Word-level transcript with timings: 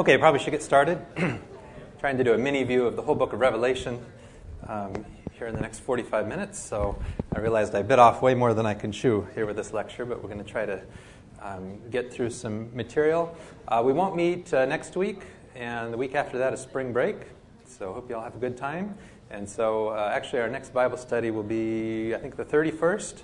Okay, 0.00 0.16
probably 0.16 0.40
should 0.40 0.52
get 0.52 0.62
started. 0.62 0.98
Trying 2.00 2.16
to 2.16 2.24
do 2.24 2.32
a 2.32 2.38
mini 2.38 2.64
view 2.64 2.86
of 2.86 2.96
the 2.96 3.02
whole 3.02 3.14
book 3.14 3.34
of 3.34 3.40
Revelation 3.40 4.02
um, 4.66 5.04
here 5.32 5.46
in 5.46 5.54
the 5.54 5.60
next 5.60 5.80
45 5.80 6.26
minutes. 6.26 6.58
So 6.58 6.98
I 7.36 7.40
realized 7.40 7.74
I 7.74 7.82
bit 7.82 7.98
off 7.98 8.22
way 8.22 8.32
more 8.32 8.54
than 8.54 8.64
I 8.64 8.72
can 8.72 8.92
chew 8.92 9.28
here 9.34 9.44
with 9.44 9.56
this 9.56 9.74
lecture, 9.74 10.06
but 10.06 10.22
we're 10.22 10.30
going 10.30 10.42
to 10.42 10.50
try 10.50 10.64
to 10.64 10.80
um, 11.42 11.78
get 11.90 12.10
through 12.10 12.30
some 12.30 12.74
material. 12.74 13.36
Uh, 13.68 13.82
we 13.84 13.92
won't 13.92 14.16
meet 14.16 14.54
uh, 14.54 14.64
next 14.64 14.96
week, 14.96 15.20
and 15.54 15.92
the 15.92 15.98
week 15.98 16.14
after 16.14 16.38
that 16.38 16.54
is 16.54 16.60
spring 16.60 16.94
break. 16.94 17.16
So 17.66 17.92
hope 17.92 18.08
you 18.08 18.16
all 18.16 18.22
have 18.22 18.36
a 18.36 18.40
good 18.40 18.56
time. 18.56 18.96
And 19.30 19.46
so 19.46 19.88
uh, 19.88 20.10
actually, 20.14 20.40
our 20.40 20.48
next 20.48 20.72
Bible 20.72 20.96
study 20.96 21.30
will 21.30 21.42
be, 21.42 22.14
I 22.14 22.18
think, 22.18 22.36
the 22.36 22.44
31st, 22.46 23.20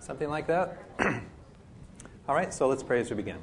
something 0.00 0.28
like 0.28 0.46
that. 0.48 0.76
all 2.28 2.34
right, 2.34 2.52
so 2.52 2.68
let's 2.68 2.82
pray 2.82 3.00
as 3.00 3.08
we 3.08 3.16
begin. 3.16 3.38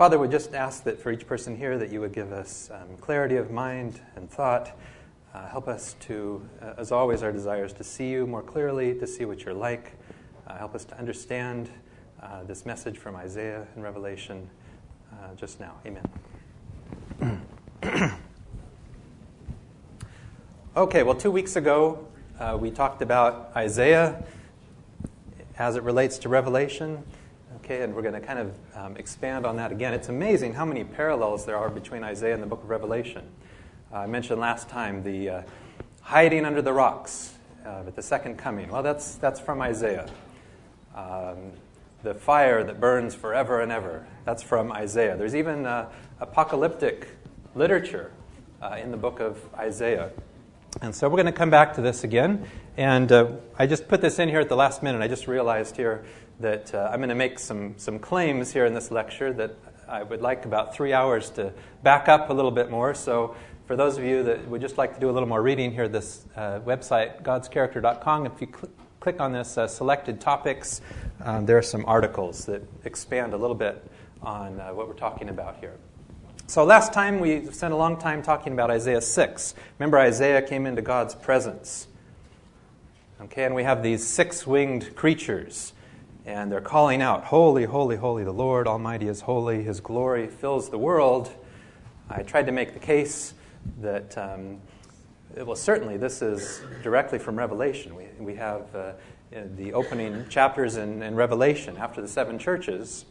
Father, 0.00 0.18
we 0.18 0.28
just 0.28 0.54
ask 0.54 0.84
that 0.84 0.98
for 0.98 1.12
each 1.12 1.26
person 1.26 1.54
here 1.54 1.76
that 1.76 1.92
you 1.92 2.00
would 2.00 2.14
give 2.14 2.32
us 2.32 2.70
um, 2.72 2.96
clarity 3.02 3.36
of 3.36 3.50
mind 3.50 4.00
and 4.16 4.30
thought. 4.30 4.72
Uh, 5.34 5.46
help 5.48 5.68
us 5.68 5.94
to, 6.00 6.40
uh, 6.62 6.72
as 6.78 6.90
always, 6.90 7.22
our 7.22 7.30
desires 7.30 7.74
to 7.74 7.84
see 7.84 8.08
you 8.08 8.26
more 8.26 8.40
clearly, 8.40 8.94
to 8.94 9.06
see 9.06 9.26
what 9.26 9.44
you're 9.44 9.52
like. 9.52 9.92
Uh, 10.46 10.56
help 10.56 10.74
us 10.74 10.86
to 10.86 10.96
understand 10.96 11.68
uh, 12.22 12.42
this 12.44 12.64
message 12.64 12.96
from 12.96 13.14
Isaiah 13.14 13.66
and 13.74 13.84
Revelation 13.84 14.48
uh, 15.12 15.34
just 15.36 15.60
now. 15.60 15.74
Amen. 15.84 17.42
okay, 20.78 21.02
well, 21.02 21.14
two 21.14 21.30
weeks 21.30 21.56
ago, 21.56 22.08
uh, 22.38 22.56
we 22.58 22.70
talked 22.70 23.02
about 23.02 23.52
Isaiah 23.54 24.24
as 25.58 25.76
it 25.76 25.82
relates 25.82 26.16
to 26.20 26.30
Revelation. 26.30 27.04
And 27.70 27.94
we're 27.94 28.02
going 28.02 28.14
to 28.14 28.20
kind 28.20 28.40
of 28.40 28.58
um, 28.74 28.96
expand 28.96 29.46
on 29.46 29.54
that 29.56 29.70
again. 29.70 29.94
It's 29.94 30.08
amazing 30.08 30.54
how 30.54 30.64
many 30.64 30.82
parallels 30.82 31.46
there 31.46 31.56
are 31.56 31.70
between 31.70 32.02
Isaiah 32.02 32.34
and 32.34 32.42
the 32.42 32.46
book 32.48 32.64
of 32.64 32.68
Revelation. 32.68 33.22
Uh, 33.92 33.98
I 33.98 34.06
mentioned 34.06 34.40
last 34.40 34.68
time 34.68 35.04
the 35.04 35.30
uh, 35.30 35.42
hiding 36.00 36.44
under 36.44 36.62
the 36.62 36.72
rocks 36.72 37.32
uh, 37.64 37.84
at 37.86 37.94
the 37.94 38.02
second 38.02 38.38
coming. 38.38 38.70
Well, 38.70 38.82
that's, 38.82 39.14
that's 39.14 39.38
from 39.38 39.62
Isaiah. 39.62 40.10
Um, 40.96 41.52
the 42.02 42.12
fire 42.12 42.64
that 42.64 42.80
burns 42.80 43.14
forever 43.14 43.60
and 43.60 43.70
ever. 43.70 44.04
That's 44.24 44.42
from 44.42 44.72
Isaiah. 44.72 45.16
There's 45.16 45.36
even 45.36 45.64
uh, 45.64 45.90
apocalyptic 46.18 47.06
literature 47.54 48.10
uh, 48.60 48.78
in 48.82 48.90
the 48.90 48.96
book 48.96 49.20
of 49.20 49.38
Isaiah. 49.54 50.10
And 50.82 50.92
so 50.92 51.08
we're 51.08 51.22
going 51.22 51.26
to 51.26 51.32
come 51.32 51.50
back 51.50 51.74
to 51.74 51.82
this 51.82 52.02
again. 52.02 52.46
And 52.76 53.12
uh, 53.12 53.30
I 53.56 53.68
just 53.68 53.86
put 53.86 54.00
this 54.00 54.18
in 54.18 54.28
here 54.28 54.40
at 54.40 54.48
the 54.48 54.56
last 54.56 54.82
minute. 54.82 55.02
I 55.02 55.06
just 55.06 55.28
realized 55.28 55.76
here 55.76 56.04
that 56.40 56.74
uh, 56.74 56.88
I'm 56.90 56.98
going 56.98 57.10
to 57.10 57.14
make 57.14 57.38
some, 57.38 57.74
some 57.76 57.98
claims 57.98 58.52
here 58.52 58.66
in 58.66 58.74
this 58.74 58.90
lecture 58.90 59.32
that 59.34 59.54
I 59.88 60.02
would 60.02 60.22
like 60.22 60.44
about 60.44 60.74
three 60.74 60.92
hours 60.92 61.30
to 61.30 61.52
back 61.82 62.08
up 62.08 62.30
a 62.30 62.32
little 62.32 62.50
bit 62.50 62.70
more. 62.70 62.94
So, 62.94 63.34
for 63.66 63.76
those 63.76 63.98
of 63.98 64.04
you 64.04 64.24
that 64.24 64.48
would 64.48 64.60
just 64.60 64.78
like 64.78 64.94
to 64.94 65.00
do 65.00 65.10
a 65.10 65.12
little 65.12 65.28
more 65.28 65.42
reading 65.42 65.72
here, 65.72 65.86
this 65.86 66.26
uh, 66.34 66.58
website, 66.60 67.22
godscharacter.com, 67.22 68.26
if 68.26 68.40
you 68.40 68.48
cl- 68.48 68.72
click 68.98 69.20
on 69.20 69.32
this 69.32 69.56
uh, 69.56 69.68
selected 69.68 70.20
topics, 70.20 70.80
um, 71.22 71.46
there 71.46 71.56
are 71.56 71.62
some 71.62 71.84
articles 71.86 72.46
that 72.46 72.62
expand 72.84 73.32
a 73.32 73.36
little 73.36 73.54
bit 73.54 73.84
on 74.22 74.60
uh, 74.60 74.70
what 74.70 74.88
we're 74.88 74.94
talking 74.94 75.28
about 75.28 75.58
here. 75.60 75.76
So, 76.46 76.64
last 76.64 76.92
time 76.92 77.20
we 77.20 77.46
spent 77.52 77.72
a 77.72 77.76
long 77.76 77.96
time 77.96 78.22
talking 78.22 78.52
about 78.52 78.70
Isaiah 78.70 79.00
6. 79.00 79.54
Remember, 79.78 79.98
Isaiah 79.98 80.42
came 80.42 80.66
into 80.66 80.82
God's 80.82 81.14
presence. 81.14 81.86
Okay, 83.22 83.44
and 83.44 83.54
we 83.54 83.62
have 83.62 83.82
these 83.82 84.04
six 84.04 84.46
winged 84.46 84.96
creatures 84.96 85.74
and 86.26 86.50
they're 86.50 86.60
calling 86.60 87.02
out, 87.02 87.24
Holy, 87.24 87.64
holy, 87.64 87.96
holy, 87.96 88.24
the 88.24 88.32
Lord 88.32 88.66
Almighty 88.66 89.08
is 89.08 89.22
holy, 89.22 89.62
His 89.62 89.80
glory 89.80 90.26
fills 90.26 90.70
the 90.70 90.78
world. 90.78 91.32
I 92.08 92.22
tried 92.22 92.46
to 92.46 92.52
make 92.52 92.74
the 92.74 92.80
case 92.80 93.34
that, 93.80 94.16
um, 94.18 94.60
well, 95.36 95.56
certainly 95.56 95.96
this 95.96 96.22
is 96.22 96.60
directly 96.82 97.18
from 97.18 97.36
Revelation. 97.36 97.94
We, 97.94 98.06
we 98.18 98.34
have 98.34 98.74
uh, 98.74 98.92
the 99.56 99.72
opening 99.72 100.28
chapters 100.28 100.76
in, 100.76 101.02
in 101.02 101.14
Revelation 101.14 101.76
after 101.76 102.00
the 102.00 102.08
seven 102.08 102.38
churches. 102.38 103.04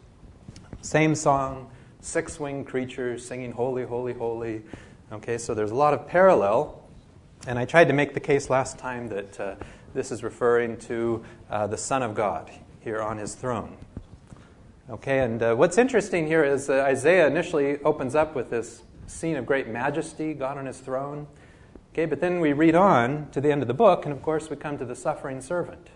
Same 0.82 1.16
song, 1.16 1.70
six 2.02 2.40
winged 2.40 2.68
creatures 2.68 3.26
singing, 3.26 3.52
Holy, 3.52 3.86
holy, 3.86 4.14
holy. 4.14 4.62
Okay, 5.12 5.38
so 5.38 5.54
there's 5.54 5.72
a 5.72 5.76
lot 5.76 5.94
of 5.94 6.08
parallel. 6.08 6.84
And 7.48 7.58
I 7.58 7.66
tried 7.66 7.88
to 7.88 7.94
make 7.94 8.14
the 8.14 8.20
case 8.20 8.50
last 8.50 8.78
time 8.78 9.08
that 9.08 9.40
uh, 9.40 9.56
this 9.94 10.12
is 10.12 10.24
referring 10.24 10.78
to 10.78 11.24
uh, 11.50 11.68
the 11.68 11.78
Son 11.78 12.04
of 12.04 12.14
God 12.14 12.52
here 12.82 13.02
on 13.02 13.18
his 13.18 13.36
throne. 13.36 13.78
Okay, 14.90 15.20
and 15.20 15.42
uh, 15.44 15.56
what's 15.56 15.78
interesting 15.78 16.26
here 16.26 16.44
is 16.44 16.70
uh, 16.70 16.82
Isaiah 16.82 17.28
initially 17.28 17.82
opens 17.84 18.16
up 18.16 18.36
with 18.36 18.50
this 18.50 18.82
scene 19.06 19.36
of 19.36 19.46
great 19.46 19.68
majesty, 19.68 20.34
God 20.34 20.58
on 20.58 20.66
his 20.66 20.80
throne. 20.80 21.28
Okay, 21.94 22.06
but 22.06 22.22
then 22.22 22.40
we 22.40 22.54
read 22.54 22.76
on 22.76 23.30
to 23.32 23.42
the 23.42 23.52
end 23.52 23.62
of 23.62 23.68
the 23.68 23.74
book, 23.74 24.06
and 24.06 24.14
of 24.14 24.22
course 24.22 24.50
we 24.50 24.56
come 24.56 24.78
to 24.78 24.86
the 24.86 24.96
suffering 24.96 25.42
servant. 25.42 25.90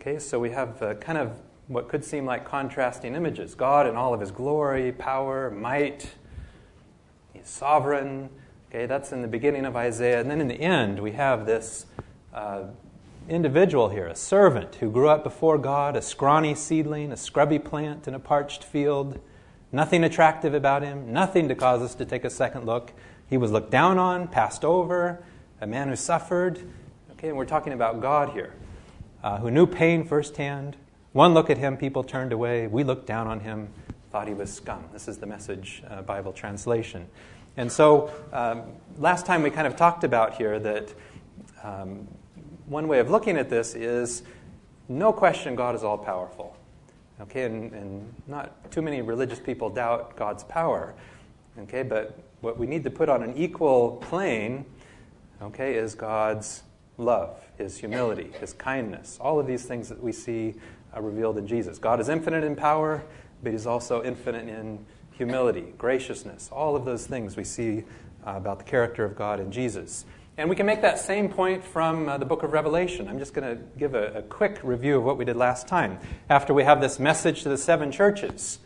Okay, 0.00 0.18
so 0.18 0.38
we 0.38 0.50
have 0.50 0.82
uh, 0.82 0.94
kind 0.94 1.18
of 1.18 1.40
what 1.68 1.88
could 1.88 2.04
seem 2.04 2.26
like 2.26 2.44
contrasting 2.44 3.14
images 3.14 3.54
God 3.54 3.86
in 3.86 3.96
all 3.96 4.12
of 4.12 4.20
his 4.20 4.30
glory, 4.30 4.92
power, 4.92 5.50
might. 5.50 6.10
He's 7.32 7.48
sovereign. 7.48 8.28
Okay, 8.68 8.86
that's 8.86 9.12
in 9.12 9.22
the 9.22 9.28
beginning 9.28 9.64
of 9.64 9.76
Isaiah. 9.76 10.20
And 10.20 10.30
then 10.30 10.40
in 10.40 10.48
the 10.48 10.60
end, 10.60 10.98
we 11.00 11.12
have 11.12 11.46
this 11.46 11.86
uh, 12.34 12.64
individual 13.28 13.88
here, 13.88 14.06
a 14.06 14.14
servant 14.14 14.76
who 14.76 14.90
grew 14.90 15.08
up 15.08 15.24
before 15.24 15.58
God, 15.58 15.96
a 15.96 16.02
scrawny 16.02 16.54
seedling, 16.54 17.12
a 17.12 17.16
scrubby 17.16 17.58
plant 17.58 18.08
in 18.08 18.14
a 18.14 18.18
parched 18.18 18.64
field. 18.64 19.20
Nothing 19.70 20.04
attractive 20.04 20.54
about 20.54 20.82
him, 20.82 21.12
nothing 21.12 21.48
to 21.48 21.54
cause 21.54 21.82
us 21.82 21.94
to 21.96 22.04
take 22.04 22.24
a 22.24 22.30
second 22.30 22.66
look. 22.66 22.92
He 23.28 23.36
was 23.36 23.50
looked 23.50 23.70
down 23.70 23.98
on, 23.98 24.28
passed 24.28 24.64
over, 24.64 25.24
a 25.60 25.66
man 25.66 25.88
who 25.88 25.96
suffered. 25.96 26.58
Okay, 27.12 27.28
and 27.28 27.36
we're 27.36 27.46
talking 27.46 27.72
about 27.72 28.00
God 28.00 28.30
here, 28.30 28.52
uh, 29.22 29.38
who 29.38 29.50
knew 29.50 29.66
pain 29.66 30.04
firsthand. 30.04 30.76
One 31.12 31.32
look 31.32 31.48
at 31.48 31.58
him, 31.58 31.76
people 31.76 32.04
turned 32.04 32.32
away. 32.32 32.66
We 32.66 32.84
looked 32.84 33.06
down 33.06 33.26
on 33.26 33.40
him, 33.40 33.68
thought 34.10 34.28
he 34.28 34.34
was 34.34 34.52
scum. 34.52 34.84
This 34.92 35.08
is 35.08 35.18
the 35.18 35.26
message 35.26 35.82
uh, 35.88 36.02
Bible 36.02 36.32
translation. 36.32 37.06
And 37.56 37.70
so, 37.70 38.10
um, 38.32 38.62
last 38.98 39.26
time 39.26 39.42
we 39.42 39.50
kind 39.50 39.66
of 39.66 39.76
talked 39.76 40.04
about 40.04 40.34
here 40.34 40.58
that 40.58 40.94
um, 41.62 42.08
one 42.66 42.88
way 42.88 42.98
of 42.98 43.10
looking 43.10 43.36
at 43.36 43.50
this 43.50 43.74
is 43.74 44.22
no 44.88 45.12
question 45.12 45.54
God 45.54 45.74
is 45.74 45.84
all 45.84 45.98
powerful. 45.98 46.56
Okay, 47.20 47.44
and, 47.44 47.72
and 47.72 48.14
not 48.26 48.70
too 48.70 48.82
many 48.82 49.00
religious 49.00 49.38
people 49.38 49.70
doubt 49.70 50.16
God's 50.16 50.44
power. 50.44 50.94
Okay, 51.60 51.82
but 51.82 52.18
what 52.40 52.58
we 52.58 52.66
need 52.66 52.82
to 52.84 52.90
put 52.90 53.08
on 53.08 53.22
an 53.22 53.34
equal 53.36 53.92
plane, 53.96 54.64
okay, 55.40 55.74
is 55.74 55.94
God's 55.94 56.62
love, 56.98 57.38
His 57.58 57.78
humility, 57.78 58.30
His 58.40 58.52
kindness, 58.54 59.18
all 59.20 59.38
of 59.38 59.46
these 59.46 59.64
things 59.64 59.88
that 59.88 60.02
we 60.02 60.12
see 60.12 60.54
uh, 60.96 61.00
revealed 61.00 61.38
in 61.38 61.46
Jesus. 61.46 61.78
God 61.78 62.00
is 62.00 62.08
infinite 62.08 62.44
in 62.44 62.56
power, 62.56 63.02
but 63.42 63.52
He's 63.52 63.66
also 63.66 64.02
infinite 64.02 64.48
in 64.48 64.84
humility, 65.12 65.74
graciousness, 65.78 66.48
all 66.50 66.74
of 66.74 66.84
those 66.84 67.06
things 67.06 67.36
we 67.36 67.44
see 67.44 67.84
uh, 68.26 68.34
about 68.36 68.58
the 68.58 68.64
character 68.64 69.04
of 69.04 69.14
God 69.14 69.38
in 69.38 69.52
Jesus. 69.52 70.04
And 70.38 70.48
we 70.48 70.56
can 70.56 70.64
make 70.64 70.80
that 70.80 70.98
same 70.98 71.28
point 71.28 71.62
from 71.62 72.08
uh, 72.08 72.16
the 72.16 72.24
book 72.24 72.42
of 72.42 72.54
Revelation. 72.54 73.06
I'm 73.06 73.18
just 73.18 73.34
going 73.34 73.54
to 73.54 73.62
give 73.78 73.94
a, 73.94 74.14
a, 74.14 74.22
quick 74.22 74.60
review 74.62 74.96
of 74.96 75.04
what 75.04 75.18
we 75.18 75.26
did 75.26 75.36
last 75.36 75.68
time. 75.68 75.98
After 76.30 76.54
we 76.54 76.64
have 76.64 76.80
this 76.80 76.98
message 76.98 77.42
to 77.42 77.50
the 77.50 77.58
seven 77.58 77.92
churches, 77.92 78.58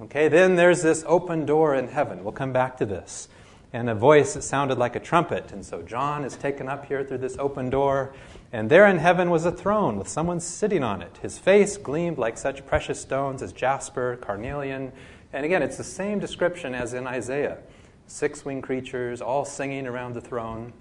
okay, 0.00 0.28
then 0.28 0.56
there's 0.56 0.80
this 0.80 1.04
open 1.06 1.44
door 1.44 1.74
in 1.74 1.88
heaven. 1.88 2.24
We'll 2.24 2.32
come 2.32 2.54
back 2.54 2.78
to 2.78 2.86
this. 2.86 3.28
And 3.74 3.90
a 3.90 3.94
voice 3.94 4.32
that 4.32 4.40
sounded 4.40 4.78
like 4.78 4.96
a 4.96 5.00
trumpet. 5.00 5.52
And 5.52 5.66
so 5.66 5.82
John 5.82 6.24
is 6.24 6.34
taken 6.34 6.66
up 6.66 6.86
here 6.86 7.04
through 7.04 7.18
this 7.18 7.36
open 7.38 7.68
door. 7.68 8.14
And 8.50 8.70
there 8.70 8.86
in 8.86 8.96
heaven 8.96 9.28
was 9.28 9.44
a 9.44 9.52
throne 9.52 9.98
with 9.98 10.08
someone 10.08 10.40
sitting 10.40 10.82
on 10.82 11.02
it. 11.02 11.18
His 11.20 11.38
face 11.38 11.76
gleamed 11.76 12.16
like 12.16 12.38
such 12.38 12.64
precious 12.64 12.98
stones 12.98 13.42
as 13.42 13.52
jasper, 13.52 14.16
carnelian. 14.16 14.92
And 15.30 15.44
again, 15.44 15.62
it's 15.62 15.76
the 15.76 15.84
same 15.84 16.20
description 16.20 16.74
as 16.74 16.94
in 16.94 17.06
Isaiah 17.06 17.58
six 18.06 18.44
winged 18.44 18.62
creatures, 18.62 19.20
all 19.20 19.44
singing 19.44 19.86
around 19.86 20.14
the 20.14 20.20
throne. 20.20 20.72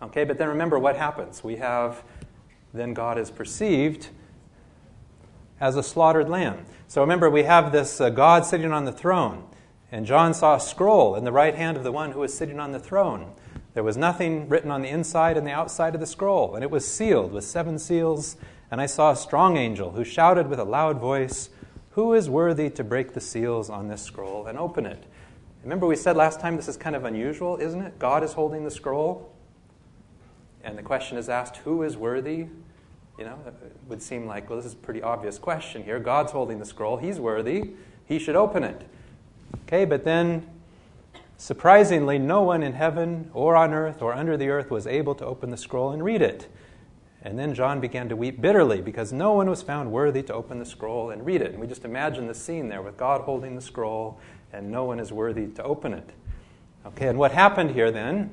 Okay, 0.00 0.24
but 0.24 0.38
then 0.38 0.48
remember 0.48 0.78
what 0.78 0.96
happens. 0.96 1.42
We 1.42 1.56
have, 1.56 2.02
then 2.72 2.94
God 2.94 3.18
is 3.18 3.30
perceived 3.30 4.08
as 5.60 5.76
a 5.76 5.82
slaughtered 5.82 6.28
lamb. 6.28 6.64
So 6.86 7.00
remember, 7.00 7.28
we 7.28 7.42
have 7.42 7.72
this 7.72 8.00
uh, 8.00 8.10
God 8.10 8.44
sitting 8.46 8.72
on 8.72 8.84
the 8.84 8.92
throne, 8.92 9.44
and 9.90 10.06
John 10.06 10.34
saw 10.34 10.56
a 10.56 10.60
scroll 10.60 11.16
in 11.16 11.24
the 11.24 11.32
right 11.32 11.54
hand 11.54 11.76
of 11.76 11.84
the 11.84 11.92
one 11.92 12.12
who 12.12 12.20
was 12.20 12.32
sitting 12.32 12.60
on 12.60 12.72
the 12.72 12.78
throne. 12.78 13.32
There 13.74 13.82
was 13.82 13.96
nothing 13.96 14.48
written 14.48 14.70
on 14.70 14.82
the 14.82 14.88
inside 14.88 15.36
and 15.36 15.46
the 15.46 15.52
outside 15.52 15.94
of 15.94 16.00
the 16.00 16.06
scroll, 16.06 16.54
and 16.54 16.64
it 16.64 16.70
was 16.70 16.86
sealed 16.86 17.32
with 17.32 17.44
seven 17.44 17.78
seals. 17.78 18.36
And 18.70 18.80
I 18.80 18.86
saw 18.86 19.12
a 19.12 19.16
strong 19.16 19.56
angel 19.56 19.92
who 19.92 20.04
shouted 20.04 20.48
with 20.48 20.58
a 20.58 20.64
loud 20.64 20.98
voice, 20.98 21.48
Who 21.90 22.12
is 22.12 22.28
worthy 22.28 22.70
to 22.70 22.84
break 22.84 23.14
the 23.14 23.20
seals 23.20 23.70
on 23.70 23.88
this 23.88 24.02
scroll 24.02 24.46
and 24.46 24.58
open 24.58 24.84
it? 24.84 25.04
Remember, 25.62 25.86
we 25.86 25.96
said 25.96 26.16
last 26.16 26.40
time 26.40 26.56
this 26.56 26.68
is 26.68 26.76
kind 26.76 26.94
of 26.94 27.04
unusual, 27.04 27.56
isn't 27.56 27.80
it? 27.80 27.98
God 27.98 28.22
is 28.22 28.32
holding 28.32 28.64
the 28.64 28.70
scroll. 28.70 29.32
And 30.62 30.76
the 30.76 30.82
question 30.82 31.18
is 31.18 31.28
asked 31.28 31.58
who 31.58 31.82
is 31.82 31.96
worthy 31.96 32.46
You 33.18 33.24
know, 33.24 33.38
it 33.46 33.76
would 33.88 34.02
seem 34.02 34.26
like, 34.26 34.48
well, 34.48 34.58
this 34.58 34.66
is 34.66 34.74
a 34.74 34.76
pretty 34.76 35.02
obvious 35.02 35.38
question 35.38 35.82
here. 35.82 35.98
God's 35.98 36.32
holding 36.32 36.58
the 36.58 36.64
scroll, 36.64 36.96
He's 36.96 37.18
worthy, 37.18 37.70
He 38.06 38.18
should 38.18 38.36
open 38.36 38.62
it. 38.62 38.82
Okay, 39.64 39.84
but 39.84 40.04
then 40.04 40.48
surprisingly, 41.36 42.18
no 42.18 42.42
one 42.42 42.62
in 42.62 42.74
heaven 42.74 43.30
or 43.34 43.56
on 43.56 43.72
earth 43.72 44.02
or 44.02 44.12
under 44.12 44.36
the 44.36 44.48
earth 44.48 44.70
was 44.70 44.86
able 44.86 45.14
to 45.16 45.24
open 45.24 45.50
the 45.50 45.56
scroll 45.56 45.90
and 45.90 46.04
read 46.04 46.22
it. 46.22 46.48
And 47.22 47.38
then 47.38 47.52
John 47.52 47.80
began 47.80 48.08
to 48.10 48.16
weep 48.16 48.40
bitterly 48.40 48.80
because 48.80 49.12
no 49.12 49.32
one 49.32 49.50
was 49.50 49.62
found 49.62 49.90
worthy 49.90 50.22
to 50.22 50.34
open 50.34 50.60
the 50.60 50.64
scroll 50.64 51.10
and 51.10 51.26
read 51.26 51.42
it. 51.42 51.50
And 51.50 51.60
we 51.60 51.66
just 51.66 51.84
imagine 51.84 52.28
the 52.28 52.34
scene 52.34 52.68
there 52.68 52.80
with 52.80 52.96
God 52.96 53.22
holding 53.22 53.56
the 53.56 53.60
scroll 53.60 54.20
and 54.52 54.70
no 54.70 54.84
one 54.84 55.00
is 55.00 55.12
worthy 55.12 55.46
to 55.48 55.62
open 55.62 55.92
it. 55.92 56.10
Okay, 56.86 57.08
and 57.08 57.18
what 57.18 57.32
happened 57.32 57.72
here 57.72 57.90
then 57.90 58.30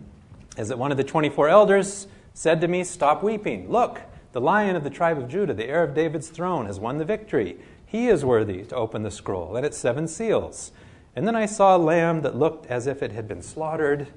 is 0.58 0.70
that 0.70 0.78
one 0.78 0.92
of 0.92 0.98
the 0.98 1.04
24 1.04 1.50
elders 1.50 2.08
said 2.34 2.62
to 2.62 2.68
me, 2.68 2.84
Stop 2.84 3.24
weeping. 3.24 3.70
Look, 3.70 4.02
the 4.32 4.42
lion 4.42 4.76
of 4.76 4.84
the 4.84 4.90
tribe 4.90 5.18
of 5.18 5.28
Judah, 5.28 5.54
the 5.54 5.66
heir 5.66 5.84
of 5.84 5.94
David's 5.94 6.30
throne, 6.30 6.66
has 6.66 6.80
won 6.80 6.98
the 6.98 7.06
victory. 7.06 7.58
He 7.86 8.08
is 8.08 8.26
worthy 8.26 8.64
to 8.64 8.76
open 8.76 9.04
the 9.04 9.12
scroll 9.12 9.56
and 9.56 9.66
its 9.66 9.78
seven 9.78 10.08
seals. 10.08 10.72
And 11.16 11.26
then 11.26 11.36
I 11.36 11.46
saw 11.46 11.76
a 11.76 11.80
lamb 11.80 12.22
that 12.22 12.36
looked 12.36 12.66
as 12.68 12.88
if 12.88 13.02
it 13.02 13.14
had 13.14 13.28
been 13.28 13.42
slaughtered, 13.42 14.08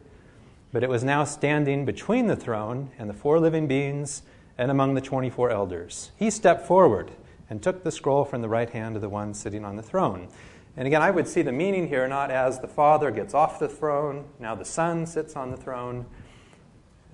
but 0.73 0.83
it 0.83 0.89
was 0.89 1.05
now 1.05 1.25
standing 1.25 1.85
between 1.85 2.27
the 2.27 2.37
throne 2.37 2.91
and 2.99 3.09
the 3.09 3.15
four 3.15 3.39
living 3.39 3.69
beings 3.69 4.23
and 4.59 4.71
among 4.71 4.95
the 4.95 5.01
24 5.01 5.51
elders. 5.51 6.11
He 6.17 6.31
stepped 6.31 6.67
forward 6.67 7.13
and 7.49 7.63
took 7.63 7.85
the 7.85 7.93
scroll 7.93 8.25
from 8.25 8.43
the 8.43 8.49
right 8.49 8.69
hand 8.69 8.97
of 8.97 9.03
the 9.03 9.09
one 9.09 9.33
sitting 9.33 9.65
on 9.65 9.77
the 9.77 9.83
throne. 9.83 10.29
And 10.77 10.87
again, 10.87 11.03
I 11.03 11.11
would 11.11 11.27
see 11.27 11.43
the 11.43 11.53
meaning 11.53 11.89
here 11.89 12.07
not 12.07 12.31
as 12.31 12.61
the 12.61 12.69
Father 12.69 13.11
gets 13.11 13.35
off 13.35 13.59
the 13.59 13.69
throne, 13.69 14.27
now 14.39 14.55
the 14.55 14.65
Son 14.65 15.07
sits 15.07 15.35
on 15.35 15.51
the 15.51 15.57
throne. 15.57 16.07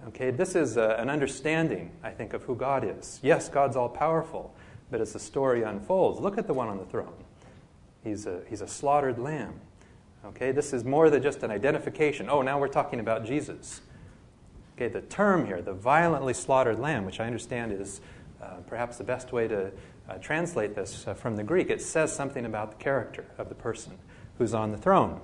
Okay, 0.08 0.30
this 0.30 0.54
is 0.54 0.76
a, 0.76 0.96
an 0.98 1.08
understanding, 1.08 1.90
I 2.02 2.10
think, 2.10 2.34
of 2.34 2.42
who 2.42 2.54
God 2.54 2.84
is. 2.84 3.20
Yes, 3.22 3.48
God's 3.48 3.74
all 3.74 3.88
powerful, 3.88 4.54
but 4.90 5.00
as 5.00 5.14
the 5.14 5.18
story 5.18 5.62
unfolds, 5.62 6.20
look 6.20 6.36
at 6.36 6.46
the 6.46 6.52
one 6.52 6.68
on 6.68 6.76
the 6.76 6.84
throne. 6.84 7.14
He's 8.02 8.26
a, 8.26 8.42
he's 8.48 8.60
a 8.60 8.68
slaughtered 8.68 9.18
lamb. 9.18 9.54
Okay, 10.26 10.52
this 10.52 10.72
is 10.72 10.84
more 10.84 11.08
than 11.08 11.22
just 11.22 11.42
an 11.42 11.50
identification. 11.50 12.28
Oh, 12.28 12.42
now 12.42 12.58
we're 12.58 12.68
talking 12.68 13.00
about 13.00 13.24
Jesus. 13.24 13.80
Okay, 14.76 14.88
the 14.88 15.02
term 15.02 15.46
here, 15.46 15.62
the 15.62 15.72
violently 15.72 16.34
slaughtered 16.34 16.78
lamb, 16.78 17.04
which 17.06 17.20
I 17.20 17.26
understand 17.26 17.72
is 17.72 18.00
uh, 18.42 18.56
perhaps 18.66 18.98
the 18.98 19.04
best 19.04 19.32
way 19.32 19.48
to 19.48 19.70
uh, 20.08 20.18
translate 20.18 20.74
this 20.74 21.06
uh, 21.06 21.14
from 21.14 21.36
the 21.36 21.42
Greek, 21.42 21.70
it 21.70 21.80
says 21.80 22.14
something 22.14 22.44
about 22.44 22.70
the 22.70 22.76
character 22.82 23.24
of 23.38 23.48
the 23.48 23.54
person 23.54 23.98
who's 24.38 24.54
on 24.54 24.70
the 24.72 24.78
throne. 24.78 25.20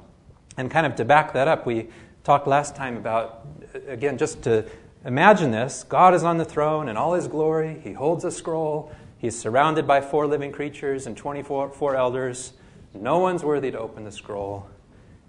And 0.56 0.71
kind 0.71 0.87
of 0.87 0.94
to 0.97 1.05
back 1.05 1.32
that 1.35 1.49
up, 1.49 1.67
we 1.67 1.88
talked 2.25 2.47
last 2.47 2.77
time 2.77 2.97
about, 2.97 3.47
uh, 3.75 3.81
again, 3.87 4.19
just 4.19 4.43
to 4.43 4.65
imagine 5.05 5.50
this 5.50 5.85
God 5.85 6.15
is 6.15 6.25
on 6.25 6.38
the 6.38 6.44
throne 6.44 6.88
in 6.88 6.97
all 6.97 7.15
his 7.15 7.29
glory. 7.29 7.81
He 7.82 7.93
holds 7.93 8.25
a 8.25 8.31
scroll. 8.31 8.93
He's 9.19 9.38
surrounded 9.38 9.87
by 9.87 10.00
four 10.00 10.27
living 10.27 10.53
creatures 10.53 11.06
and 11.06 11.17
24 11.17 11.71
four 11.71 11.97
elders. 11.97 12.55
No 12.94 13.19
one's 13.19 13.44
worthy 13.44 13.71
to 13.71 13.79
open 13.79 14.05
the 14.05 14.12
scroll. 14.12 14.69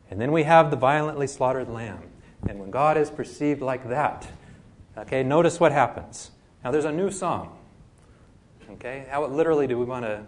And 0.09 0.19
then 0.19 0.31
we 0.31 0.43
have 0.43 0.71
the 0.71 0.77
violently 0.77 1.27
slaughtered 1.27 1.69
lamb. 1.69 2.03
And 2.47 2.59
when 2.59 2.71
God 2.71 2.97
is 2.97 3.09
perceived 3.09 3.61
like 3.61 3.87
that, 3.89 4.27
okay, 4.97 5.23
notice 5.23 5.59
what 5.59 5.71
happens. 5.71 6.31
Now 6.63 6.71
there's 6.71 6.85
a 6.85 6.91
new 6.91 7.11
song. 7.11 7.57
Okay? 8.81 9.05
How 9.11 9.23
literally 9.27 9.67
do 9.67 9.77
we 9.77 9.85
want 9.85 10.05
to 10.05 10.25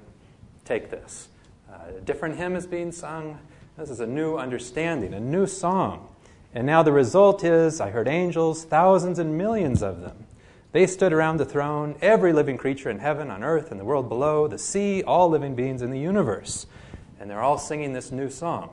take 0.63 0.91
this? 0.91 1.27
Uh, 1.67 1.97
a 1.97 2.01
different 2.01 2.37
hymn 2.37 2.55
is 2.55 2.67
being 2.67 2.91
sung. 2.91 3.39
This 3.79 3.89
is 3.89 3.99
a 3.99 4.05
new 4.05 4.37
understanding, 4.37 5.15
a 5.15 5.19
new 5.19 5.47
song. 5.47 6.07
And 6.53 6.67
now 6.67 6.83
the 6.83 6.91
result 6.91 7.43
is 7.43 7.81
I 7.81 7.89
heard 7.89 8.07
angels, 8.07 8.63
thousands 8.63 9.17
and 9.17 9.39
millions 9.39 9.81
of 9.81 10.01
them. 10.01 10.27
They 10.71 10.85
stood 10.85 11.13
around 11.13 11.37
the 11.37 11.45
throne, 11.45 11.95
every 11.99 12.31
living 12.31 12.57
creature 12.57 12.91
in 12.91 12.99
heaven, 12.99 13.31
on 13.31 13.43
earth, 13.43 13.71
in 13.71 13.79
the 13.79 13.85
world 13.85 14.07
below, 14.07 14.47
the 14.47 14.59
sea, 14.59 15.01
all 15.01 15.29
living 15.29 15.55
beings 15.55 15.81
in 15.81 15.89
the 15.89 15.99
universe. 15.99 16.67
And 17.19 17.31
they're 17.31 17.41
all 17.41 17.57
singing 17.57 17.93
this 17.93 18.11
new 18.11 18.29
song. 18.29 18.69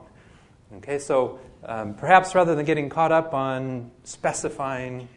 Okay, 0.75 0.99
so 0.99 1.39
um, 1.65 1.95
perhaps 1.95 2.35
rather 2.35 2.53
than 2.53 2.65
getting 2.65 2.87
caught 2.87 3.11
up 3.11 3.33
on 3.33 3.89
specifying 4.03 5.07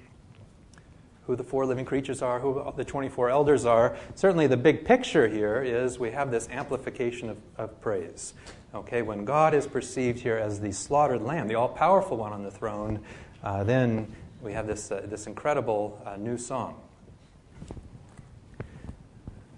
who 1.26 1.36
the 1.36 1.44
four 1.44 1.64
living 1.64 1.84
creatures 1.84 2.20
are, 2.22 2.40
who 2.40 2.72
the 2.76 2.84
24 2.84 3.30
elders 3.30 3.64
are. 3.64 3.96
Certainly, 4.14 4.48
the 4.48 4.56
big 4.56 4.84
picture 4.84 5.26
here 5.26 5.62
is 5.62 5.98
we 5.98 6.10
have 6.10 6.30
this 6.30 6.48
amplification 6.50 7.30
of, 7.30 7.38
of 7.56 7.80
praise. 7.80 8.34
Okay, 8.74 9.02
when 9.02 9.24
God 9.24 9.54
is 9.54 9.66
perceived 9.66 10.20
here 10.20 10.36
as 10.36 10.60
the 10.60 10.72
slaughtered 10.72 11.22
lamb, 11.22 11.48
the 11.48 11.54
all 11.54 11.68
powerful 11.68 12.16
one 12.16 12.32
on 12.32 12.42
the 12.42 12.50
throne, 12.50 13.00
uh, 13.42 13.64
then 13.64 14.12
we 14.42 14.52
have 14.52 14.66
this, 14.66 14.90
uh, 14.90 15.02
this 15.06 15.26
incredible 15.26 16.02
uh, 16.04 16.16
new 16.16 16.36
song. 16.36 16.80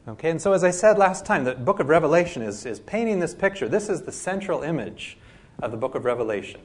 Okay, 0.09 0.31
and 0.31 0.41
so 0.41 0.53
as 0.53 0.63
I 0.63 0.71
said 0.71 0.99
last 0.99 1.27
time, 1.27 1.43
the 1.43 1.55
book 1.55 1.81
of 1.81 1.89
Revelation 1.89 2.43
is, 2.43 2.65
is 2.65 2.79
painting 2.79 3.19
this 3.19 3.35
picture. 3.35 3.69
This 3.69 3.89
is 3.89 4.03
the 4.03 4.13
central 4.13 4.63
image 4.63 5.19
of 5.61 5.73
the 5.73 5.77
book 5.77 5.97
of 5.97 6.05
Revelation. 6.05 6.61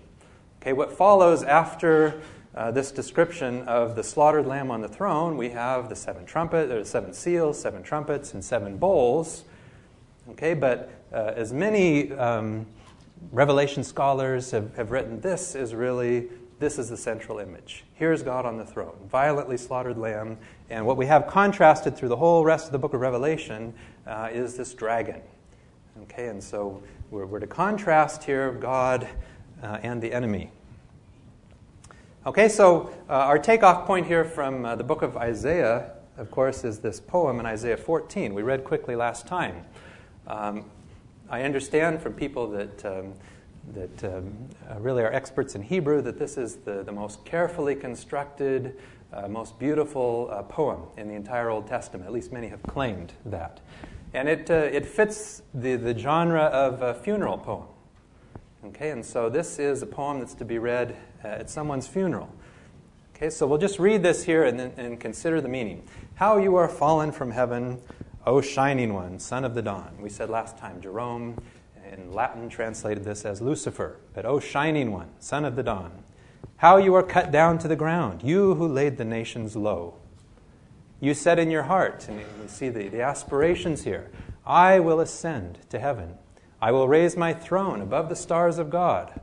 Okay, 0.62 0.74
what 0.74 0.92
follows 0.92 1.42
after 1.42 2.21
uh, 2.56 2.71
this 2.71 2.92
description 2.92 3.63
of 3.63 3.95
the 3.95 4.03
slaughtered 4.03 4.45
lamb 4.45 4.71
on 4.71 4.81
the 4.81 4.88
throne, 4.88 5.38
we 5.38 5.50
have 5.50 5.89
the 5.89 5.95
seven 5.95 6.25
trumpet, 6.25 6.68
there's 6.69 6.89
seven 6.89 7.13
seals, 7.13 7.59
seven 7.59 7.83
trumpets, 7.83 8.33
and 8.33 8.44
seven 8.44 8.77
bowls. 8.77 9.44
Okay, 10.31 10.53
but 10.53 10.92
uh, 11.13 11.33
as 11.36 11.53
many 11.53 12.12
um, 12.13 12.65
Revelation 13.31 13.83
scholars 13.83 14.51
have, 14.51 14.75
have 14.75 14.92
written, 14.92 15.21
this 15.21 15.56
is 15.56 15.74
really 15.74 16.30
this 16.62 16.77
is 16.77 16.89
the 16.89 16.98
central 16.98 17.39
image. 17.39 17.86
Here's 17.95 18.21
God 18.21 18.45
on 18.45 18.56
the 18.56 18.65
throne, 18.65 18.95
violently 19.09 19.57
slaughtered 19.57 19.98
lamb, 19.98 20.38
and 20.69 20.86
what 20.86 20.95
we 20.95 21.07
have 21.07 21.25
contrasted 21.25 21.98
through 21.98 22.09
the 22.09 22.18
whole 22.18 22.45
rest 22.45 22.68
of 22.68 22.71
the 22.71 22.77
book 22.77 22.94
of 22.94 23.01
Revelation 23.01 23.74
uh, 24.06 24.30
is 24.31 24.56
this 24.57 24.75
dragon. 24.75 25.21
Okay, 26.03 26.27
and 26.27 26.44
so 26.44 26.83
we're, 27.09 27.25
we're 27.25 27.39
to 27.39 27.48
contrast 27.48 28.24
here 28.24 28.51
God 28.51 29.07
uh, 29.63 29.80
and 29.81 30.00
the 30.03 30.13
enemy. 30.13 30.51
Okay, 32.23 32.50
so 32.50 32.94
uh, 33.09 33.13
our 33.13 33.39
takeoff 33.39 33.88
point 33.88 34.06
here 34.06 34.23
from 34.23 34.63
uh, 34.63 34.75
the 34.75 34.83
book 34.83 35.01
of 35.01 35.18
Isaiah, 35.18 35.94
of 36.18 36.29
course, 36.29 36.63
is 36.63 36.77
this 36.77 37.00
poem 37.00 37.39
in 37.39 37.47
Isaiah 37.47 37.77
14. 37.77 38.35
We 38.35 38.44
read 38.44 38.63
quickly 38.63 38.95
last 38.95 39.25
time. 39.25 39.65
Um, 40.27 40.65
I 41.31 41.41
understand 41.41 42.00
from 42.00 42.13
people 42.13 42.47
that, 42.51 42.85
um, 42.85 43.13
that 43.73 44.03
um, 44.03 44.35
uh, 44.69 44.79
really 44.79 45.01
are 45.01 45.12
experts 45.12 45.56
in 45.56 45.63
Hebrew 45.63 46.00
that 46.03 46.19
this 46.19 46.38
is 46.38 46.57
the, 46.57 46.83
the 46.83 46.91
most 46.91 47.25
carefully 47.25 47.73
constructed, 47.73 48.77
uh, 49.12 49.27
most 49.27 49.57
beautiful 49.57 50.29
uh, 50.31 50.44
poem 50.44 50.81
in 50.97 51.07
the 51.07 51.15
entire 51.15 51.50
Old 51.50 51.65
Testament. 51.65 52.06
At 52.06 52.13
least 52.13 52.31
many 52.31 52.50
have 52.50 52.62
claimed 52.62 53.13
that. 53.25 53.62
And 54.13 54.29
it, 54.29 54.51
uh, 54.51 54.69
it 54.71 54.85
fits 54.85 55.41
the, 55.55 55.75
the 55.75 55.98
genre 55.98 56.43
of 56.43 57.01
funeral 57.01 57.39
poem. 57.39 57.65
Okay, 58.63 58.91
and 58.91 59.03
so 59.03 59.27
this 59.27 59.58
is 59.58 59.82
a 59.82 59.88
poem 59.88 60.20
that's 60.20 60.36
to 60.36 60.46
be 60.46 60.60
read 60.60 60.96
uh, 61.24 61.30
at 61.30 61.50
someone's 61.50 61.88
funeral. 61.88 62.30
Okay, 63.15 63.32
so 63.32 63.48
we'll 63.48 63.58
just 63.58 63.80
read 63.80 64.03
this 64.03 64.24
here 64.24 64.44
and, 64.44 64.60
and 64.60 65.00
consider 65.00 65.41
the 65.41 65.50
meaning. 65.50 65.82
How 66.13 66.38
you 66.38 66.56
are 66.58 66.68
fallen 66.68 67.12
from 67.12 67.32
heaven, 67.32 67.82
O 68.27 68.39
shining 68.39 68.94
one, 68.94 69.18
son 69.18 69.44
of 69.46 69.56
the 69.56 69.63
dawn. 69.63 69.98
We 70.00 70.10
said 70.10 70.30
last 70.30 70.60
time, 70.60 70.80
Jerome 70.80 71.41
in 71.91 72.13
Latin 72.13 72.50
translated 72.50 73.03
this 73.03 73.25
as 73.25 73.41
Lucifer, 73.41 73.98
but 74.13 74.27
O 74.27 74.39
shining 74.39 74.91
one, 74.91 75.10
son 75.18 75.44
of 75.44 75.56
the 75.56 75.63
dawn. 75.63 76.03
How 76.58 76.77
you 76.77 76.94
are 76.94 77.01
cut 77.01 77.32
down 77.32 77.58
to 77.60 77.68
the 77.68 77.75
ground, 77.75 78.22
you 78.22 78.53
who 78.53 78.68
laid 78.68 78.98
the 78.98 79.06
nations 79.06 79.56
low. 79.56 79.96
You 81.00 81.15
said 81.15 81.39
in 81.39 81.50
your 81.50 81.63
heart, 81.63 82.08
and 82.08 82.20
you 82.20 82.25
see 82.46 82.70
the, 82.70 82.89
the 82.89 83.01
aspirations 83.01 83.86
here, 83.86 84.12
I 84.46 84.80
will 84.80 85.00
ascend 85.00 85.58
to 85.70 85.80
heaven. 85.80 86.20
I 86.62 86.72
will 86.72 86.88
raise 86.88 87.18
my 87.18 87.34
throne 87.34 87.82
above 87.82 88.10
the 88.10 88.15
stars 88.15 88.60
of 88.60 88.70
God. 88.70 89.20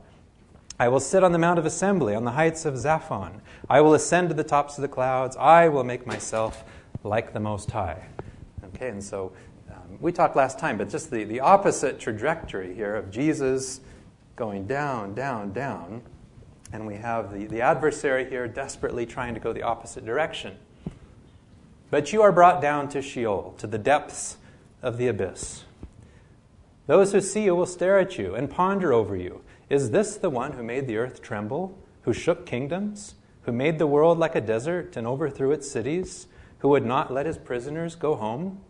I 0.77 0.87
will 0.89 0.99
sit 0.99 1.23
on 1.23 1.31
the 1.31 1.37
Mount 1.37 1.59
of 1.59 1.65
Assembly, 1.65 2.15
on 2.15 2.25
the 2.25 2.31
heights 2.31 2.65
of 2.65 2.73
Zaphon. 2.73 3.41
I 3.69 3.81
will 3.81 3.93
ascend 3.93 4.29
to 4.29 4.35
the 4.35 4.43
tops 4.43 4.77
of 4.77 4.81
the 4.81 4.87
clouds. 4.87 5.37
I 5.37 5.67
will 5.69 5.83
make 5.83 6.05
myself 6.05 6.63
like 7.03 7.33
the 7.33 7.39
Most 7.39 7.71
High. 7.71 8.07
Okay, 8.75 8.89
and 8.89 9.03
so 9.03 9.31
um, 9.69 9.97
we 9.99 10.11
talked 10.11 10.35
last 10.35 10.59
time, 10.59 10.77
but 10.77 10.89
just 10.89 11.11
the, 11.11 11.23
the 11.23 11.39
opposite 11.39 11.99
trajectory 11.99 12.73
here 12.73 12.95
of 12.95 13.11
Jesus 13.11 13.81
going 14.35 14.67
down, 14.67 15.13
down, 15.13 15.51
down. 15.51 16.01
And 16.71 16.85
we 16.85 16.95
have 16.95 17.33
the, 17.33 17.45
the 17.45 17.61
adversary 17.61 18.29
here 18.29 18.47
desperately 18.47 19.05
trying 19.05 19.33
to 19.33 19.39
go 19.39 19.53
the 19.53 19.63
opposite 19.63 20.05
direction. 20.05 20.57
But 21.89 22.13
you 22.13 22.21
are 22.21 22.31
brought 22.31 22.61
down 22.61 22.89
to 22.89 23.01
Sheol, 23.01 23.55
to 23.57 23.67
the 23.67 23.77
depths 23.77 24.37
of 24.81 24.97
the 24.97 25.07
abyss. 25.07 25.65
Those 26.89 27.11
who 27.11 27.21
see 27.21 27.43
you 27.43 27.55
will 27.55 27.67
stare 27.67 27.99
at 27.99 28.17
you 28.17 28.33
and 28.33 28.49
ponder 28.49 28.91
over 28.91 29.15
you. 29.15 29.43
Is 29.69 29.91
this 29.91 30.17
the 30.17 30.31
one 30.31 30.53
who 30.53 30.63
made 30.63 30.87
the 30.87 30.97
earth 30.97 31.21
tremble, 31.21 31.77
who 32.01 32.13
shook 32.13 32.47
kingdoms, 32.47 33.13
who 33.43 33.51
made 33.51 33.77
the 33.77 33.85
world 33.85 34.17
like 34.17 34.33
a 34.33 34.41
desert 34.41 34.97
and 34.97 35.05
overthrew 35.05 35.51
its 35.51 35.69
cities, 35.69 36.25
who 36.57 36.69
would 36.69 36.83
not 36.83 37.13
let 37.13 37.27
his 37.27 37.37
prisoners 37.37 37.93
go 37.93 38.15
home? 38.15 38.61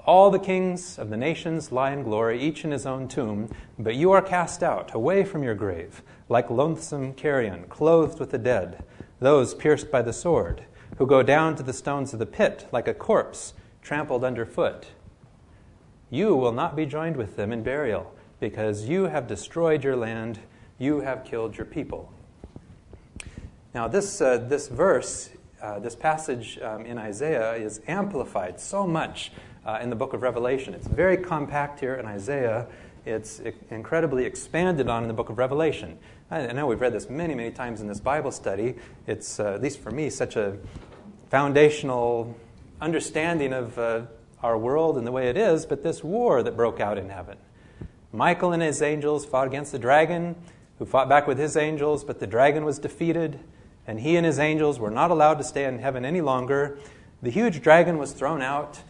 All 0.00 0.32
the 0.32 0.40
kings 0.40 0.98
of 0.98 1.08
the 1.08 1.16
nations 1.16 1.70
lie 1.70 1.92
in 1.92 2.02
glory, 2.02 2.42
each 2.42 2.64
in 2.64 2.72
his 2.72 2.84
own 2.84 3.06
tomb, 3.06 3.48
but 3.78 3.94
you 3.94 4.10
are 4.10 4.20
cast 4.20 4.60
out, 4.64 4.92
away 4.92 5.22
from 5.22 5.44
your 5.44 5.54
grave, 5.54 6.02
like 6.28 6.50
loathsome 6.50 7.14
carrion, 7.14 7.66
clothed 7.68 8.18
with 8.18 8.32
the 8.32 8.38
dead, 8.38 8.82
those 9.20 9.54
pierced 9.54 9.88
by 9.88 10.02
the 10.02 10.12
sword. 10.12 10.64
who 10.96 11.06
go 11.06 11.22
down 11.22 11.54
to 11.54 11.62
the 11.62 11.72
stones 11.72 12.12
of 12.12 12.18
the 12.18 12.26
pit 12.26 12.66
like 12.72 12.88
a 12.88 12.94
corpse 12.94 13.54
trampled 13.82 14.24
underfoot. 14.24 14.86
You 16.14 16.36
will 16.36 16.52
not 16.52 16.76
be 16.76 16.86
joined 16.86 17.16
with 17.16 17.34
them 17.34 17.50
in 17.50 17.64
burial, 17.64 18.14
because 18.38 18.88
you 18.88 19.06
have 19.06 19.26
destroyed 19.26 19.82
your 19.82 19.96
land, 19.96 20.38
you 20.78 21.00
have 21.00 21.24
killed 21.24 21.56
your 21.56 21.64
people. 21.64 22.12
Now, 23.74 23.88
this, 23.88 24.20
uh, 24.20 24.36
this 24.36 24.68
verse, 24.68 25.30
uh, 25.60 25.80
this 25.80 25.96
passage 25.96 26.60
um, 26.60 26.86
in 26.86 26.98
Isaiah, 26.98 27.54
is 27.54 27.80
amplified 27.88 28.60
so 28.60 28.86
much 28.86 29.32
uh, 29.66 29.80
in 29.82 29.90
the 29.90 29.96
book 29.96 30.12
of 30.12 30.22
Revelation. 30.22 30.72
It's 30.72 30.86
very 30.86 31.16
compact 31.16 31.80
here 31.80 31.96
in 31.96 32.06
Isaiah. 32.06 32.68
It's 33.04 33.42
incredibly 33.72 34.24
expanded 34.24 34.88
on 34.88 35.02
in 35.02 35.08
the 35.08 35.14
book 35.14 35.30
of 35.30 35.38
Revelation. 35.38 35.98
I 36.30 36.52
know 36.52 36.68
we've 36.68 36.80
read 36.80 36.92
this 36.92 37.10
many, 37.10 37.34
many 37.34 37.50
times 37.50 37.80
in 37.80 37.88
this 37.88 37.98
Bible 37.98 38.30
study. 38.30 38.76
It's, 39.08 39.40
uh, 39.40 39.54
at 39.54 39.62
least 39.62 39.80
for 39.80 39.90
me, 39.90 40.10
such 40.10 40.36
a 40.36 40.58
foundational 41.28 42.36
understanding 42.80 43.52
of 43.52 43.76
uh, 43.76 44.02
our 44.44 44.58
world 44.58 44.98
and 44.98 45.06
the 45.06 45.10
way 45.10 45.28
it 45.28 45.38
is, 45.38 45.64
but 45.64 45.82
this 45.82 46.04
war 46.04 46.42
that 46.42 46.54
broke 46.54 46.78
out 46.78 46.98
in 46.98 47.08
heaven. 47.08 47.38
Michael 48.12 48.52
and 48.52 48.62
his 48.62 48.82
angels 48.82 49.24
fought 49.24 49.46
against 49.46 49.72
the 49.72 49.78
dragon, 49.78 50.36
who 50.78 50.84
fought 50.84 51.08
back 51.08 51.26
with 51.26 51.38
his 51.38 51.56
angels, 51.56 52.04
but 52.04 52.20
the 52.20 52.26
dragon 52.26 52.62
was 52.62 52.78
defeated, 52.78 53.40
and 53.86 54.00
he 54.00 54.16
and 54.16 54.26
his 54.26 54.38
angels 54.38 54.78
were 54.78 54.90
not 54.90 55.10
allowed 55.10 55.38
to 55.38 55.44
stay 55.44 55.64
in 55.64 55.78
heaven 55.78 56.04
any 56.04 56.20
longer. 56.20 56.78
The 57.22 57.30
huge 57.30 57.62
dragon 57.62 57.96
was 57.96 58.12
thrown 58.12 58.42
out, 58.42 58.80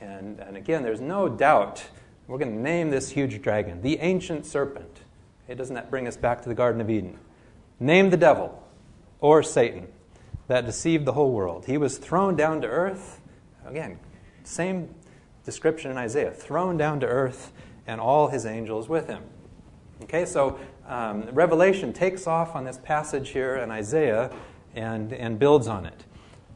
and, 0.00 0.40
and 0.40 0.56
again, 0.56 0.82
there's 0.82 1.02
no 1.02 1.28
doubt 1.28 1.84
we're 2.26 2.38
going 2.38 2.54
to 2.54 2.60
name 2.62 2.88
this 2.88 3.10
huge 3.10 3.42
dragon 3.42 3.82
the 3.82 3.98
ancient 3.98 4.46
serpent. 4.46 5.00
Okay, 5.44 5.54
doesn't 5.54 5.74
that 5.74 5.90
bring 5.90 6.08
us 6.08 6.16
back 6.16 6.40
to 6.42 6.48
the 6.48 6.54
Garden 6.54 6.80
of 6.80 6.88
Eden? 6.88 7.18
Name 7.78 8.08
the 8.08 8.16
devil 8.16 8.66
or 9.20 9.42
Satan 9.42 9.88
that 10.48 10.64
deceived 10.64 11.04
the 11.04 11.12
whole 11.12 11.32
world. 11.32 11.66
He 11.66 11.76
was 11.76 11.98
thrown 11.98 12.34
down 12.34 12.62
to 12.62 12.66
earth. 12.66 13.20
Again, 13.66 13.98
same 14.44 14.94
description 15.44 15.90
in 15.90 15.96
Isaiah 15.96 16.30
thrown 16.30 16.76
down 16.76 17.00
to 17.00 17.06
earth 17.06 17.52
and 17.86 18.00
all 18.00 18.28
his 18.28 18.46
angels 18.46 18.88
with 18.88 19.08
him. 19.08 19.22
Okay, 20.02 20.24
so 20.24 20.58
um, 20.86 21.24
Revelation 21.32 21.92
takes 21.92 22.26
off 22.26 22.54
on 22.54 22.64
this 22.64 22.78
passage 22.78 23.30
here 23.30 23.56
in 23.56 23.70
Isaiah 23.70 24.30
and, 24.74 25.12
and 25.12 25.38
builds 25.38 25.68
on 25.68 25.86
it. 25.86 26.04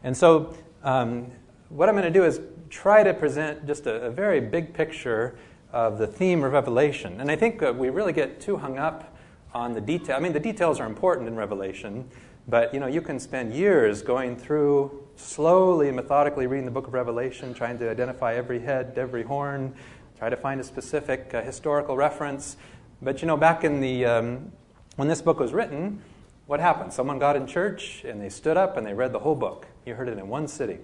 And 0.02 0.16
so, 0.16 0.54
um, 0.82 1.30
what 1.68 1.88
I'm 1.88 1.94
going 1.94 2.04
to 2.04 2.16
do 2.16 2.24
is 2.24 2.40
try 2.70 3.02
to 3.02 3.12
present 3.12 3.66
just 3.66 3.86
a, 3.86 4.02
a, 4.02 4.10
very 4.10 4.40
big 4.40 4.72
picture 4.72 5.36
of 5.72 5.98
the 5.98 6.06
theme 6.06 6.44
of 6.44 6.52
Revelation. 6.52 7.20
And 7.20 7.30
I 7.30 7.36
think 7.36 7.62
uh, 7.62 7.72
we 7.76 7.90
really 7.90 8.12
get 8.12 8.40
too 8.40 8.56
hung 8.56 8.78
up 8.78 9.16
on 9.52 9.72
the 9.72 9.80
detail. 9.80 10.16
I 10.16 10.20
mean, 10.20 10.32
the 10.32 10.40
details 10.40 10.78
are 10.80 10.86
important 10.86 11.28
in 11.28 11.36
Revelation, 11.36 12.08
but 12.46 12.72
you 12.72 12.80
know, 12.80 12.86
you 12.86 13.00
can 13.00 13.18
spend 13.18 13.52
years 13.52 14.02
going 14.02 14.36
through 14.36 15.05
slowly, 15.16 15.88
and 15.88 15.96
methodically 15.96 16.46
reading 16.46 16.66
the 16.66 16.70
book 16.70 16.86
of 16.86 16.94
Revelation, 16.94 17.54
trying 17.54 17.78
to 17.78 17.90
identify 17.90 18.34
every 18.34 18.60
head, 18.60 18.94
every 18.96 19.22
horn, 19.22 19.74
try 20.18 20.28
to 20.28 20.36
find 20.36 20.60
a 20.60 20.64
specific 20.64 21.32
uh, 21.34 21.42
historical 21.42 21.96
reference. 21.96 22.56
But 23.02 23.22
you 23.22 23.26
know, 23.26 23.36
back 23.36 23.64
in 23.64 23.80
the 23.80 24.04
um, 24.04 24.52
when 24.96 25.08
this 25.08 25.20
book 25.20 25.38
was 25.38 25.52
written, 25.52 26.02
what 26.46 26.60
happened? 26.60 26.92
Someone 26.92 27.18
got 27.18 27.36
in 27.36 27.46
church 27.46 28.04
and 28.04 28.20
they 28.20 28.28
stood 28.28 28.56
up 28.56 28.76
and 28.76 28.86
they 28.86 28.94
read 28.94 29.12
the 29.12 29.18
whole 29.18 29.34
book. 29.34 29.66
You 29.84 29.94
heard 29.94 30.08
it 30.08 30.16
in 30.16 30.28
one 30.28 30.48
sitting. 30.48 30.80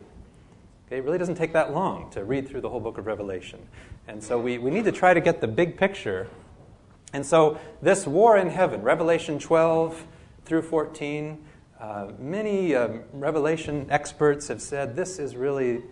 Okay, 0.87 0.99
it 0.99 1.05
really 1.05 1.19
doesn't 1.19 1.37
take 1.37 1.53
that 1.53 1.73
long 1.73 2.11
to 2.11 2.25
read 2.25 2.49
through 2.49 2.61
the 2.61 2.69
whole 2.69 2.81
book 2.81 2.99
of 2.99 3.07
Revelation. 3.07 3.61
And 4.09 4.23
so 4.23 4.39
we, 4.39 4.59
we 4.59 4.71
need 4.71 4.85
to 4.85 4.93
try 4.93 5.15
to 5.15 5.21
get 5.21 5.41
the 5.41 5.47
big 5.47 5.77
picture. 5.77 6.29
And 7.13 7.25
so 7.25 7.59
this 7.81 8.07
war 8.07 8.37
in 8.37 8.51
heaven, 8.51 8.83
Revelation 8.83 9.39
12 9.39 10.05
through 10.45 10.63
14, 10.63 11.43
uh, 11.83 12.13
many 12.17 12.77
um, 12.77 13.03
Revelation 13.13 13.89
experts 13.91 14.47
have 14.47 14.63
said 14.63 14.95
this 14.95 15.19
is 15.19 15.35
really, 15.35 15.83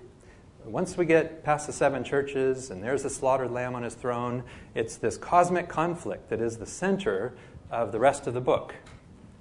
once 0.65 0.97
we 0.97 1.05
get 1.05 1.43
past 1.43 1.67
the 1.67 1.73
seven 1.73 2.05
churches 2.05 2.71
and 2.71 2.81
there's 2.81 3.03
the 3.03 3.11
slaughtered 3.11 3.51
lamb 3.51 3.75
on 3.75 3.83
his 3.83 3.95
throne, 3.95 4.45
it's 4.77 4.95
this 4.97 5.19
cosmic 5.19 5.69
conflict 5.69 6.29
that 6.31 6.41
is 6.41 6.59
the 6.59 6.67
center 6.67 7.35
of 7.73 7.91
the 7.91 7.99
rest 7.99 8.29
of 8.29 8.35
the 8.35 8.41
book. 8.41 8.77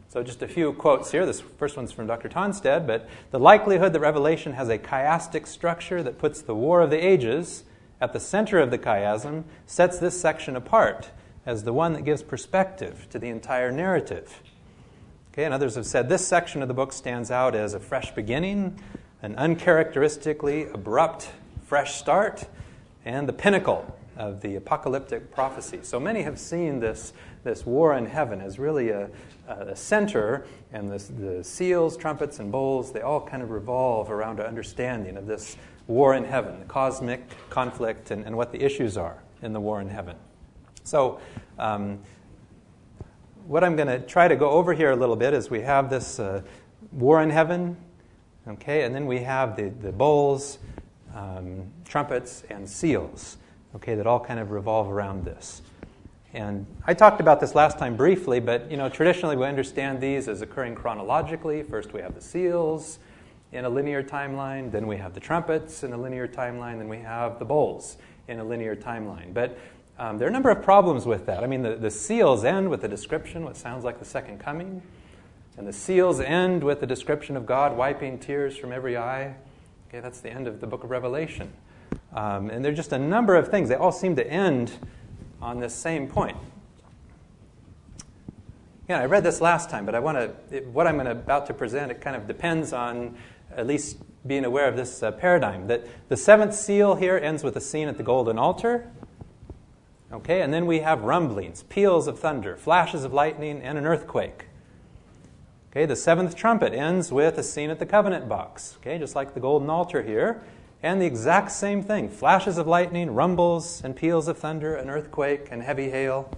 So, 0.07 0.23
just 0.23 0.41
a 0.41 0.47
few 0.47 0.73
quotes 0.73 1.11
here. 1.11 1.23
This 1.23 1.39
first 1.39 1.77
one's 1.77 1.91
from 1.91 2.07
Dr. 2.07 2.29
Tonstad, 2.29 2.87
but 2.87 3.07
the 3.29 3.39
likelihood 3.39 3.93
that 3.93 3.99
Revelation 3.99 4.53
has 4.53 4.69
a 4.69 4.79
chiastic 4.79 5.45
structure 5.45 6.01
that 6.01 6.17
puts 6.17 6.41
the 6.41 6.55
War 6.55 6.81
of 6.81 6.89
the 6.89 6.97
Ages 6.97 7.63
at 8.01 8.11
the 8.11 8.19
center 8.19 8.57
of 8.57 8.71
the 8.71 8.79
chiasm 8.79 9.43
sets 9.67 9.99
this 9.99 10.19
section 10.19 10.55
apart 10.55 11.11
as 11.45 11.63
the 11.63 11.73
one 11.73 11.93
that 11.93 12.05
gives 12.05 12.23
perspective 12.23 13.05
to 13.11 13.19
the 13.19 13.27
entire 13.27 13.71
narrative. 13.71 14.41
Okay, 15.31 15.43
and 15.43 15.53
others 15.53 15.75
have 15.75 15.85
said 15.85 16.09
this 16.09 16.27
section 16.27 16.63
of 16.63 16.67
the 16.67 16.73
book 16.73 16.91
stands 16.91 17.29
out 17.29 17.53
as 17.53 17.75
a 17.75 17.79
fresh 17.79 18.15
beginning, 18.15 18.81
an 19.21 19.35
uncharacteristically 19.35 20.65
abrupt 20.69 21.29
fresh 21.67 21.93
start, 21.95 22.47
and 23.05 23.29
the 23.29 23.33
pinnacle 23.33 23.95
of 24.17 24.41
the 24.41 24.55
apocalyptic 24.55 25.31
prophecy. 25.31 25.81
So 25.83 25.99
many 25.99 26.23
have 26.23 26.39
seen 26.39 26.79
this, 26.79 27.13
this 27.43 27.63
war 27.63 27.95
in 27.95 28.07
heaven 28.07 28.41
as 28.41 28.57
really 28.57 28.89
a, 28.89 29.07
a 29.47 29.75
center, 29.75 30.47
and 30.73 30.91
this, 30.91 31.07
the 31.07 31.43
seals, 31.43 31.95
trumpets, 31.95 32.39
and 32.39 32.51
bowls, 32.51 32.91
they 32.91 33.01
all 33.01 33.21
kind 33.21 33.43
of 33.43 33.51
revolve 33.51 34.09
around 34.09 34.39
an 34.39 34.47
understanding 34.47 35.15
of 35.15 35.27
this 35.27 35.57
war 35.85 36.15
in 36.15 36.23
heaven, 36.23 36.59
the 36.59 36.65
cosmic 36.65 37.21
conflict, 37.51 38.09
and, 38.09 38.25
and 38.25 38.35
what 38.35 38.51
the 38.51 38.63
issues 38.63 38.97
are 38.97 39.21
in 39.43 39.53
the 39.53 39.61
war 39.61 39.79
in 39.79 39.89
heaven. 39.89 40.15
So, 40.83 41.19
um, 41.59 41.99
what 43.49 43.63
I'm 43.63 43.75
going 43.75 43.87
to 43.87 43.97
try 43.97 44.27
to 44.27 44.35
go 44.35 44.51
over 44.51 44.73
here 44.73 44.91
a 44.91 44.95
little 44.95 45.15
bit 45.15 45.33
is 45.33 45.49
we 45.49 45.61
have 45.61 45.89
this 45.89 46.19
uh, 46.19 46.43
war 46.91 47.23
in 47.23 47.31
heaven, 47.31 47.75
okay, 48.47 48.83
and 48.83 48.93
then 48.93 49.07
we 49.07 49.21
have 49.21 49.55
the, 49.55 49.69
the 49.69 49.91
bowls, 49.91 50.59
um, 51.15 51.63
trumpets, 51.83 52.43
and 52.51 52.69
seals, 52.69 53.37
okay, 53.75 53.95
that 53.95 54.05
all 54.05 54.19
kind 54.19 54.39
of 54.39 54.51
revolve 54.51 54.87
around 54.87 55.25
this. 55.25 55.63
And 56.31 56.67
I 56.85 56.93
talked 56.93 57.21
about 57.21 57.39
this 57.39 57.55
last 57.55 57.79
time 57.79 57.97
briefly, 57.97 58.39
but 58.39 58.69
you 58.69 58.77
know, 58.77 58.87
traditionally 58.87 59.35
we 59.35 59.47
understand 59.47 59.99
these 59.99 60.27
as 60.27 60.43
occurring 60.43 60.75
chronologically. 60.75 61.63
First 61.63 61.91
we 61.91 62.01
have 62.01 62.13
the 62.13 62.21
seals 62.21 62.99
in 63.51 63.65
a 63.65 63.69
linear 63.69 64.03
timeline, 64.03 64.71
then 64.71 64.85
we 64.85 64.97
have 64.97 65.15
the 65.15 65.19
trumpets 65.19 65.83
in 65.83 65.91
a 65.91 65.97
linear 65.97 66.27
timeline, 66.27 66.77
then 66.77 66.87
we 66.87 66.99
have 66.99 67.39
the 67.39 67.45
bowls 67.45 67.97
in 68.27 68.39
a 68.39 68.43
linear 68.43 68.75
timeline. 68.75 69.33
But 69.33 69.57
um, 69.99 70.17
there 70.17 70.27
are 70.27 70.29
a 70.29 70.33
number 70.33 70.49
of 70.49 70.63
problems 70.63 71.05
with 71.05 71.25
that. 71.25 71.43
I 71.43 71.47
mean, 71.47 71.61
the, 71.61 71.75
the 71.75 71.91
seals 71.91 72.45
end 72.45 72.69
with 72.69 72.83
a 72.85 72.87
description, 72.87 73.43
what 73.43 73.57
sounds 73.57 73.83
like 73.83 73.99
the 73.99 74.05
second 74.05 74.39
coming. 74.39 74.81
And 75.57 75.67
the 75.67 75.73
seals 75.73 76.21
end 76.21 76.63
with 76.63 76.81
a 76.81 76.85
description 76.85 77.35
of 77.35 77.45
God 77.45 77.75
wiping 77.75 78.17
tears 78.17 78.55
from 78.55 78.71
every 78.71 78.95
eye. 78.95 79.35
Okay, 79.89 79.99
that's 79.99 80.21
the 80.21 80.29
end 80.29 80.47
of 80.47 80.61
the 80.61 80.67
book 80.67 80.85
of 80.85 80.89
Revelation. 80.89 81.51
Um, 82.13 82.49
and 82.49 82.63
there 82.63 82.71
are 82.71 82.75
just 82.75 82.93
a 82.93 82.97
number 82.97 83.35
of 83.35 83.49
things. 83.49 83.67
They 83.67 83.75
all 83.75 83.91
seem 83.91 84.15
to 84.15 84.25
end 84.25 84.71
on 85.41 85.59
this 85.59 85.75
same 85.75 86.07
point. 86.07 86.37
Yeah, 88.87 89.01
I 89.01 89.05
read 89.05 89.23
this 89.23 89.41
last 89.41 89.69
time, 89.69 89.85
but 89.85 89.95
I 89.95 89.99
want 89.99 90.17
to. 90.49 90.61
What 90.61 90.87
I'm 90.87 90.95
gonna, 90.97 91.11
about 91.11 91.45
to 91.47 91.53
present, 91.53 91.91
it 91.91 91.99
kind 91.99 92.15
of 92.15 92.25
depends 92.25 92.71
on 92.71 93.17
at 93.53 93.67
least 93.67 93.97
being 94.25 94.45
aware 94.45 94.67
of 94.67 94.77
this 94.77 95.03
uh, 95.03 95.11
paradigm. 95.11 95.67
That 95.67 95.85
the 96.07 96.17
seventh 96.17 96.55
seal 96.55 96.95
here 96.95 97.17
ends 97.17 97.43
with 97.43 97.57
a 97.57 97.61
scene 97.61 97.89
at 97.89 97.97
the 97.97 98.03
golden 98.03 98.39
altar. 98.39 98.89
Okay, 100.11 100.41
and 100.41 100.51
then 100.51 100.65
we 100.65 100.79
have 100.79 101.03
rumblings, 101.03 101.63
peals 101.63 102.07
of 102.07 102.19
thunder, 102.19 102.57
flashes 102.57 103.03
of 103.03 103.13
lightning, 103.13 103.61
and 103.61 103.77
an 103.77 103.85
earthquake. 103.85 104.45
Okay, 105.71 105.85
the 105.85 105.95
seventh 105.95 106.35
trumpet 106.35 106.73
ends 106.73 107.11
with 107.11 107.37
a 107.37 107.43
scene 107.43 107.69
at 107.69 107.77
the 107.77 107.85
covenant 107.85 108.27
box. 108.27 108.77
Okay, 108.81 108.97
just 108.97 109.15
like 109.15 109.35
the 109.35 109.39
golden 109.39 109.69
altar 109.69 110.01
here. 110.01 110.41
And 110.81 110.99
the 110.99 111.05
exact 111.05 111.51
same 111.51 111.83
thing 111.83 112.09
flashes 112.09 112.57
of 112.57 112.65
lightning, 112.65 113.13
rumbles, 113.13 113.83
and 113.83 113.95
peals 113.95 114.27
of 114.27 114.37
thunder, 114.37 114.75
an 114.75 114.89
earthquake, 114.89 115.49
and 115.51 115.61
heavy 115.61 115.91
hail. 115.91 116.31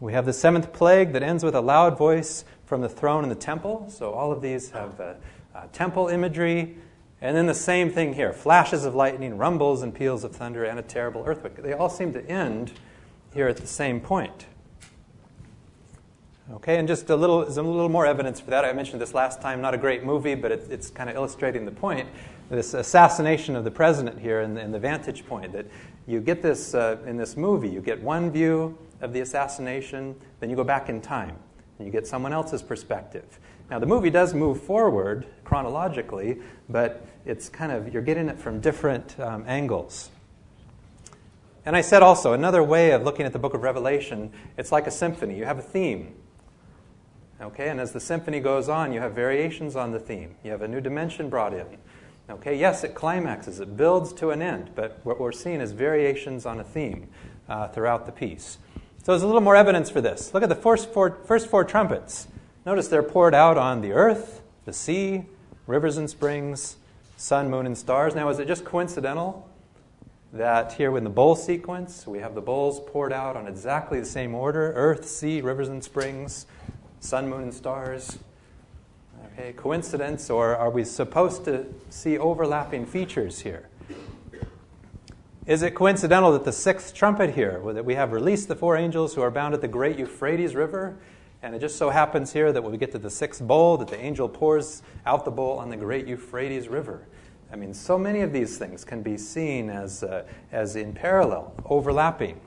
We 0.00 0.12
have 0.12 0.26
the 0.26 0.32
seventh 0.32 0.72
plague 0.72 1.12
that 1.12 1.22
ends 1.22 1.44
with 1.44 1.54
a 1.54 1.60
loud 1.60 1.96
voice 1.96 2.44
from 2.66 2.80
the 2.80 2.88
throne 2.88 3.22
in 3.22 3.30
the 3.30 3.36
temple. 3.36 3.86
So 3.88 4.12
all 4.12 4.30
of 4.30 4.42
these 4.42 4.72
have 4.72 5.00
uh, 5.00 5.14
uh, 5.54 5.66
temple 5.72 6.08
imagery. 6.08 6.76
And 7.22 7.36
then 7.36 7.46
the 7.46 7.54
same 7.54 7.88
thing 7.88 8.14
here 8.14 8.32
flashes 8.32 8.84
of 8.84 8.96
lightning, 8.96 9.38
rumbles 9.38 9.82
and 9.82 9.94
peals 9.94 10.24
of 10.24 10.34
thunder, 10.34 10.64
and 10.64 10.78
a 10.78 10.82
terrible 10.82 11.22
earthquake. 11.24 11.56
They 11.62 11.72
all 11.72 11.88
seem 11.88 12.12
to 12.14 12.26
end 12.28 12.72
here 13.32 13.46
at 13.46 13.56
the 13.56 13.66
same 13.66 14.00
point. 14.00 14.46
Okay, 16.54 16.76
and 16.76 16.88
just 16.88 17.08
a 17.08 17.16
little, 17.16 17.44
a 17.44 17.46
little 17.46 17.88
more 17.88 18.04
evidence 18.04 18.40
for 18.40 18.50
that. 18.50 18.64
I 18.64 18.72
mentioned 18.72 19.00
this 19.00 19.14
last 19.14 19.40
time, 19.40 19.60
not 19.60 19.72
a 19.72 19.78
great 19.78 20.04
movie, 20.04 20.34
but 20.34 20.50
it, 20.50 20.66
it's 20.68 20.90
kind 20.90 21.08
of 21.08 21.14
illustrating 21.14 21.64
the 21.64 21.70
point. 21.70 22.08
This 22.50 22.74
assassination 22.74 23.54
of 23.54 23.62
the 23.62 23.70
president 23.70 24.18
here 24.18 24.40
and, 24.40 24.58
and 24.58 24.74
the 24.74 24.80
vantage 24.80 25.24
point 25.24 25.52
that 25.52 25.66
you 26.08 26.20
get 26.20 26.42
this 26.42 26.74
uh, 26.74 26.98
in 27.06 27.16
this 27.16 27.36
movie. 27.36 27.68
You 27.68 27.80
get 27.80 28.02
one 28.02 28.32
view 28.32 28.76
of 29.00 29.12
the 29.12 29.20
assassination, 29.20 30.16
then 30.40 30.50
you 30.50 30.56
go 30.56 30.64
back 30.64 30.88
in 30.88 31.00
time, 31.00 31.36
and 31.78 31.86
you 31.86 31.92
get 31.92 32.06
someone 32.06 32.32
else's 32.32 32.62
perspective. 32.62 33.38
Now, 33.70 33.78
the 33.78 33.86
movie 33.86 34.10
does 34.10 34.34
move 34.34 34.62
forward 34.62 35.26
chronologically, 35.44 36.38
but 36.68 37.06
it's 37.24 37.48
kind 37.48 37.72
of, 37.72 37.92
you're 37.92 38.02
getting 38.02 38.28
it 38.28 38.38
from 38.38 38.60
different 38.60 39.18
um, 39.18 39.44
angles. 39.46 40.10
And 41.64 41.76
I 41.76 41.80
said 41.80 42.02
also, 42.02 42.32
another 42.32 42.62
way 42.62 42.90
of 42.90 43.04
looking 43.04 43.24
at 43.24 43.32
the 43.32 43.38
book 43.38 43.54
of 43.54 43.62
Revelation, 43.62 44.32
it's 44.58 44.72
like 44.72 44.86
a 44.86 44.90
symphony. 44.90 45.38
You 45.38 45.44
have 45.44 45.58
a 45.58 45.62
theme. 45.62 46.14
Okay, 47.40 47.68
and 47.68 47.80
as 47.80 47.92
the 47.92 48.00
symphony 48.00 48.40
goes 48.40 48.68
on, 48.68 48.92
you 48.92 49.00
have 49.00 49.14
variations 49.14 49.74
on 49.74 49.92
the 49.92 49.98
theme. 49.98 50.36
You 50.44 50.50
have 50.50 50.62
a 50.62 50.68
new 50.68 50.80
dimension 50.80 51.28
brought 51.28 51.54
in. 51.54 51.66
Okay, 52.30 52.56
yes, 52.56 52.84
it 52.84 52.94
climaxes, 52.94 53.60
it 53.60 53.76
builds 53.76 54.12
to 54.14 54.30
an 54.30 54.40
end, 54.40 54.70
but 54.74 55.00
what 55.02 55.18
we're 55.18 55.32
seeing 55.32 55.60
is 55.60 55.72
variations 55.72 56.46
on 56.46 56.60
a 56.60 56.64
theme 56.64 57.08
uh, 57.48 57.68
throughout 57.68 58.06
the 58.06 58.12
piece. 58.12 58.58
So 59.02 59.12
there's 59.12 59.22
a 59.22 59.26
little 59.26 59.40
more 59.40 59.56
evidence 59.56 59.90
for 59.90 60.00
this. 60.00 60.32
Look 60.32 60.44
at 60.44 60.48
the 60.48 60.54
first 60.54 60.92
four, 60.92 61.18
first 61.26 61.48
four 61.48 61.64
trumpets. 61.64 62.28
Notice 62.64 62.86
they're 62.86 63.02
poured 63.02 63.34
out 63.34 63.58
on 63.58 63.80
the 63.80 63.92
earth, 63.92 64.40
the 64.66 64.72
sea, 64.72 65.24
rivers 65.66 65.96
and 65.96 66.08
springs, 66.08 66.76
sun, 67.16 67.50
moon, 67.50 67.66
and 67.66 67.76
stars. 67.76 68.14
Now, 68.14 68.28
is 68.28 68.38
it 68.38 68.46
just 68.46 68.64
coincidental 68.64 69.48
that 70.32 70.74
here 70.74 70.96
in 70.96 71.02
the 71.02 71.10
bowl 71.10 71.34
sequence, 71.34 72.06
we 72.06 72.20
have 72.20 72.36
the 72.36 72.40
bowls 72.40 72.78
poured 72.78 73.12
out 73.12 73.36
on 73.36 73.48
exactly 73.48 73.98
the 73.98 74.06
same 74.06 74.32
order 74.32 74.72
earth, 74.74 75.08
sea, 75.08 75.40
rivers 75.40 75.68
and 75.68 75.82
springs, 75.82 76.46
sun, 77.00 77.28
moon, 77.28 77.42
and 77.42 77.54
stars? 77.54 78.20
Okay, 79.32 79.52
coincidence, 79.54 80.30
or 80.30 80.56
are 80.56 80.70
we 80.70 80.84
supposed 80.84 81.44
to 81.46 81.66
see 81.90 82.16
overlapping 82.16 82.86
features 82.86 83.40
here? 83.40 83.68
Is 85.46 85.62
it 85.62 85.74
coincidental 85.74 86.30
that 86.32 86.44
the 86.44 86.52
sixth 86.52 86.94
trumpet 86.94 87.34
here, 87.34 87.60
that 87.72 87.84
we 87.84 87.96
have 87.96 88.12
released 88.12 88.46
the 88.46 88.54
four 88.54 88.76
angels 88.76 89.14
who 89.14 89.22
are 89.22 89.32
bound 89.32 89.52
at 89.52 89.60
the 89.60 89.68
great 89.68 89.98
Euphrates 89.98 90.54
River, 90.54 90.96
and 91.42 91.54
it 91.54 91.58
just 91.58 91.76
so 91.76 91.90
happens 91.90 92.32
here 92.32 92.52
that 92.52 92.62
when 92.62 92.70
we 92.70 92.78
get 92.78 92.92
to 92.92 92.98
the 92.98 93.10
sixth 93.10 93.42
bowl, 93.42 93.76
that 93.78 93.88
the 93.88 94.00
angel 94.00 94.28
pours 94.28 94.82
out 95.04 95.24
the 95.24 95.30
bowl 95.30 95.58
on 95.58 95.70
the 95.70 95.76
great 95.76 96.06
Euphrates 96.06 96.68
River? 96.68 97.06
I 97.52 97.56
mean, 97.56 97.74
so 97.74 97.98
many 97.98 98.20
of 98.20 98.32
these 98.32 98.56
things 98.56 98.84
can 98.84 99.02
be 99.02 99.18
seen 99.18 99.68
as, 99.68 100.02
uh, 100.02 100.24
as 100.52 100.76
in 100.76 100.92
parallel, 100.92 101.52
overlapping. 101.66 102.40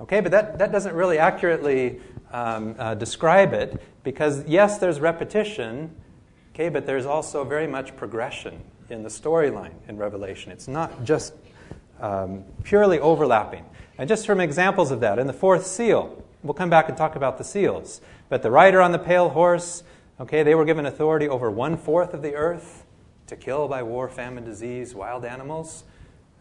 Okay, 0.00 0.20
but 0.20 0.30
that, 0.30 0.58
that 0.58 0.72
doesn't 0.72 0.94
really 0.94 1.18
accurately 1.18 2.00
um, 2.30 2.74
uh, 2.78 2.94
describe 2.94 3.52
it 3.52 3.82
because, 4.04 4.44
yes, 4.46 4.78
there's 4.78 5.00
repetition, 5.00 5.94
okay, 6.54 6.68
but 6.68 6.86
there's 6.86 7.06
also 7.06 7.44
very 7.44 7.66
much 7.66 7.96
progression 7.96 8.62
in 8.88 9.02
the 9.02 9.08
storyline 9.08 9.72
in 9.88 9.96
Revelation. 9.96 10.52
It's 10.52 10.68
not 10.68 11.02
just 11.04 11.34
um, 12.00 12.44
purely 12.62 13.00
overlapping. 13.00 13.64
And 13.98 14.08
just 14.08 14.26
from 14.26 14.40
examples 14.40 14.90
of 14.90 15.00
that, 15.00 15.18
in 15.18 15.26
the 15.26 15.32
fourth 15.32 15.66
seal, 15.66 16.22
we'll 16.46 16.54
come 16.54 16.70
back 16.70 16.88
and 16.88 16.96
talk 16.96 17.16
about 17.16 17.38
the 17.38 17.44
seals. 17.44 18.00
But 18.28 18.42
the 18.42 18.50
rider 18.50 18.80
on 18.80 18.92
the 18.92 18.98
pale 18.98 19.30
horse, 19.30 19.82
okay, 20.20 20.42
they 20.42 20.54
were 20.54 20.64
given 20.64 20.86
authority 20.86 21.28
over 21.28 21.50
one 21.50 21.76
fourth 21.76 22.14
of 22.14 22.22
the 22.22 22.34
earth 22.34 22.84
to 23.26 23.36
kill 23.36 23.68
by 23.68 23.82
war, 23.82 24.08
famine, 24.08 24.44
disease, 24.44 24.94
wild 24.94 25.24
animals. 25.24 25.84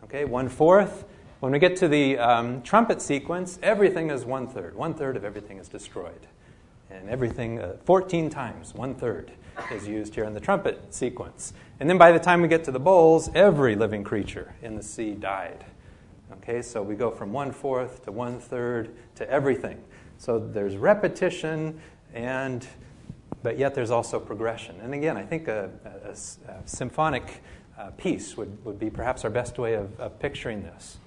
Okay, 0.03 0.25
one 0.25 0.49
fourth. 0.49 1.05
When 1.39 1.51
we 1.51 1.59
get 1.59 1.75
to 1.77 1.87
the 1.87 2.17
um, 2.17 2.61
trumpet 2.61 3.01
sequence, 3.01 3.59
everything 3.61 4.09
is 4.09 4.25
one 4.25 4.47
third. 4.47 4.75
One 4.75 4.93
third 4.93 5.17
of 5.17 5.23
everything 5.23 5.57
is 5.57 5.67
destroyed. 5.67 6.27
And 6.89 7.09
everything, 7.09 7.59
uh, 7.59 7.77
14 7.83 8.29
times, 8.29 8.73
one 8.73 8.95
third 8.95 9.31
is 9.71 9.87
used 9.87 10.15
here 10.15 10.23
in 10.23 10.33
the 10.33 10.39
trumpet 10.39 10.93
sequence. 10.93 11.53
And 11.79 11.89
then 11.89 11.97
by 11.97 12.11
the 12.11 12.19
time 12.19 12.41
we 12.41 12.47
get 12.47 12.63
to 12.65 12.71
the 12.71 12.79
bowls, 12.79 13.29
every 13.33 13.75
living 13.75 14.03
creature 14.03 14.53
in 14.61 14.75
the 14.75 14.83
sea 14.83 15.13
died. 15.13 15.65
Okay, 16.33 16.61
so 16.61 16.81
we 16.81 16.95
go 16.95 17.11
from 17.11 17.33
one 17.33 17.51
fourth 17.51 18.03
to 18.05 18.11
one 18.11 18.39
third 18.39 18.95
to 19.15 19.29
everything. 19.29 19.81
So 20.17 20.39
there's 20.39 20.77
repetition, 20.77 21.79
and 22.13 22.65
but 23.43 23.59
yet 23.59 23.75
there's 23.75 23.91
also 23.91 24.19
progression. 24.19 24.75
And 24.81 24.93
again, 24.93 25.17
I 25.17 25.23
think 25.23 25.47
a, 25.47 25.69
a, 25.85 26.09
a 26.51 26.67
symphonic 26.67 27.43
uh, 27.77 27.91
piece 27.91 28.35
would, 28.37 28.63
would 28.65 28.79
be 28.79 28.89
perhaps 28.89 29.23
our 29.23 29.29
best 29.29 29.57
way 29.59 29.75
of, 29.75 29.99
of 29.99 30.17
picturing 30.19 30.63
this. 30.63 30.97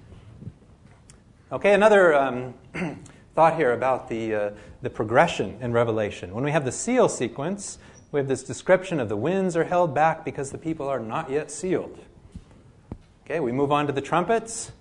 Okay, 1.51 1.73
another 1.73 2.13
um, 2.13 2.53
thought 3.35 3.55
here 3.55 3.73
about 3.73 4.07
the, 4.07 4.35
uh, 4.35 4.49
the 4.81 4.89
progression 4.89 5.57
in 5.61 5.73
Revelation. 5.73 6.33
When 6.33 6.43
we 6.43 6.51
have 6.51 6.63
the 6.63 6.71
seal 6.71 7.09
sequence, 7.09 7.79
we 8.11 8.19
have 8.19 8.27
this 8.27 8.43
description 8.43 8.99
of 8.99 9.09
the 9.09 9.17
winds 9.17 9.57
are 9.57 9.63
held 9.63 9.93
back 9.93 10.23
because 10.23 10.51
the 10.51 10.57
people 10.57 10.87
are 10.87 10.99
not 10.99 11.29
yet 11.29 11.51
sealed. 11.51 11.99
Okay, 13.25 13.39
we 13.39 13.51
move 13.51 13.71
on 13.71 13.87
to 13.87 13.93
the 13.93 14.01
trumpets. 14.01 14.71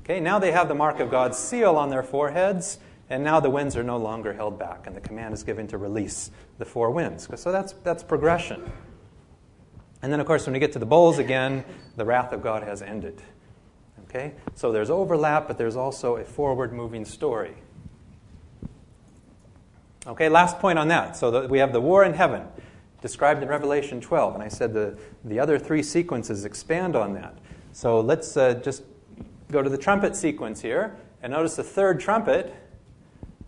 Okay, 0.00 0.20
now 0.20 0.38
they 0.38 0.52
have 0.52 0.68
the 0.68 0.74
mark 0.74 1.00
of 1.00 1.10
God's 1.10 1.38
seal 1.38 1.76
on 1.76 1.90
their 1.90 2.02
foreheads, 2.02 2.78
and 3.10 3.22
now 3.22 3.40
the 3.40 3.50
winds 3.50 3.76
are 3.76 3.82
no 3.82 3.96
longer 3.96 4.32
held 4.32 4.58
back, 4.58 4.86
and 4.86 4.96
the 4.96 5.00
command 5.00 5.34
is 5.34 5.42
given 5.42 5.66
to 5.68 5.78
release 5.78 6.30
the 6.58 6.64
four 6.64 6.90
winds. 6.90 7.28
So 7.40 7.52
that's, 7.52 7.72
that's 7.84 8.02
progression. 8.02 8.70
And 10.02 10.12
then, 10.12 10.18
of 10.18 10.26
course, 10.26 10.46
when 10.46 10.54
we 10.54 10.58
get 10.58 10.72
to 10.72 10.78
the 10.78 10.86
bowls 10.86 11.18
again, 11.18 11.64
the 11.96 12.04
wrath 12.04 12.32
of 12.32 12.42
God 12.42 12.62
has 12.62 12.82
ended. 12.82 13.22
Okay? 14.04 14.34
So 14.54 14.72
there's 14.72 14.90
overlap, 14.90 15.46
but 15.46 15.58
there's 15.58 15.76
also 15.76 16.16
a 16.16 16.24
forward 16.24 16.72
moving 16.72 17.04
story. 17.04 17.54
Okay, 20.06 20.28
last 20.28 20.58
point 20.58 20.78
on 20.78 20.88
that. 20.88 21.16
So 21.16 21.30
the, 21.30 21.48
we 21.48 21.58
have 21.60 21.72
the 21.72 21.80
war 21.80 22.04
in 22.04 22.14
heaven 22.14 22.42
described 23.00 23.42
in 23.42 23.48
Revelation 23.48 24.00
12, 24.00 24.34
and 24.34 24.42
I 24.42 24.48
said 24.48 24.74
the, 24.74 24.98
the 25.24 25.38
other 25.38 25.58
three 25.58 25.82
sequences 25.82 26.44
expand 26.44 26.96
on 26.96 27.14
that. 27.14 27.36
So 27.72 28.00
let's 28.00 28.36
uh, 28.36 28.54
just 28.54 28.82
go 29.50 29.62
to 29.62 29.70
the 29.70 29.78
trumpet 29.78 30.16
sequence 30.16 30.60
here, 30.60 30.96
and 31.22 31.32
notice 31.32 31.54
the 31.54 31.62
third 31.62 32.00
trumpet 32.00 32.52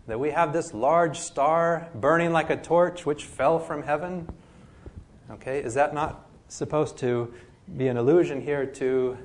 that 0.07 0.19
we 0.19 0.31
have 0.31 0.53
this 0.53 0.73
large 0.73 1.19
star 1.19 1.89
burning 1.95 2.31
like 2.31 2.49
a 2.49 2.57
torch 2.57 3.05
which 3.05 3.25
fell 3.25 3.57
from 3.57 3.83
heaven. 3.83 4.27
Okay, 5.31 5.59
is 5.63 5.73
that 5.73 5.93
not 5.93 6.29
supposed 6.47 6.97
to 6.99 7.33
be 7.75 7.87
an 7.87 7.97
allusion 7.97 8.41
here 8.41 8.65
to 8.65 9.17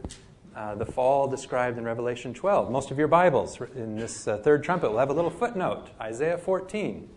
uh, 0.56 0.74
the 0.74 0.86
fall 0.86 1.28
described 1.28 1.76
in 1.76 1.84
Revelation 1.84 2.32
12. 2.32 2.70
Most 2.70 2.90
of 2.90 2.98
your 2.98 3.08
Bibles 3.08 3.60
in 3.74 3.96
this 3.96 4.26
uh, 4.26 4.38
third 4.38 4.64
trumpet 4.64 4.90
will 4.90 4.98
have 4.98 5.10
a 5.10 5.12
little 5.12 5.30
footnote, 5.30 5.90
Isaiah 6.00 6.38
14. 6.38 7.08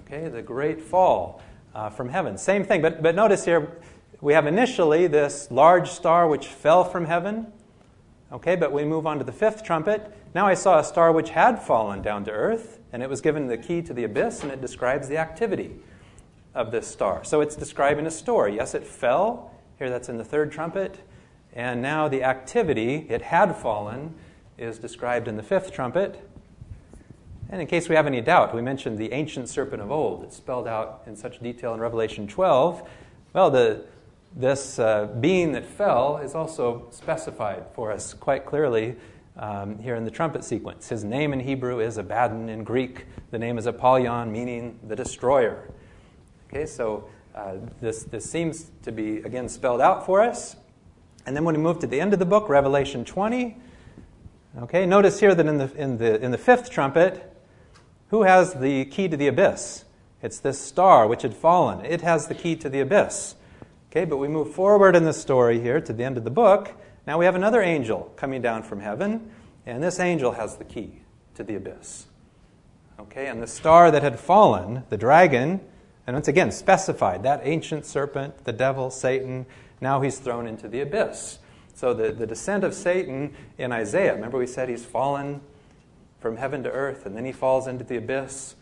Okay, 0.00 0.28
the 0.28 0.42
great 0.42 0.80
fall 0.82 1.42
uh, 1.74 1.88
from 1.88 2.10
heaven. 2.10 2.36
Same 2.36 2.64
thing, 2.64 2.82
but, 2.82 3.02
but 3.02 3.14
notice 3.14 3.46
here 3.46 3.78
we 4.20 4.34
have 4.34 4.46
initially 4.46 5.06
this 5.06 5.50
large 5.50 5.90
star 5.90 6.28
which 6.28 6.48
fell 6.48 6.84
from 6.84 7.06
heaven. 7.06 7.46
Okay, 8.34 8.56
but 8.56 8.72
we 8.72 8.84
move 8.84 9.06
on 9.06 9.18
to 9.18 9.24
the 9.24 9.30
fifth 9.30 9.62
trumpet. 9.62 10.12
Now 10.34 10.44
I 10.44 10.54
saw 10.54 10.80
a 10.80 10.84
star 10.84 11.12
which 11.12 11.30
had 11.30 11.62
fallen 11.62 12.02
down 12.02 12.24
to 12.24 12.32
earth, 12.32 12.80
and 12.92 13.00
it 13.00 13.08
was 13.08 13.20
given 13.20 13.46
the 13.46 13.56
key 13.56 13.80
to 13.82 13.94
the 13.94 14.02
abyss, 14.02 14.42
and 14.42 14.50
it 14.50 14.60
describes 14.60 15.06
the 15.06 15.18
activity 15.18 15.76
of 16.52 16.72
this 16.72 16.88
star. 16.88 17.22
So 17.22 17.40
it's 17.40 17.54
describing 17.54 18.06
a 18.06 18.10
story. 18.10 18.56
Yes, 18.56 18.74
it 18.74 18.84
fell. 18.84 19.52
Here 19.78 19.88
that's 19.88 20.08
in 20.08 20.16
the 20.16 20.24
third 20.24 20.50
trumpet. 20.50 20.98
And 21.52 21.80
now 21.80 22.08
the 22.08 22.24
activity, 22.24 23.06
it 23.08 23.22
had 23.22 23.54
fallen, 23.54 24.16
is 24.58 24.80
described 24.80 25.28
in 25.28 25.36
the 25.36 25.42
fifth 25.44 25.72
trumpet. 25.72 26.28
And 27.50 27.60
in 27.60 27.68
case 27.68 27.88
we 27.88 27.94
have 27.94 28.08
any 28.08 28.20
doubt, 28.20 28.52
we 28.52 28.62
mentioned 28.62 28.98
the 28.98 29.12
ancient 29.12 29.48
serpent 29.48 29.80
of 29.80 29.92
old. 29.92 30.24
It's 30.24 30.36
spelled 30.36 30.66
out 30.66 31.02
in 31.06 31.14
such 31.14 31.38
detail 31.38 31.72
in 31.72 31.78
Revelation 31.78 32.26
12. 32.26 32.82
Well, 33.32 33.50
the, 33.50 33.84
this 34.36 34.78
uh, 34.78 35.06
being 35.20 35.52
that 35.52 35.64
fell 35.64 36.18
is 36.18 36.34
also 36.34 36.88
specified 36.90 37.64
for 37.72 37.92
us 37.92 38.14
quite 38.14 38.44
clearly 38.44 38.96
um, 39.36 39.78
here 39.78 39.94
in 39.94 40.04
the 40.04 40.10
trumpet 40.10 40.44
sequence. 40.44 40.88
His 40.88 41.04
name 41.04 41.32
in 41.32 41.40
Hebrew 41.40 41.80
is 41.80 41.98
Abaddon. 41.98 42.48
In 42.48 42.64
Greek, 42.64 43.06
the 43.30 43.38
name 43.38 43.58
is 43.58 43.66
Apollyon, 43.66 44.32
meaning 44.32 44.78
the 44.86 44.96
destroyer. 44.96 45.70
Okay, 46.48 46.66
so 46.66 47.08
uh, 47.34 47.54
this, 47.80 48.04
this 48.04 48.28
seems 48.28 48.70
to 48.82 48.92
be, 48.92 49.18
again, 49.18 49.48
spelled 49.48 49.80
out 49.80 50.04
for 50.04 50.20
us. 50.20 50.56
And 51.26 51.34
then 51.34 51.44
when 51.44 51.56
we 51.56 51.62
move 51.62 51.78
to 51.80 51.86
the 51.86 52.00
end 52.00 52.12
of 52.12 52.18
the 52.18 52.26
book, 52.26 52.48
Revelation 52.48 53.04
20, 53.04 53.56
okay, 54.62 54.84
notice 54.84 55.20
here 55.20 55.34
that 55.34 55.46
in 55.46 55.58
the, 55.58 55.72
in 55.74 55.98
the, 55.98 56.20
in 56.20 56.30
the 56.30 56.38
fifth 56.38 56.70
trumpet, 56.70 57.32
who 58.08 58.22
has 58.22 58.54
the 58.54 58.84
key 58.86 59.08
to 59.08 59.16
the 59.16 59.26
abyss? 59.26 59.84
It's 60.22 60.38
this 60.38 60.60
star 60.60 61.06
which 61.06 61.22
had 61.22 61.34
fallen. 61.34 61.84
It 61.84 62.02
has 62.02 62.28
the 62.28 62.34
key 62.34 62.56
to 62.56 62.68
the 62.68 62.80
abyss. 62.80 63.36
Okay, 63.96 64.04
but 64.04 64.16
we 64.16 64.26
move 64.26 64.52
forward 64.52 64.96
in 64.96 65.04
the 65.04 65.12
story 65.12 65.60
here 65.60 65.80
to 65.80 65.92
the 65.92 66.02
end 66.02 66.18
of 66.18 66.24
the 66.24 66.30
book. 66.30 66.72
Now 67.06 67.16
we 67.16 67.26
have 67.26 67.36
another 67.36 67.62
angel 67.62 68.12
coming 68.16 68.42
down 68.42 68.64
from 68.64 68.80
heaven, 68.80 69.30
and 69.66 69.80
this 69.80 70.00
angel 70.00 70.32
has 70.32 70.56
the 70.56 70.64
key 70.64 71.02
to 71.36 71.44
the 71.44 71.54
abyss. 71.54 72.06
Okay, 72.98 73.28
and 73.28 73.40
the 73.40 73.46
star 73.46 73.92
that 73.92 74.02
had 74.02 74.18
fallen, 74.18 74.82
the 74.88 74.96
dragon, 74.96 75.60
and 76.08 76.16
once 76.16 76.26
again 76.26 76.50
specified 76.50 77.22
that 77.22 77.42
ancient 77.44 77.86
serpent, 77.86 78.42
the 78.42 78.52
devil, 78.52 78.90
Satan, 78.90 79.46
now 79.80 80.00
he's 80.00 80.18
thrown 80.18 80.48
into 80.48 80.66
the 80.66 80.80
abyss. 80.80 81.38
So 81.76 81.94
the, 81.94 82.10
the 82.10 82.26
descent 82.26 82.64
of 82.64 82.74
Satan 82.74 83.32
in 83.58 83.70
Isaiah, 83.70 84.16
remember 84.16 84.38
we 84.38 84.48
said 84.48 84.68
he's 84.68 84.84
fallen 84.84 85.40
from 86.18 86.38
heaven 86.38 86.64
to 86.64 86.70
earth 86.72 87.06
and 87.06 87.16
then 87.16 87.24
he 87.24 87.32
falls 87.32 87.68
into 87.68 87.84
the 87.84 87.98
abyss. 87.98 88.56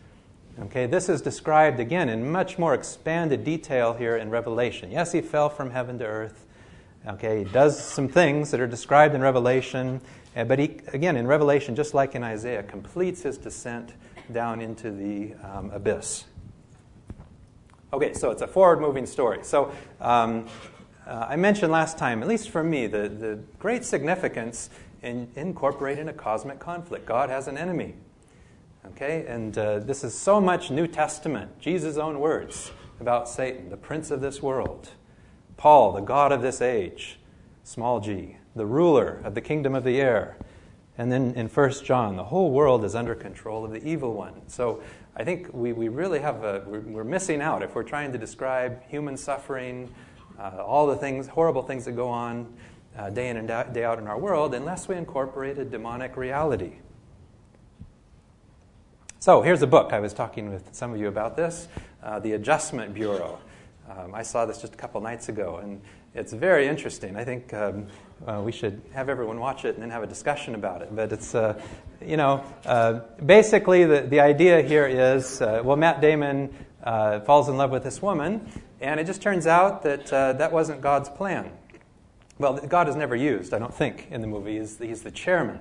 Okay, 0.60 0.84
this 0.84 1.08
is 1.08 1.22
described 1.22 1.80
again 1.80 2.10
in 2.10 2.30
much 2.30 2.58
more 2.58 2.74
expanded 2.74 3.42
detail 3.42 3.94
here 3.94 4.16
in 4.16 4.28
Revelation. 4.28 4.90
Yes, 4.90 5.10
he 5.10 5.22
fell 5.22 5.48
from 5.48 5.70
heaven 5.70 5.98
to 5.98 6.04
earth. 6.04 6.44
Okay, 7.06 7.38
he 7.38 7.44
does 7.44 7.82
some 7.82 8.06
things 8.06 8.50
that 8.50 8.60
are 8.60 8.66
described 8.66 9.14
in 9.14 9.22
Revelation, 9.22 10.02
eh, 10.36 10.44
but 10.44 10.58
he, 10.58 10.78
again, 10.88 11.16
in 11.16 11.26
Revelation, 11.26 11.74
just 11.74 11.94
like 11.94 12.14
in 12.14 12.22
Isaiah, 12.22 12.62
completes 12.62 13.22
his 13.22 13.38
descent 13.38 13.94
down 14.30 14.60
into 14.60 14.90
the 14.90 15.34
um, 15.42 15.70
abyss. 15.70 16.24
Okay, 17.94 18.12
so 18.12 18.30
it's 18.30 18.42
a 18.42 18.46
forward 18.46 18.80
moving 18.80 19.06
story. 19.06 19.40
So 19.42 19.72
um, 20.00 20.46
uh, 21.06 21.26
I 21.30 21.36
mentioned 21.36 21.72
last 21.72 21.96
time, 21.96 22.22
at 22.22 22.28
least 22.28 22.50
for 22.50 22.62
me, 22.62 22.86
the, 22.86 23.08
the 23.08 23.38
great 23.58 23.86
significance 23.86 24.68
in 25.02 25.28
incorporating 25.34 26.08
a 26.08 26.12
cosmic 26.12 26.58
conflict. 26.58 27.06
God 27.06 27.30
has 27.30 27.48
an 27.48 27.56
enemy. 27.56 27.94
Okay, 28.84 29.24
and 29.28 29.56
uh, 29.56 29.78
this 29.78 30.02
is 30.02 30.12
so 30.12 30.40
much 30.40 30.72
New 30.72 30.88
Testament, 30.88 31.60
Jesus' 31.60 31.96
own 31.96 32.18
words 32.18 32.72
about 33.00 33.28
Satan, 33.28 33.70
the 33.70 33.76
prince 33.76 34.10
of 34.10 34.20
this 34.20 34.42
world. 34.42 34.90
Paul, 35.56 35.92
the 35.92 36.00
God 36.00 36.32
of 36.32 36.42
this 36.42 36.60
age, 36.60 37.20
small 37.62 38.00
g, 38.00 38.38
the 38.56 38.66
ruler 38.66 39.20
of 39.22 39.36
the 39.36 39.40
kingdom 39.40 39.76
of 39.76 39.84
the 39.84 40.00
air. 40.00 40.36
And 40.98 41.12
then 41.12 41.32
in 41.36 41.46
1 41.46 41.70
John, 41.84 42.16
the 42.16 42.24
whole 42.24 42.50
world 42.50 42.84
is 42.84 42.96
under 42.96 43.14
control 43.14 43.64
of 43.64 43.70
the 43.70 43.86
evil 43.86 44.14
one. 44.14 44.48
So 44.48 44.82
I 45.14 45.22
think 45.22 45.54
we, 45.54 45.72
we 45.72 45.88
really 45.88 46.18
have 46.18 46.42
a, 46.42 46.64
we're, 46.66 46.80
we're 46.80 47.04
missing 47.04 47.40
out 47.40 47.62
if 47.62 47.76
we're 47.76 47.84
trying 47.84 48.10
to 48.10 48.18
describe 48.18 48.82
human 48.88 49.16
suffering, 49.16 49.94
uh, 50.40 50.60
all 50.60 50.88
the 50.88 50.96
things, 50.96 51.28
horrible 51.28 51.62
things 51.62 51.84
that 51.84 51.92
go 51.92 52.08
on 52.08 52.52
uh, 52.98 53.10
day 53.10 53.28
in 53.28 53.36
and 53.36 53.46
day 53.72 53.84
out 53.84 54.00
in 54.00 54.08
our 54.08 54.18
world, 54.18 54.56
unless 54.56 54.88
we 54.88 54.96
incorporate 54.96 55.56
a 55.56 55.64
demonic 55.64 56.16
reality. 56.16 56.72
So 59.22 59.40
here's 59.40 59.62
a 59.62 59.68
book. 59.68 59.92
I 59.92 60.00
was 60.00 60.12
talking 60.12 60.50
with 60.50 60.74
some 60.74 60.92
of 60.92 60.98
you 60.98 61.06
about 61.06 61.36
this 61.36 61.68
uh, 62.02 62.18
The 62.18 62.32
Adjustment 62.32 62.92
Bureau. 62.92 63.38
Um, 63.88 64.16
I 64.16 64.24
saw 64.24 64.46
this 64.46 64.60
just 64.60 64.74
a 64.74 64.76
couple 64.76 65.00
nights 65.00 65.28
ago, 65.28 65.60
and 65.62 65.80
it's 66.12 66.32
very 66.32 66.66
interesting. 66.66 67.14
I 67.14 67.22
think 67.22 67.54
um, 67.54 67.86
uh, 68.26 68.42
we 68.44 68.50
should 68.50 68.82
have 68.92 69.08
everyone 69.08 69.38
watch 69.38 69.64
it 69.64 69.74
and 69.74 69.82
then 69.84 69.90
have 69.90 70.02
a 70.02 70.08
discussion 70.08 70.56
about 70.56 70.82
it. 70.82 70.88
But 70.90 71.12
it's, 71.12 71.36
uh, 71.36 71.62
you 72.04 72.16
know, 72.16 72.42
uh, 72.66 73.02
basically 73.24 73.84
the, 73.84 74.00
the 74.00 74.18
idea 74.18 74.60
here 74.60 74.88
is 74.88 75.40
uh, 75.40 75.62
well, 75.64 75.76
Matt 75.76 76.00
Damon 76.00 76.52
uh, 76.82 77.20
falls 77.20 77.48
in 77.48 77.56
love 77.56 77.70
with 77.70 77.84
this 77.84 78.02
woman, 78.02 78.44
and 78.80 78.98
it 78.98 79.04
just 79.04 79.22
turns 79.22 79.46
out 79.46 79.84
that 79.84 80.06
that 80.06 80.50
wasn't 80.50 80.80
God's 80.80 81.08
plan. 81.08 81.48
Well, 82.38 82.54
God 82.54 82.88
is 82.88 82.96
never 82.96 83.14
used, 83.14 83.54
I 83.54 83.60
don't 83.60 83.72
think, 83.72 84.08
in 84.10 84.20
the 84.20 84.26
movie. 84.26 84.58
He's, 84.58 84.78
he's 84.78 85.02
the 85.02 85.12
chairman. 85.12 85.60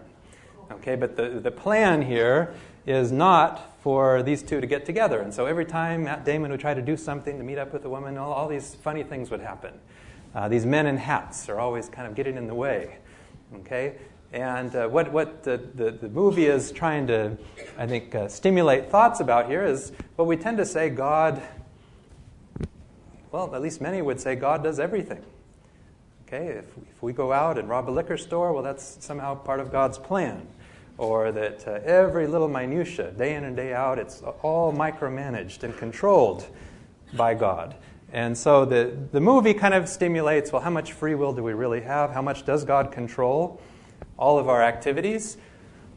Okay, 0.71 0.95
but 0.95 1.15
the, 1.15 1.29
the 1.29 1.51
plan 1.51 2.01
here 2.01 2.55
is 2.85 3.11
not 3.11 3.71
for 3.81 4.21
these 4.23 4.43
two 4.43 4.61
to 4.61 4.67
get 4.67 4.85
together. 4.85 5.21
And 5.21 5.33
so 5.33 5.45
every 5.45 5.65
time 5.65 6.03
Matt 6.03 6.23
Damon 6.25 6.51
would 6.51 6.59
try 6.59 6.73
to 6.73 6.81
do 6.81 6.95
something 6.95 7.37
to 7.37 7.43
meet 7.43 7.57
up 7.57 7.73
with 7.73 7.83
a 7.85 7.89
woman, 7.89 8.17
all, 8.17 8.31
all 8.31 8.47
these 8.47 8.75
funny 8.75 9.03
things 9.03 9.31
would 9.31 9.41
happen. 9.41 9.73
Uh, 10.33 10.47
these 10.47 10.65
men 10.65 10.85
in 10.85 10.97
hats 10.97 11.49
are 11.49 11.59
always 11.59 11.89
kind 11.89 12.07
of 12.07 12.15
getting 12.15 12.37
in 12.37 12.47
the 12.47 12.55
way. 12.55 12.97
Okay? 13.55 13.95
And 14.33 14.73
uh, 14.75 14.87
what, 14.87 15.11
what 15.11 15.43
the, 15.43 15.57
the, 15.75 15.91
the, 15.91 16.07
movie 16.07 16.45
is 16.45 16.71
trying 16.71 17.07
to, 17.07 17.37
I 17.77 17.85
think, 17.85 18.15
uh, 18.15 18.29
stimulate 18.29 18.89
thoughts 18.89 19.19
about 19.19 19.49
here 19.49 19.65
is 19.65 19.91
what 20.15 20.25
we 20.25 20.37
tend 20.37 20.57
to 20.57 20.65
say 20.65 20.89
God, 20.89 21.41
well, 23.31 23.53
at 23.53 23.61
least 23.61 23.81
many 23.81 24.01
would 24.01 24.21
say 24.21 24.35
God 24.35 24.63
does 24.63 24.79
everything. 24.79 25.23
Okay? 26.27 26.47
If, 26.47 26.65
if 26.89 27.03
we 27.03 27.11
go 27.11 27.33
out 27.33 27.57
and 27.57 27.67
rob 27.67 27.89
a 27.89 27.91
liquor 27.91 28.15
store, 28.15 28.53
well, 28.53 28.63
that's 28.63 29.03
somehow 29.03 29.35
part 29.35 29.59
of 29.59 29.69
God's 29.69 29.97
plan 29.97 30.47
or 31.01 31.31
that 31.31 31.67
uh, 31.67 31.79
every 31.83 32.27
little 32.27 32.47
minutia, 32.47 33.09
day 33.11 33.33
in 33.33 33.43
and 33.43 33.55
day 33.55 33.73
out, 33.73 33.97
it's 33.97 34.21
all 34.43 34.71
micromanaged 34.71 35.63
and 35.63 35.75
controlled 35.75 36.45
by 37.13 37.33
God. 37.33 37.73
And 38.13 38.37
so 38.37 38.65
the, 38.65 38.95
the 39.11 39.19
movie 39.19 39.55
kind 39.55 39.73
of 39.73 39.89
stimulates 39.89 40.51
well, 40.51 40.61
how 40.61 40.69
much 40.69 40.93
free 40.93 41.15
will 41.15 41.33
do 41.33 41.41
we 41.41 41.53
really 41.53 41.81
have? 41.81 42.11
How 42.11 42.21
much 42.21 42.45
does 42.45 42.65
God 42.65 42.91
control 42.91 43.59
all 44.15 44.37
of 44.37 44.47
our 44.47 44.61
activities? 44.61 45.37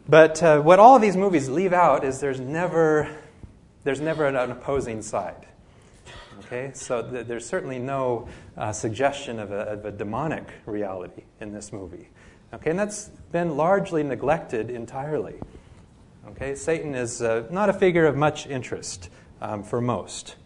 But 0.08 0.42
uh, 0.42 0.62
what 0.62 0.78
all 0.78 0.96
of 0.96 1.02
these 1.02 1.18
movies 1.18 1.50
leave 1.50 1.74
out 1.74 2.02
is 2.02 2.20
there's 2.20 2.40
never, 2.40 3.14
there's 3.82 4.00
never 4.00 4.24
an, 4.24 4.36
opposing 4.36 5.02
side. 5.02 5.46
Okay, 6.46 6.70
so 6.72 7.02
th- 7.02 7.26
there's 7.26 7.46
certainly 7.46 7.78
no 7.78 8.26
uh, 8.56 8.72
suggestion 8.72 9.38
of 9.38 9.52
a, 9.52 9.60
of 9.64 9.84
a 9.84 9.90
demonic 9.90 10.48
reality 10.64 11.24
in 11.42 11.52
this 11.52 11.74
movie. 11.74 12.08
Okay, 12.54 12.70
and 12.70 12.78
that's 12.78 13.10
been 13.34 13.56
largely 13.56 14.04
neglected 14.04 14.70
entirely. 14.70 15.34
Okay, 16.28 16.54
Satan 16.54 16.94
is 16.94 17.20
uh, 17.20 17.44
not 17.50 17.68
a 17.68 17.72
figure 17.72 18.06
of 18.06 18.16
much 18.16 18.46
interest 18.46 19.10
um, 19.42 19.64
for 19.64 19.80
most. 19.80 20.36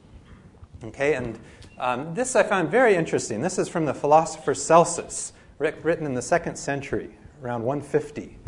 Okay, 0.83 1.13
and 1.13 1.39
um, 1.77 2.15
this 2.15 2.35
I 2.35 2.43
found 2.43 2.71
very 2.71 2.95
interesting. 2.95 3.43
This 3.43 3.59
is 3.59 3.69
from 3.69 3.85
the 3.85 3.93
philosopher 3.93 4.55
Celsus, 4.55 5.35
written 5.59 6.07
in 6.07 6.15
the 6.15 6.23
second 6.23 6.57
century, 6.57 7.11
around 7.43 7.63
150. 7.63 8.39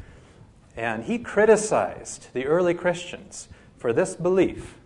And 0.75 1.05
he 1.05 1.19
criticized 1.19 2.29
the 2.33 2.47
early 2.47 2.73
Christians 2.73 3.51
for 3.77 3.93
this 3.93 4.15
belief. 4.15 4.79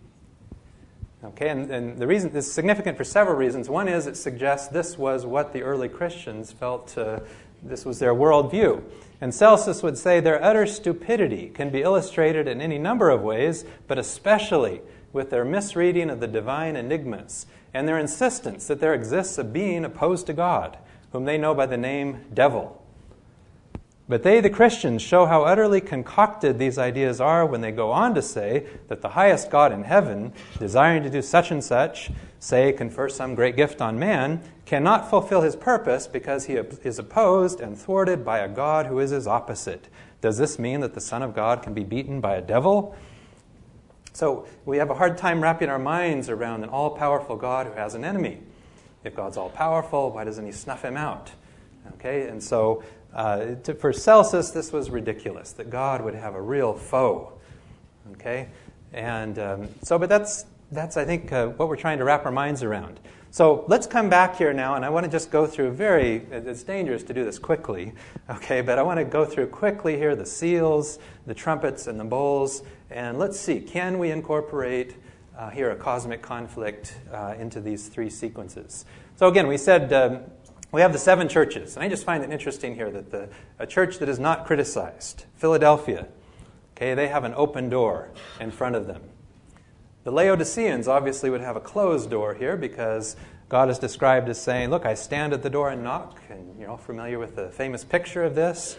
Okay, 1.23 1.47
and, 1.47 1.71
and 1.71 1.97
the 1.97 2.07
reason 2.07 2.29
is 2.35 2.51
significant 2.51 2.97
for 2.97 3.05
several 3.05 3.37
reasons. 3.37 3.69
One 3.69 3.87
is 3.87 4.05
it 4.05 4.17
suggests 4.17 4.67
this 4.67 4.97
was 4.97 5.25
what 5.25 5.53
the 5.53 5.61
early 5.61 5.87
Christians 5.87 6.51
felt 6.51 6.97
uh, 6.97 7.21
this 7.65 7.85
was 7.85 7.99
their 7.99 8.13
worldview. 8.13 8.83
And 9.21 9.33
Celsus 9.33 9.81
would 9.81 9.97
say 9.97 10.19
their 10.19 10.43
utter 10.43 10.65
stupidity 10.65 11.49
can 11.49 11.69
be 11.69 11.81
illustrated 11.81 12.47
in 12.47 12.61
any 12.61 12.77
number 12.77 13.09
of 13.09 13.21
ways, 13.21 13.65
but 13.87 13.97
especially 13.97 14.81
with 15.13 15.29
their 15.29 15.45
misreading 15.45 16.09
of 16.09 16.19
the 16.19 16.27
divine 16.27 16.75
enigmas 16.75 17.45
and 17.73 17.87
their 17.87 17.97
insistence 17.97 18.67
that 18.67 18.79
there 18.79 18.93
exists 18.93 19.37
a 19.37 19.43
being 19.43 19.85
opposed 19.85 20.27
to 20.27 20.33
God, 20.33 20.77
whom 21.11 21.25
they 21.25 21.37
know 21.37 21.55
by 21.55 21.65
the 21.65 21.77
name 21.77 22.25
devil. 22.33 22.81
But 24.07 24.21
they, 24.21 24.39
the 24.39 24.51
Christians, 24.51 25.01
show 25.01 25.25
how 25.25 25.43
utterly 25.43 25.81
concocted 25.81 26.59
these 26.59 26.77
ideas 26.77 27.19
are 27.19 27.45
when 27.45 27.61
they 27.61 27.71
go 27.71 27.91
on 27.91 28.13
to 28.13 28.21
say 28.21 28.67
that 28.87 29.01
the 29.01 29.09
highest 29.09 29.49
God 29.49 29.71
in 29.71 29.83
heaven, 29.83 30.31
desiring 30.59 31.01
to 31.03 31.09
do 31.09 31.23
such 31.23 31.49
and 31.49 31.63
such, 31.63 32.11
say, 32.45 32.71
confer 32.71 33.09
some 33.09 33.33
great 33.33 33.55
gift 33.55 33.81
on 33.81 33.97
man, 33.97 34.39
cannot 34.65 35.09
fulfill 35.09 35.41
his 35.41 35.55
purpose 35.55 36.05
because 36.05 36.45
he 36.45 36.53
is 36.53 36.99
opposed 36.99 37.59
and 37.59 37.75
thwarted 37.75 38.23
by 38.23 38.37
a 38.37 38.47
God 38.47 38.85
who 38.85 38.99
is 38.99 39.09
his 39.09 39.25
opposite. 39.25 39.89
Does 40.21 40.37
this 40.37 40.59
mean 40.59 40.81
that 40.81 40.93
the 40.93 41.01
Son 41.01 41.23
of 41.23 41.33
God 41.33 41.63
can 41.63 41.73
be 41.73 41.83
beaten 41.83 42.21
by 42.21 42.35
a 42.35 42.41
devil? 42.41 42.95
So 44.13 44.47
we 44.63 44.77
have 44.77 44.91
a 44.91 44.93
hard 44.93 45.17
time 45.17 45.41
wrapping 45.41 45.69
our 45.69 45.79
minds 45.79 46.29
around 46.29 46.63
an 46.63 46.69
all 46.69 46.91
powerful 46.91 47.35
God 47.35 47.65
who 47.65 47.73
has 47.73 47.95
an 47.95 48.05
enemy. 48.05 48.37
If 49.03 49.15
God's 49.15 49.37
all 49.37 49.49
powerful, 49.49 50.11
why 50.11 50.23
doesn't 50.23 50.45
he 50.45 50.51
snuff 50.51 50.85
him 50.85 50.97
out? 50.97 51.31
Okay, 51.95 52.27
and 52.27 52.43
so 52.43 52.83
uh, 53.15 53.55
to, 53.63 53.73
for 53.73 53.91
Celsus, 53.91 54.51
this 54.51 54.71
was 54.71 54.91
ridiculous 54.91 55.51
that 55.53 55.71
God 55.71 56.03
would 56.03 56.15
have 56.15 56.35
a 56.35 56.41
real 56.41 56.73
foe. 56.73 57.33
Okay, 58.13 58.49
and 58.93 59.39
um, 59.39 59.69
so, 59.81 59.97
but 59.97 60.09
that's 60.09 60.45
that's 60.75 60.97
I 60.97 61.05
think 61.05 61.31
uh, 61.31 61.47
what 61.47 61.69
we're 61.69 61.75
trying 61.75 61.97
to 61.99 62.03
wrap 62.03 62.25
our 62.25 62.31
minds 62.31 62.63
around. 62.63 62.99
So 63.31 63.65
let's 63.67 63.85
come 63.85 64.09
back 64.09 64.37
here 64.37 64.53
now, 64.53 64.75
and 64.75 64.85
I 64.85 64.89
want 64.89 65.05
to 65.05 65.11
just 65.11 65.29
go 65.29 65.45
through 65.45 65.71
very. 65.71 66.25
It's 66.31 66.63
dangerous 66.63 67.03
to 67.03 67.13
do 67.13 67.25
this 67.25 67.37
quickly, 67.37 67.93
okay? 68.29 68.61
But 68.61 68.79
I 68.79 68.83
want 68.83 68.99
to 68.99 69.03
go 69.03 69.25
through 69.25 69.47
quickly 69.47 69.97
here 69.97 70.15
the 70.15 70.25
seals, 70.25 70.99
the 71.25 71.33
trumpets, 71.33 71.87
and 71.87 71.99
the 71.99 72.05
bowls, 72.05 72.63
and 72.89 73.19
let's 73.19 73.39
see. 73.39 73.59
Can 73.59 73.99
we 73.99 74.11
incorporate 74.11 74.95
uh, 75.37 75.49
here 75.49 75.71
a 75.71 75.75
cosmic 75.75 76.21
conflict 76.21 76.97
uh, 77.11 77.35
into 77.37 77.59
these 77.59 77.87
three 77.89 78.09
sequences? 78.09 78.85
So 79.15 79.27
again, 79.27 79.47
we 79.47 79.57
said. 79.57 79.91
Um, 79.91 80.19
we 80.71 80.81
have 80.81 80.91
the 80.91 80.99
seven 80.99 81.29
churches. 81.29 81.77
And 81.77 81.85
I 81.85 81.87
just 81.87 82.03
find 82.03 82.21
it 82.21 82.31
interesting 82.31 82.75
here 82.75 82.91
that 82.91 83.09
the, 83.09 83.29
a 83.59 83.65
church 83.65 83.99
that 83.99 84.09
is 84.09 84.19
not 84.19 84.45
criticized, 84.45 85.23
Philadelphia, 85.37 86.05
okay, 86.75 86.93
they 86.93 87.07
have 87.07 87.23
an 87.23 87.33
open 87.37 87.69
door 87.69 88.09
in 88.41 88.51
front 88.51 88.75
of 88.75 88.85
them. 88.85 89.01
The 90.05 90.11
Laodiceans 90.11 90.87
obviously 90.87 91.31
would 91.31 91.41
have 91.41 91.55
a 91.55 91.59
closed 91.59 92.11
door 92.11 92.35
here 92.35 92.55
because 92.55 93.15
God 93.49 93.71
is 93.71 93.79
described 93.79 94.29
as 94.29 94.39
saying, 94.39 94.69
Look, 94.69 94.85
I 94.85 94.93
stand 94.93 95.33
at 95.33 95.41
the 95.41 95.49
door 95.49 95.71
and 95.71 95.83
knock. 95.83 96.21
And 96.29 96.59
you're 96.59 96.69
all 96.69 96.77
familiar 96.77 97.17
with 97.17 97.35
the 97.35 97.49
famous 97.49 97.83
picture 97.83 98.23
of 98.23 98.35
this. 98.35 98.77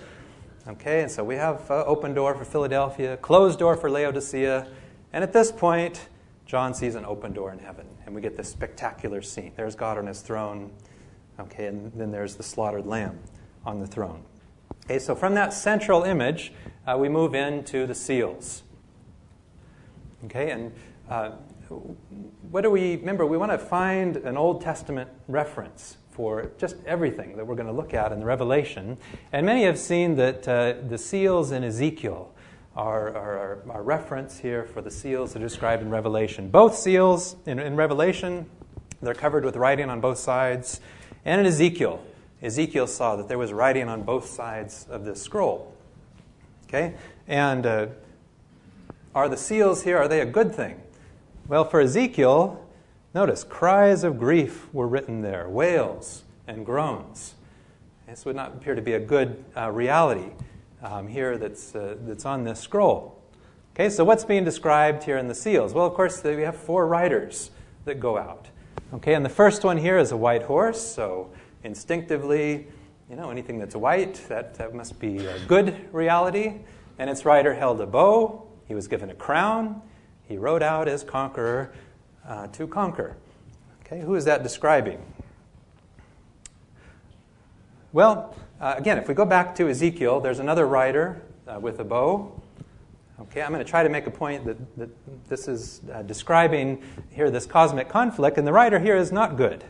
Okay, 0.69 1.03
and 1.03 1.11
so 1.11 1.25
we 1.25 1.35
have 1.35 1.69
uh, 1.69 1.85
open 1.85 2.15
door 2.15 2.37
for 2.37 2.45
Philadelphia, 2.45 3.17
closed 3.17 3.59
door 3.59 3.77
for 3.77 3.91
Laodicea. 3.91 4.69
And 5.13 5.25
at 5.25 5.33
this 5.33 5.51
point, 5.51 6.09
John 6.47 6.73
sees 6.75 6.95
an 6.95 7.05
open 7.05 7.33
door 7.33 7.53
in 7.53 7.59
heaven. 7.59 7.89
And 8.07 8.15
we 8.15 8.21
get 8.21 8.37
this 8.37 8.49
spectacular 8.49 9.21
scene. 9.21 9.53
There's 9.57 9.75
God 9.75 9.99
on 9.99 10.07
his 10.07 10.21
throne. 10.21 10.71
Okay, 11.41 11.67
and 11.67 11.93
then 11.95 12.13
there's 12.13 12.37
the 12.37 12.45
slaughtered 12.45 12.87
lamb 12.87 13.19
on 13.65 13.81
the 13.81 13.87
throne. 13.89 14.23
Okay, 14.85 15.01
so 15.01 15.17
from 15.17 15.35
that 15.35 15.53
central 15.53 16.05
image, 16.05 16.53
uh, 16.87 16.97
we 16.97 17.09
move 17.09 17.35
into 17.35 17.85
the 17.85 17.97
seals. 17.97 18.63
Okay, 20.25 20.53
and 20.53 20.73
uh, 21.09 21.33
what 22.51 22.63
do 22.63 22.71
we 22.71 22.97
remember? 22.97 23.27
We 23.27 23.37
want 23.37 23.53
to 23.53 23.59
find 23.59 24.17
an 24.19 24.37
Old 24.37 24.61
Testament 24.61 25.11
reference 25.29 25.97
for 26.11 26.51
just 26.59 26.77
everything 26.87 27.37
that 27.37 27.47
we're 27.47 27.55
going 27.55 27.67
to 27.67 27.73
look 27.73 27.93
at 27.93 28.13
in 28.13 28.21
the 28.21 28.27
Revelation. 28.27 28.97
And 29.33 29.45
many 29.45 29.65
have 29.65 29.79
seen 29.79 30.17
that 30.17 30.49
uh, 30.49 30.75
the 30.89 30.97
seals 30.97 31.53
in 31.53 31.63
Ezekiel 31.63 32.33
are, 32.75 33.15
are, 33.17 33.83
reference 33.83 34.39
here 34.39 34.65
for 34.65 34.83
the 34.83 34.91
seals 34.91 35.33
that 35.33 35.43
are 35.43 35.47
described 35.47 35.83
in 35.83 35.91
Revelation. 35.91 36.49
Both 36.51 36.77
seals 36.77 37.37
in, 37.47 37.59
in 37.59 37.77
Revelation, 37.77 38.47
they're 39.03 39.15
covered 39.15 39.45
with 39.45 39.57
writing 39.57 39.91
on 39.91 40.01
both 40.01 40.19
sides. 40.19 40.81
And 41.25 41.41
in 41.41 41.47
Ezekiel, 41.47 42.03
Ezekiel 42.43 42.87
saw 42.87 43.17
that 43.17 43.29
there 43.29 43.39
was 43.39 43.53
writing 43.53 43.89
on 43.89 44.03
both 44.03 44.27
sides 44.27 44.87
of 44.91 45.05
this 45.05 45.23
scroll. 45.23 45.75
Okay? 46.69 46.95
And 47.29 47.67
uh, 47.67 47.87
are 49.15 49.29
the 49.29 49.37
seals 49.37 49.83
here, 49.83 49.99
are 49.99 50.09
they 50.09 50.21
a 50.21 50.27
good 50.27 50.55
thing? 50.55 50.81
Well, 51.49 51.65
for 51.65 51.81
Ezekiel, 51.81 52.61
notice 53.15 53.45
cries 53.45 54.03
of 54.03 54.19
grief 54.19 54.67
were 54.75 54.89
written 54.89 55.23
there, 55.23 55.49
wails 55.49 56.25
and 56.49 56.67
groans. 56.67 57.35
This 58.09 58.25
would 58.25 58.35
not 58.35 58.55
appear 58.55 58.75
to 58.75 58.83
be 58.83 58.95
a 58.95 58.99
good 58.99 59.45
uh, 59.57 59.71
reality 59.71 60.31
um, 60.83 61.07
here 61.07 61.39
that's, 61.39 61.73
uh, 61.77 61.99
that's 62.01 62.27
on 62.27 62.43
this 62.43 62.59
scroll. 62.59 63.23
Okay, 63.75 63.91
so 63.91 64.03
what's 64.03 64.25
being 64.25 64.43
described 64.43 65.05
here 65.05 65.19
in 65.19 65.29
the 65.29 65.37
seals? 65.37 65.73
Well, 65.73 65.87
of 65.87 65.95
course, 65.95 66.21
we 66.25 66.43
have 66.43 66.57
four 66.57 66.89
riders 66.89 67.53
that 67.85 68.01
go 68.01 68.19
out. 68.19 68.49
Okay, 68.95 69.15
and 69.15 69.25
the 69.25 69.31
first 69.31 69.63
one 69.63 69.77
here 69.77 69.99
is 69.99 70.11
a 70.11 70.17
white 70.17 70.43
horse, 70.43 70.81
so 70.81 71.31
instinctively, 71.63 72.67
you 73.09 73.15
know, 73.15 73.31
anything 73.31 73.61
that's 73.61 73.77
white, 73.77 74.15
that, 74.29 74.57
that 74.57 74.75
must 74.75 74.99
be 74.99 75.25
a 75.25 75.39
good 75.47 75.95
reality. 75.95 76.55
And 76.99 77.09
its 77.09 77.25
rider 77.25 77.55
held 77.55 77.81
a 77.81 77.87
bow, 77.87 78.49
he 78.67 78.75
was 78.75 78.89
given 78.89 79.11
a 79.11 79.15
crown, 79.15 79.81
he 80.29 80.37
rode 80.37 80.63
out 80.63 80.89
as 80.89 81.05
conqueror 81.05 81.73
uh, 82.27 82.47
to 82.49 82.67
conquer. 82.67 83.17
Okay, 83.85 84.01
who 84.01 84.15
is 84.15 84.25
that 84.25 84.43
describing? 84.43 85.01
Well, 87.93 88.35
uh, 88.61 88.75
again, 88.77 88.99
if 88.99 89.09
we 89.09 89.15
go 89.15 89.25
back 89.25 89.55
to 89.57 89.69
Ezekiel, 89.69 90.21
there's 90.21 90.39
another 90.39 90.67
rider 90.67 91.23
uh, 91.47 91.61
with 91.61 91.79
a 91.79 91.85
bow. 91.85 92.41
Okay, 93.21 93.41
I'm 93.41 93.51
going 93.51 93.65
to 93.65 93.71
try 93.71 93.83
to 93.83 93.89
make 93.89 94.07
a 94.07 94.11
point 94.11 94.45
that, 94.45 94.77
that 94.77 94.91
this 95.29 95.49
is 95.49 95.81
uh, 95.93 96.03
describing 96.03 96.83
here 97.11 97.31
this 97.31 97.47
cosmic 97.47 97.89
conflict, 97.89 98.37
and 98.37 98.47
the 98.47 98.53
writer 98.53 98.79
here 98.79 98.97
is 98.97 99.13
not 99.13 99.37
good. 99.37 99.65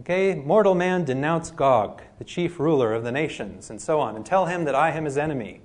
Okay, 0.00 0.34
mortal 0.34 0.74
man, 0.74 1.04
denounce 1.04 1.52
Gog, 1.52 2.02
the 2.18 2.24
chief 2.24 2.58
ruler 2.58 2.92
of 2.92 3.04
the 3.04 3.12
nations, 3.12 3.70
and 3.70 3.80
so 3.80 4.00
on, 4.00 4.16
and 4.16 4.26
tell 4.26 4.46
him 4.46 4.64
that 4.64 4.74
I 4.74 4.90
am 4.90 5.04
his 5.04 5.16
enemy. 5.16 5.60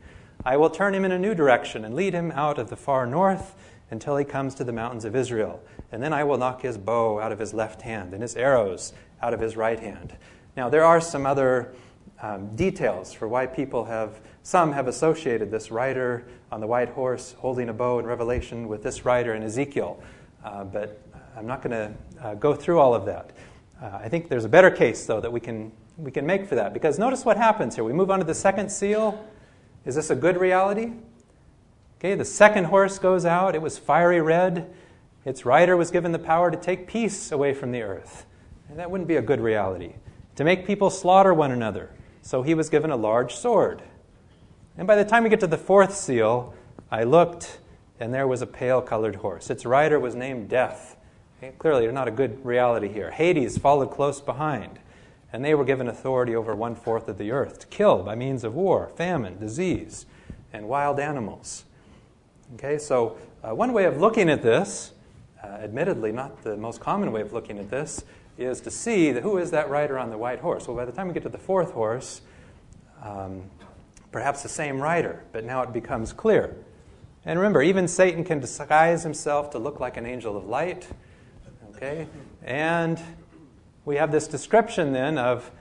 I 0.46 0.56
will 0.58 0.70
turn 0.70 0.94
him 0.94 1.04
in 1.04 1.12
a 1.12 1.18
new 1.18 1.34
direction 1.34 1.84
and 1.84 1.96
lead 1.96 2.14
him 2.14 2.32
out 2.32 2.60
of 2.60 2.70
the 2.70 2.76
far 2.76 3.08
north 3.08 3.56
until 3.92 4.18
he 4.18 4.26
comes 4.26 4.56
to 4.56 4.64
the 4.64 4.74
mountains 4.74 5.06
of 5.06 5.16
Israel. 5.16 5.62
And 5.92 6.02
then 6.02 6.14
I 6.14 6.24
will 6.24 6.38
knock 6.38 6.62
his 6.62 6.78
bow 6.78 7.20
out 7.20 7.32
of 7.32 7.40
his 7.40 7.54
left 7.54 7.82
hand 7.82 8.14
and 8.14 8.22
his 8.22 8.36
arrows 8.36 8.94
out 9.22 9.34
of 9.34 9.40
his 9.40 9.58
right 9.58 9.80
hand. 9.80 10.16
Now, 10.56 10.70
there 10.70 10.84
are 10.84 11.02
some 11.02 11.26
other 11.26 11.74
um, 12.22 12.56
details 12.56 13.14
for 13.14 13.28
why 13.28 13.46
people 13.46 13.86
have, 13.86 14.20
some 14.44 14.72
have 14.74 14.88
associated 14.88 15.52
this 15.52 15.72
rider 15.72 16.26
on 16.52 16.60
the 16.60 16.68
white 16.68 16.90
horse 16.90 17.36
holding 17.40 17.70
a 17.70 17.74
bow 17.74 18.00
in 18.00 18.06
Revelation 18.06 18.68
with 18.68 18.84
this 18.84 19.06
rider 19.06 19.34
in 19.34 19.44
Ezekiel. 19.44 20.02
Uh, 20.44 20.64
but 20.64 21.02
I'm 21.36 21.48
not 21.48 21.62
going 21.62 21.72
to 21.72 21.94
uh, 22.22 22.36
go 22.36 22.54
through 22.54 22.80
all 22.80 22.94
of 22.94 23.06
that. 23.06 23.32
Uh, 23.82 24.00
I 24.04 24.10
think 24.10 24.28
there's 24.28 24.46
a 24.46 24.50
better 24.50 24.70
case, 24.70 25.06
though, 25.06 25.22
that 25.22 25.32
we 25.32 25.40
can, 25.40 25.72
we 25.98 26.12
can 26.12 26.26
make 26.26 26.46
for 26.46 26.56
that. 26.56 26.74
Because 26.74 27.00
notice 27.00 27.24
what 27.24 27.38
happens 27.38 27.76
here. 27.76 27.84
We 27.84 27.94
move 27.94 28.12
on 28.12 28.20
to 28.20 28.26
the 28.26 28.36
second 28.36 28.70
seal. 28.70 29.26
Is 29.86 29.96
this 29.96 30.10
a 30.10 30.16
good 30.16 30.38
reality? 30.38 30.92
Okay, 32.00 32.16
the 32.16 32.24
second 32.24 32.66
horse 32.66 32.98
goes 32.98 33.26
out. 33.26 33.56
It 33.56 33.62
was 33.62 33.78
fiery 33.78 34.22
red. 34.22 34.74
Its 35.26 35.46
rider 35.46 35.76
was 35.76 35.92
given 35.92 36.14
the 36.14 36.20
power 36.20 36.50
to 36.50 36.56
take 36.56 36.88
peace 36.88 37.30
away 37.30 37.54
from 37.54 37.74
the 37.74 37.82
earth. 37.82 38.26
And 38.70 38.80
that 38.80 38.90
wouldn't 38.90 39.10
be 39.10 39.18
a 39.18 39.22
good 39.22 39.42
reality. 39.42 39.96
To 40.38 40.46
make 40.46 40.66
people 40.66 40.90
slaughter 40.90 41.34
one 41.34 41.52
another. 41.52 41.92
So 42.22 42.42
he 42.42 42.54
was 42.54 42.70
given 42.70 42.90
a 42.90 42.96
large 42.96 43.36
sword. 43.36 43.82
And 44.78 44.88
by 44.88 44.96
the 44.96 45.04
time 45.04 45.24
we 45.24 45.30
get 45.30 45.42
to 45.42 45.48
the 45.48 45.58
fourth 45.58 45.94
seal, 45.94 46.54
I 46.90 47.04
looked, 47.04 47.60
and 48.00 48.14
there 48.14 48.28
was 48.28 48.42
a 48.42 48.48
pale 48.48 48.82
colored 48.82 49.18
horse. 49.18 49.50
Its 49.50 49.66
rider 49.66 50.00
was 50.00 50.16
named 50.16 50.48
Death. 50.48 50.96
Okay, 51.38 51.54
clearly, 51.60 51.86
not 51.92 52.08
a 52.08 52.12
good 52.12 52.46
reality 52.46 52.88
here. 52.88 53.12
Hades 53.12 53.58
followed 53.58 53.92
close 53.92 54.22
behind, 54.22 54.80
and 55.34 55.44
they 55.44 55.54
were 55.54 55.66
given 55.66 55.90
authority 55.90 56.34
over 56.34 56.56
one 56.56 56.76
fourth 56.76 57.10
of 57.10 57.18
the 57.18 57.32
earth 57.32 57.60
to 57.60 57.68
kill 57.68 58.04
by 58.04 58.16
means 58.16 58.46
of 58.46 58.56
war, 58.56 58.90
famine, 58.96 59.38
disease, 59.38 60.06
and 60.54 60.70
wild 60.70 60.98
animals. 60.98 61.66
Okay, 62.56 62.80
so 62.80 63.16
uh, 63.44 63.54
one 63.54 63.74
way 63.74 63.86
of 63.86 64.02
looking 64.02 64.28
at 64.28 64.42
this, 64.42 64.94
uh, 65.44 65.48
admittedly 65.48 66.12
not 66.12 66.42
the 66.42 66.58
most 66.58 66.80
common 66.80 67.12
way 67.12 67.22
of 67.22 67.32
looking 67.32 67.60
at 67.60 67.70
this, 67.70 68.04
is 68.40 68.60
to 68.62 68.72
see 68.72 69.12
who 69.12 69.38
is 69.38 69.52
that 69.52 69.70
rider 69.70 70.00
on 70.00 70.10
the 70.10 70.18
white 70.18 70.40
horse. 70.40 70.68
Well, 70.68 70.76
by 70.76 70.86
the 70.86 70.92
time 70.92 71.08
we 71.08 71.14
get 71.14 71.24
to 71.24 71.30
the 71.30 71.38
fourth 71.38 71.74
horse, 71.74 72.22
um, 73.04 73.44
perhaps 74.12 74.42
the 74.42 74.50
same 74.50 74.82
rider, 74.82 75.24
but 75.32 75.46
now 75.46 75.62
it 75.62 75.72
becomes 75.72 76.12
clear. 76.12 76.56
And 77.24 77.38
remember, 77.38 77.62
even 77.62 77.88
Satan 77.88 78.24
can 78.24 78.40
disguise 78.40 79.04
himself 79.04 79.52
to 79.52 79.60
look 79.60 79.80
like 79.80 79.98
an 79.98 80.08
angel 80.08 80.36
of 80.36 80.46
light. 80.46 80.88
Okay? 81.76 82.08
And 82.44 83.00
we 83.86 83.98
have 83.98 84.12
this 84.12 84.28
description 84.28 84.92
then 84.92 85.20
of, 85.20 85.52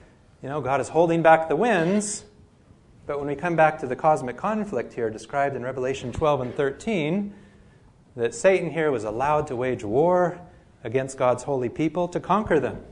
you 0.41 0.49
know, 0.49 0.59
God 0.59 0.81
is 0.81 0.89
holding 0.89 1.21
back 1.21 1.49
the 1.49 1.55
winds. 1.55 2.23
But 3.09 3.17
when 3.17 3.27
we 3.27 3.35
come 3.35 3.55
back 3.55 3.79
to 3.79 3.87
the 3.87 3.95
cosmic 3.95 4.37
conflict 4.37 4.93
here 4.93 5.09
described 5.09 5.55
in 5.55 5.63
Revelation 5.63 6.11
12 6.11 6.41
and 6.41 6.53
13, 6.53 7.33
that 8.15 8.35
Satan 8.35 8.69
here 8.69 8.91
was 8.91 9.03
allowed 9.03 9.47
to 9.47 9.55
wage 9.55 9.83
war 9.83 10.39
against 10.83 11.17
God's 11.17 11.41
holy 11.41 11.69
people 11.69 12.07
to 12.07 12.19
conquer 12.19 12.59
them. 12.59 12.83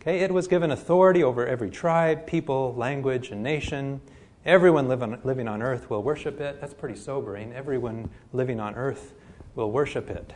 Okay, 0.00 0.18
it 0.18 0.34
was 0.34 0.48
given 0.48 0.72
authority 0.72 1.22
over 1.22 1.46
every 1.46 1.70
tribe, 1.70 2.26
people, 2.26 2.74
language, 2.74 3.30
and 3.30 3.40
nation. 3.40 4.00
Everyone 4.44 4.88
living 4.88 5.46
on 5.46 5.62
earth 5.62 5.88
will 5.88 6.02
worship 6.02 6.40
it. 6.40 6.60
That's 6.60 6.74
pretty 6.74 6.98
sobering. 6.98 7.52
Everyone 7.52 8.10
living 8.32 8.58
on 8.58 8.74
earth 8.74 9.14
will 9.54 9.70
worship 9.70 10.10
it. 10.10 10.32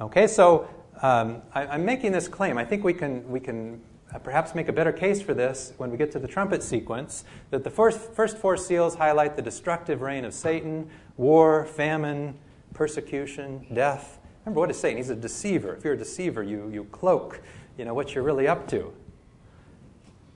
Okay, 0.00 0.26
so 0.26 0.70
um, 1.02 1.42
I, 1.52 1.74
am 1.74 1.84
making 1.84 2.12
this 2.12 2.28
claim. 2.28 2.56
I 2.56 2.64
think 2.64 2.82
we 2.82 2.94
can, 2.94 3.28
we 3.28 3.40
can 3.40 3.82
perhaps 4.22 4.54
make 4.54 4.68
a 4.68 4.72
better 4.72 4.92
case 4.92 5.20
for 5.20 5.34
this 5.34 5.74
when 5.76 5.90
we 5.90 5.98
get 5.98 6.10
to 6.12 6.18
the 6.18 6.28
trumpet 6.28 6.62
sequence 6.62 7.24
that 7.50 7.64
the 7.64 7.70
first, 7.70 8.00
first 8.14 8.38
four 8.38 8.56
seals 8.56 8.94
highlight 8.94 9.36
the 9.36 9.42
destructive 9.42 10.00
reign 10.00 10.24
of 10.24 10.32
Satan, 10.32 10.88
war, 11.16 11.66
famine, 11.66 12.34
persecution, 12.72 13.66
death. 13.72 14.18
Remember, 14.44 14.60
what 14.60 14.70
is 14.70 14.78
Satan? 14.78 14.96
He's 14.96 15.10
a 15.10 15.16
deceiver. 15.16 15.74
If 15.74 15.84
you're 15.84 15.94
a 15.94 15.98
deceiver, 15.98 16.42
you, 16.42 16.70
you 16.72 16.84
cloak 16.84 17.42
you 17.76 17.84
know, 17.84 17.94
what 17.94 18.14
you're 18.14 18.24
really 18.24 18.48
up 18.48 18.66
to. 18.68 18.92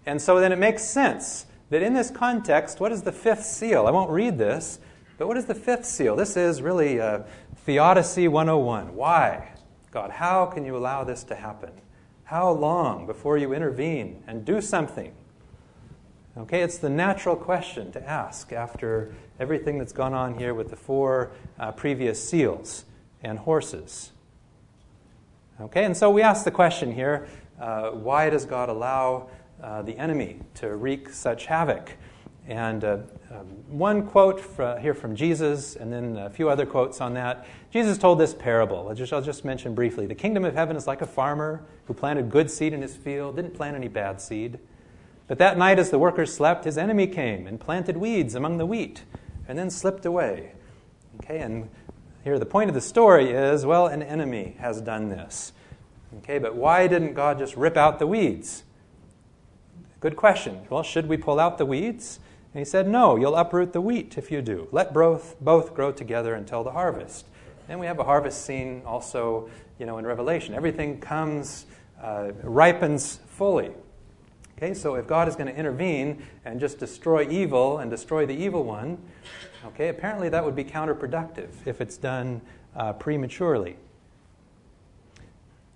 And 0.07 0.21
so 0.21 0.41
then 0.41 0.53
it 0.53 0.59
makes 0.59 0.85
sense 0.85 1.47
that 1.71 1.83
in 1.83 1.95
this 1.95 2.11
context, 2.11 2.81
what 2.81 2.93
is 2.93 3.03
the 3.03 3.13
fifth 3.13 3.45
seal? 3.45 3.87
I 3.87 3.91
won't 3.91 4.11
read 4.11 4.39
this, 4.39 4.79
but 5.19 5.27
what 5.27 5.37
is 5.37 5.47
the 5.47 5.55
fifth 5.55 5.85
seal? 5.85 6.17
This 6.17 6.37
is 6.37 6.63
really 6.63 7.01
uh, 7.01 7.21
Theodicy 7.65 8.29
101. 8.29 8.95
Why? 8.95 9.49
God, 9.91 10.11
how 10.11 10.47
can 10.47 10.65
you 10.65 10.77
allow 10.77 11.05
this 11.05 11.25
to 11.25 11.35
happen? 11.35 11.71
How 12.25 12.51
long 12.51 13.07
before 13.07 13.37
you 13.37 13.53
intervene 13.53 14.23
and 14.27 14.45
do 14.45 14.61
something? 14.61 15.13
Okay, 16.37 16.63
it's 16.63 16.79
the 16.79 16.89
natural 16.89 17.37
question 17.37 17.93
to 17.93 18.09
ask 18.09 18.53
after 18.53 19.15
everything 19.39 19.79
that's 19.79 19.93
gone 19.93 20.15
on 20.15 20.39
here 20.39 20.55
with 20.55 20.71
the 20.71 20.77
four 20.77 21.33
uh, 21.59 21.73
previous 21.73 22.27
seals 22.27 22.87
and 23.23 23.39
horses. 23.39 24.13
Okay, 25.61 25.85
and 25.85 25.95
so 25.95 26.11
we 26.11 26.23
ask 26.23 26.45
the 26.45 26.51
question 26.51 26.93
here 26.93 27.29
uh, 27.61 27.91
why 27.91 28.31
does 28.31 28.47
God 28.47 28.71
allow 28.71 29.29
uh, 29.63 29.83
the 29.83 29.97
enemy 29.99 30.41
to 30.55 30.75
wreak 30.75 31.11
such 31.11 31.47
havoc? 31.47 31.93
And 32.49 32.83
uh, 32.83 32.99
um, 33.31 33.47
one 33.69 34.07
quote 34.07 34.41
for, 34.41 34.79
here 34.81 34.95
from 34.95 35.15
Jesus, 35.15 35.77
and 35.77 35.93
then 35.93 36.17
a 36.17 36.29
few 36.29 36.49
other 36.49 36.67
quotes 36.67 37.01
on 37.01 37.15
that. 37.15 37.47
Jesus 37.71 37.99
told 37.99 38.19
this 38.19 38.35
parable. 38.35 38.89
I'll 38.89 38.95
just, 38.95 39.13
I'll 39.13 39.23
just 39.23 39.45
mention 39.45 39.75
briefly. 39.75 40.07
The 40.07 40.15
kingdom 40.15 40.45
of 40.45 40.55
heaven 40.55 40.77
is 40.77 40.87
like 40.87 41.03
a 41.03 41.07
farmer 41.07 41.65
who 41.87 41.95
planted 41.95 42.31
good 42.31 42.51
seed 42.51 42.73
in 42.73 42.83
his 42.83 42.97
field, 42.97 43.37
didn't 43.37 43.55
plant 43.55 43.77
any 43.77 43.89
bad 43.89 44.21
seed. 44.21 44.59
But 45.29 45.39
that 45.39 45.57
night, 45.57 45.79
as 45.79 45.91
the 45.91 45.99
workers 45.99 46.35
slept, 46.35 46.65
his 46.65 46.77
enemy 46.77 47.07
came 47.07 47.47
and 47.47 47.61
planted 47.61 47.97
weeds 47.97 48.35
among 48.35 48.59
the 48.59 48.67
wheat, 48.67 49.05
and 49.47 49.57
then 49.57 49.71
slipped 49.71 50.05
away. 50.05 50.53
Okay, 51.23 51.39
and 51.39 51.69
here 52.25 52.39
the 52.39 52.47
point 52.47 52.69
of 52.69 52.75
the 52.75 52.81
story 52.81 53.31
is 53.31 53.65
well, 53.65 53.87
an 53.87 54.03
enemy 54.03 54.57
has 54.59 54.81
done 54.81 55.09
this. 55.09 55.53
Okay, 56.19 56.39
but 56.39 56.55
why 56.57 56.87
didn't 56.87 57.15
God 57.15 57.39
just 57.39 57.57
rip 57.57 57.77
out 57.77 57.99
the 57.99 58.07
weeds? 58.07 58.65
Good 60.01 60.17
question. 60.17 60.67
Well, 60.69 60.83
should 60.83 61.07
we 61.07 61.17
pull 61.17 61.39
out 61.39 61.59
the 61.59 61.65
weeds? 61.65 62.19
And 62.55 62.61
he 62.61 62.65
said, 62.65 62.87
No, 62.89 63.17
you'll 63.17 63.37
uproot 63.37 63.73
the 63.73 63.81
wheat 63.81 64.19
if 64.19 64.31
you 64.31 64.43
do. 64.43 64.69
Let 64.73 64.93
both, 64.93 65.37
both 65.41 65.75
grow 65.75 65.93
together 65.93 66.35
until 66.35 66.63
the 66.63 66.73
harvest. 66.73 67.27
And 67.69 67.81
we 67.81 67.87
have 67.87 67.99
a 67.99 68.05
harvest 68.05 68.45
scene 68.45 68.83
also, 68.85 69.49
you 69.79 69.87
know, 69.87 69.99
in 69.99 70.07
Revelation. 70.07 70.55
Everything 70.55 71.01
comes, 71.01 71.67
uh, 72.03 72.33
ripens 72.43 73.21
fully. 73.27 73.71
Okay, 74.59 74.75
so 74.75 74.95
if 74.95 75.07
God 75.07 75.27
is 75.27 75.35
going 75.35 75.49
to 75.49 75.57
intervene 75.57 76.23
and 76.45 76.61
just 76.61 76.79
destroy 76.79 77.29
evil 77.29 77.79
and 77.79 77.91
destroy 77.91 78.27
the 78.27 78.35
evil 78.35 78.63
one, 78.65 78.99
okay, 79.67 79.89
apparently 79.89 80.29
that 80.29 80.45
would 80.45 80.55
be 80.55 80.65
counterproductive 80.65 81.49
if 81.65 81.81
it's 81.81 81.97
done 81.97 82.41
uh, 82.77 82.93
prematurely. 82.93 83.77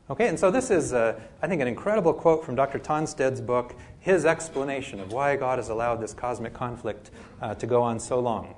Okay, 0.08 0.28
and 0.28 0.38
so 0.38 0.52
this 0.52 0.70
is, 0.70 0.92
uh, 0.92 1.18
I 1.42 1.48
think, 1.48 1.60
an 1.60 1.66
incredible 1.66 2.12
quote 2.12 2.44
from 2.44 2.54
Dr. 2.54 2.78
Tonstad's 2.78 3.40
book, 3.40 3.74
his 3.98 4.24
explanation 4.24 5.00
of 5.00 5.12
why 5.12 5.34
God 5.34 5.58
has 5.58 5.68
allowed 5.68 5.96
this 5.96 6.14
cosmic 6.14 6.54
conflict 6.54 7.10
uh, 7.42 7.56
to 7.56 7.66
go 7.66 7.82
on 7.82 7.98
so 7.98 8.20
long. 8.20 8.54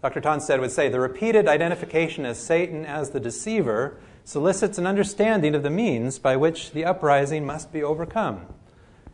Dr. 0.00 0.22
Tonsted 0.22 0.58
would 0.60 0.70
say 0.70 0.88
the 0.88 1.00
repeated 1.00 1.46
identification 1.46 2.24
as 2.24 2.38
Satan 2.38 2.86
as 2.86 3.10
the 3.10 3.20
deceiver 3.20 3.98
solicits 4.24 4.78
an 4.78 4.86
understanding 4.86 5.54
of 5.54 5.62
the 5.62 5.70
means 5.70 6.18
by 6.18 6.34
which 6.34 6.72
the 6.72 6.86
uprising 6.86 7.44
must 7.44 7.70
be 7.70 7.82
overcome. 7.82 8.46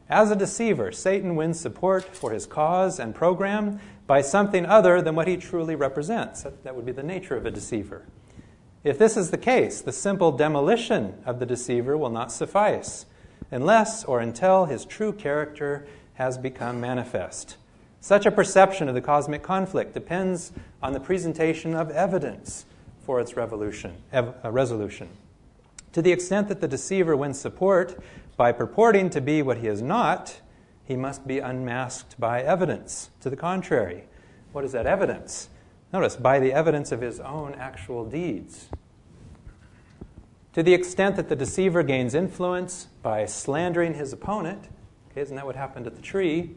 As 0.08 0.30
a 0.30 0.36
deceiver, 0.36 0.92
Satan 0.92 1.34
wins 1.34 1.58
support 1.58 2.04
for 2.04 2.30
his 2.30 2.46
cause 2.46 3.00
and 3.00 3.12
program 3.12 3.80
by 4.06 4.22
something 4.22 4.66
other 4.66 5.02
than 5.02 5.16
what 5.16 5.26
he 5.26 5.36
truly 5.36 5.74
represents. 5.74 6.44
That 6.62 6.76
would 6.76 6.86
be 6.86 6.92
the 6.92 7.02
nature 7.02 7.36
of 7.36 7.44
a 7.44 7.50
deceiver. 7.50 8.06
If 8.82 8.98
this 8.98 9.16
is 9.16 9.30
the 9.30 9.38
case, 9.38 9.82
the 9.82 9.92
simple 9.92 10.32
demolition 10.32 11.14
of 11.26 11.38
the 11.38 11.46
deceiver 11.46 11.98
will 11.98 12.10
not 12.10 12.32
suffice 12.32 13.04
unless 13.50 14.04
or 14.04 14.20
until 14.20 14.64
his 14.64 14.84
true 14.84 15.12
character 15.12 15.86
has 16.14 16.38
become 16.38 16.80
manifest. 16.80 17.56
Such 18.00 18.24
a 18.24 18.30
perception 18.30 18.88
of 18.88 18.94
the 18.94 19.02
cosmic 19.02 19.42
conflict 19.42 19.92
depends 19.92 20.52
on 20.82 20.94
the 20.94 21.00
presentation 21.00 21.74
of 21.74 21.90
evidence 21.90 22.64
for 23.04 23.20
its 23.20 23.34
ev- 23.36 24.34
uh, 24.44 24.50
resolution. 24.50 25.08
To 25.92 26.00
the 26.00 26.12
extent 26.12 26.48
that 26.48 26.62
the 26.62 26.68
deceiver 26.68 27.16
wins 27.16 27.38
support 27.38 28.02
by 28.36 28.52
purporting 28.52 29.10
to 29.10 29.20
be 29.20 29.42
what 29.42 29.58
he 29.58 29.66
is 29.66 29.82
not, 29.82 30.40
he 30.84 30.96
must 30.96 31.26
be 31.26 31.38
unmasked 31.38 32.18
by 32.18 32.42
evidence 32.42 33.10
to 33.20 33.28
the 33.28 33.36
contrary. 33.36 34.04
What 34.52 34.64
is 34.64 34.72
that 34.72 34.86
evidence? 34.86 35.50
Notice, 35.92 36.16
by 36.16 36.38
the 36.38 36.52
evidence 36.52 36.92
of 36.92 37.00
his 37.00 37.18
own 37.20 37.54
actual 37.54 38.04
deeds. 38.04 38.68
To 40.52 40.62
the 40.62 40.74
extent 40.74 41.16
that 41.16 41.28
the 41.28 41.36
deceiver 41.36 41.82
gains 41.82 42.14
influence 42.14 42.88
by 43.02 43.26
slandering 43.26 43.94
his 43.94 44.12
opponent, 44.12 44.68
okay, 45.10 45.20
isn't 45.20 45.36
that 45.36 45.46
what 45.46 45.56
happened 45.56 45.86
at 45.86 45.96
the 45.96 46.02
tree? 46.02 46.56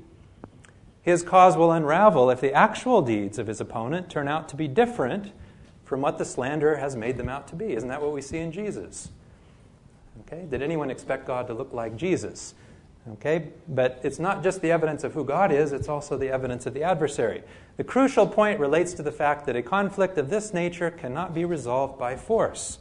His 1.02 1.22
cause 1.22 1.58
will 1.58 1.72
unravel 1.72 2.30
if 2.30 2.41
the 2.41 2.54
actual 2.54 3.02
deeds 3.02 3.38
of 3.38 3.48
his 3.48 3.60
opponent 3.60 4.10
turn 4.10 4.28
out 4.28 4.48
to 4.50 4.56
be 4.56 4.67
different 4.67 5.32
from 5.84 6.02
what 6.02 6.17
the 6.17 6.26
slanderer 6.26 6.78
has 6.78 6.96
made 6.96 7.17
them 7.17 7.30
out 7.30 7.48
to 7.50 7.56
be. 7.56 7.74
Isn't 7.74 7.89
that 7.89 8.02
what 8.02 8.13
we 8.13 8.22
see 8.22 8.38
in 8.38 8.52
Jesus? 8.52 9.10
Okay? 10.22 10.46
Did 10.50 10.62
anyone 10.62 10.89
expect 10.89 11.28
God 11.28 11.48
to 11.48 11.54
look 11.54 11.74
like 11.74 11.96
Jesus? 11.96 12.54
Okay? 13.12 13.50
But 13.68 14.00
it's 14.04 14.20
not 14.20 14.44
just 14.44 14.62
the 14.62 14.72
evidence 14.72 15.04
of 15.04 15.13
who 15.13 15.26
God 15.26 15.52
is, 15.52 15.74
it's 15.74 15.89
also 15.89 16.18
the 16.18 16.30
evidence 16.30 16.66
of 16.66 16.74
the 16.74 16.84
adversary. 16.84 17.44
The 17.78 17.84
crucial 17.84 18.28
point 18.28 18.60
relates 18.60 18.94
to 18.94 19.04
the 19.04 19.12
fact 19.12 19.46
that 19.46 19.56
a 19.56 19.62
conflict 19.62 20.18
of 20.18 20.30
this 20.30 20.54
nature 20.54 20.89
cannot 20.89 21.34
be 21.34 21.44
resolved 21.44 22.00
by 22.00 22.16
force. 22.16 22.80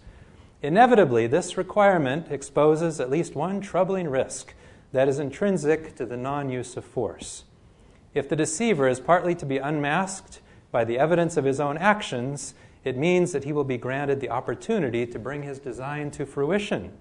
Inevitably, 0.62 1.26
this 1.26 1.56
requirement 1.56 2.30
exposes 2.30 3.00
at 3.00 3.10
least 3.10 3.34
one 3.34 3.60
troubling 3.60 4.08
risk 4.08 4.54
that 4.92 5.08
is 5.08 5.18
intrinsic 5.18 5.96
to 5.96 6.06
the 6.06 6.16
non 6.16 6.50
use 6.50 6.76
of 6.76 6.84
force. 6.84 7.44
If 8.14 8.28
the 8.28 8.36
deceiver 8.36 8.86
is 8.88 9.00
partly 9.00 9.34
to 9.36 9.46
be 9.46 9.58
unmasked 9.58 10.40
by 10.70 10.84
the 10.84 10.98
evidence 10.98 11.36
of 11.36 11.44
his 11.44 11.58
own 11.58 11.78
actions, 11.78 12.54
it 12.84 12.96
means 12.96 13.32
that 13.32 13.44
he 13.44 13.52
will 13.52 13.64
be 13.64 13.78
granted 13.78 14.20
the 14.20 14.30
opportunity 14.30 15.06
to 15.06 15.18
bring 15.18 15.42
his 15.42 15.58
design 15.58 16.10
to 16.12 16.26
fruition. 16.26 16.92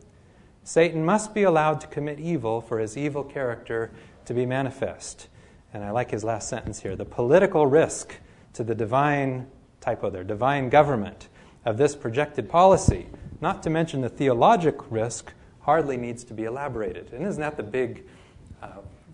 Satan 0.63 1.03
must 1.03 1.33
be 1.33 1.43
allowed 1.43 1.81
to 1.81 1.87
commit 1.87 2.19
evil 2.19 2.61
for 2.61 2.79
his 2.79 2.97
evil 2.97 3.23
character 3.23 3.91
to 4.25 4.33
be 4.33 4.45
manifest. 4.45 5.27
And 5.73 5.83
I 5.83 5.91
like 5.91 6.11
his 6.11 6.23
last 6.23 6.49
sentence 6.49 6.81
here 6.81 6.95
the 6.95 7.05
political 7.05 7.65
risk 7.65 8.15
to 8.53 8.63
the 8.63 8.75
divine, 8.75 9.47
typo 9.79 10.09
there, 10.09 10.23
divine 10.23 10.69
government 10.69 11.29
of 11.65 11.77
this 11.77 11.95
projected 11.95 12.49
policy, 12.49 13.07
not 13.39 13.63
to 13.63 13.69
mention 13.69 14.01
the 14.01 14.09
theologic 14.09 14.75
risk, 14.91 15.33
hardly 15.61 15.97
needs 15.97 16.23
to 16.25 16.33
be 16.33 16.43
elaborated. 16.43 17.11
And 17.13 17.25
isn't 17.25 17.41
that 17.41 17.57
the 17.57 17.63
big, 17.63 18.03
uh, 18.61 18.67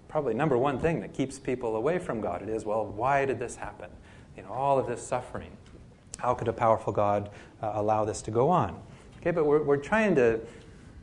probably 0.07 0.33
number 0.33 0.57
one 0.57 0.79
thing 0.79 1.01
that 1.01 1.13
keeps 1.13 1.39
people 1.39 1.75
away 1.75 1.99
from 1.99 2.21
God? 2.21 2.41
It 2.41 2.49
is, 2.49 2.65
well, 2.65 2.85
why 2.85 3.25
did 3.25 3.39
this 3.39 3.55
happen? 3.55 3.89
You 4.35 4.43
know, 4.43 4.49
all 4.49 4.79
of 4.79 4.87
this 4.87 5.05
suffering. 5.05 5.51
How 6.17 6.33
could 6.33 6.47
a 6.47 6.53
powerful 6.53 6.93
God 6.93 7.29
uh, 7.61 7.71
allow 7.75 8.05
this 8.05 8.21
to 8.23 8.31
go 8.31 8.49
on? 8.49 8.79
Okay, 9.19 9.31
but 9.31 9.45
we're, 9.45 9.61
we're 9.61 9.77
trying 9.77 10.15
to 10.15 10.39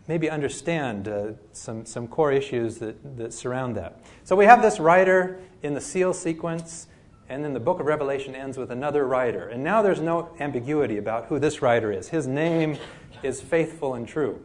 maybe 0.06 0.28
understand 0.28 1.08
uh, 1.08 1.32
some, 1.52 1.86
some 1.86 2.06
core 2.06 2.32
issues 2.32 2.78
that, 2.78 3.16
that 3.16 3.32
surround 3.32 3.76
that. 3.76 4.00
So 4.24 4.36
we 4.36 4.44
have 4.44 4.62
this 4.62 4.78
rider 4.78 5.40
in 5.62 5.74
the 5.74 5.80
seal 5.80 6.12
sequence, 6.12 6.86
and 7.28 7.42
then 7.42 7.54
the 7.54 7.60
book 7.60 7.80
of 7.80 7.86
Revelation 7.86 8.34
ends 8.34 8.58
with 8.58 8.70
another 8.70 9.06
rider. 9.06 9.48
And 9.48 9.64
now 9.64 9.82
there's 9.82 10.00
no 10.00 10.30
ambiguity 10.40 10.98
about 10.98 11.26
who 11.26 11.38
this 11.38 11.62
rider 11.62 11.90
is. 11.90 12.08
His 12.08 12.26
name 12.26 12.78
is 13.22 13.40
faithful 13.40 13.94
and 13.94 14.06
true. 14.06 14.44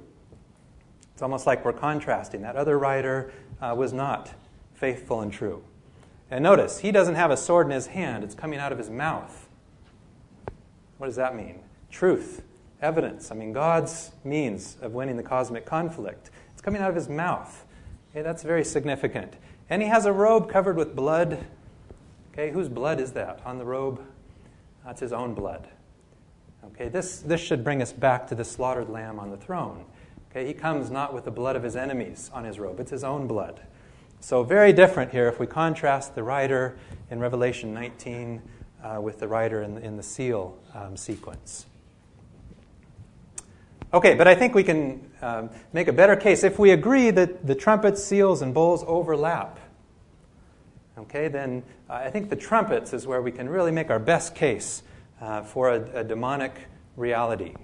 It's 1.14 1.22
almost 1.22 1.46
like 1.46 1.66
we're 1.66 1.74
contrasting. 1.74 2.42
That 2.44 2.56
other 2.56 2.80
rider 2.80 3.34
uh, 3.62 3.76
was 3.78 3.92
not 3.92 4.34
faithful 4.74 5.20
and 5.20 5.34
true. 5.34 5.64
And 6.32 6.44
notice, 6.44 6.80
he 6.80 6.92
doesn't 6.92 7.16
have 7.16 7.32
a 7.32 7.38
sword 7.38 7.66
in 7.68 7.72
his 7.72 7.88
hand, 7.88 8.24
it's 8.24 8.36
coming 8.36 8.60
out 8.60 8.72
of 8.72 8.78
his 8.78 8.90
mouth. 8.90 9.50
What 10.98 11.08
does 11.08 11.18
that 11.18 11.36
mean? 11.36 11.60
Truth 11.92 12.44
evidence. 12.82 13.32
I 13.32 13.36
mean, 13.36 13.54
God's 13.54 14.12
means 14.24 14.78
of 14.82 14.94
winning 14.94 15.18
the 15.18 15.24
cosmic 15.24 15.66
conflict. 15.66 16.32
It's 16.54 16.62
coming 16.62 16.82
out 16.82 16.90
of 16.90 16.96
his 16.96 17.10
mouth. 17.10 17.66
Okay, 18.12 18.22
that's 18.22 18.44
very 18.44 18.64
significant. 18.64 19.36
And 19.70 19.82
he 19.82 19.88
has 19.88 20.06
a 20.06 20.14
robe 20.14 20.50
covered 20.50 20.78
with 20.78 20.96
blood. 20.96 21.46
Okay, 22.34 22.52
whose 22.52 22.70
blood 22.70 23.00
is 23.00 23.12
that 23.14 23.42
on 23.46 23.58
the 23.58 23.66
robe? 23.66 24.02
That's 24.86 25.02
his 25.02 25.14
own 25.14 25.34
blood. 25.34 25.68
Okay, 26.66 26.90
this, 26.90 27.20
this 27.20 27.42
should 27.42 27.64
bring 27.64 27.82
us 27.82 27.94
back 27.94 28.28
to 28.28 28.36
the 28.36 28.44
slaughtered 28.44 28.90
lamb 28.90 29.20
on 29.20 29.30
the 29.30 29.38
throne. 29.38 29.86
Okay, 30.32 30.46
he 30.46 30.54
comes 30.54 30.92
not 30.92 31.14
with 31.14 31.26
the 31.26 31.32
blood 31.32 31.56
of 31.56 31.64
his 31.64 31.76
enemies 31.76 32.30
on 32.34 32.44
his 32.44 32.60
robe, 32.60 32.80
it's 32.80 32.92
his 32.92 33.04
own 33.04 33.28
blood. 33.28 33.62
So, 34.22 34.44
very 34.44 34.74
different 34.74 35.12
here 35.12 35.28
if 35.28 35.40
we 35.40 35.48
contrast 35.48 36.14
the 36.14 36.24
rider 36.24 36.78
in 37.10 37.20
Revelation 37.20 37.74
19 37.74 38.42
uh, 38.84 39.00
with 39.02 39.20
the 39.20 39.28
rider 39.28 39.62
in, 39.62 39.78
in 39.78 39.96
the 39.96 40.04
seal 40.04 40.58
um, 40.74 40.98
sequence. 40.98 41.66
Okay, 43.92 44.14
but 44.14 44.28
I 44.28 44.36
think 44.36 44.54
we 44.54 44.64
can 44.64 45.10
um, 45.22 45.50
make 45.74 45.88
a 45.88 45.94
better 45.94 46.16
case 46.16 46.44
if 46.44 46.60
we 46.60 46.72
agree 46.72 47.10
that 47.10 47.48
the 47.48 47.56
trumpets, 47.56 48.04
seals, 48.04 48.44
and 48.44 48.54
bowls 48.54 48.84
overlap. 48.86 49.60
Okay, 50.96 51.28
then 51.28 51.64
uh, 51.90 51.94
I 51.94 52.12
think 52.12 52.30
the 52.30 52.36
trumpets 52.36 52.94
is 52.94 53.08
where 53.08 53.22
we 53.22 53.32
can 53.32 53.50
really 53.50 53.72
make 53.72 53.90
our 53.90 53.98
best 53.98 54.36
case 54.36 54.84
uh, 55.22 55.42
for 55.42 55.70
a, 55.70 56.02
a 56.02 56.04
demonic 56.04 56.54
reality. 56.98 57.56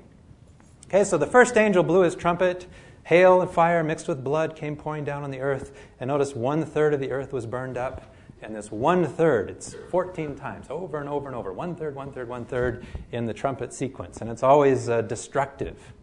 Okay, 0.88 1.04
so 1.04 1.18
the 1.18 1.28
first 1.28 1.58
angel 1.58 1.84
blew 1.84 2.02
his 2.02 2.16
trumpet. 2.16 2.66
Hail 3.04 3.42
and 3.42 3.52
fire 3.52 3.84
mixed 3.84 4.08
with 4.08 4.24
blood 4.24 4.56
came 4.56 4.76
pouring 4.76 5.04
down 5.04 5.24
on 5.24 5.30
the 5.30 5.42
earth. 5.42 5.78
And 6.00 6.08
notice 6.08 6.34
one 6.34 6.66
third 6.66 6.96
of 6.96 7.00
the 7.00 7.12
earth 7.12 7.34
was 7.34 7.46
burned 7.46 7.78
up. 7.78 8.16
And 8.42 8.56
this 8.56 8.72
one 8.72 9.06
third, 9.06 9.50
it's 9.50 9.76
14 9.90 10.36
times, 10.36 10.68
over 10.70 11.00
and 11.00 11.08
over 11.08 11.28
and 11.28 11.36
over. 11.36 11.54
One 11.54 11.76
third, 11.76 11.96
one 11.96 12.12
third, 12.12 12.28
one 12.28 12.46
third 12.46 12.86
in 13.12 13.26
the 13.26 13.34
trumpet 13.34 13.74
sequence. 13.74 14.22
And 14.22 14.30
it's 14.30 14.44
always 14.44 14.90
uh, 14.90 15.02
destructive. 15.02 15.94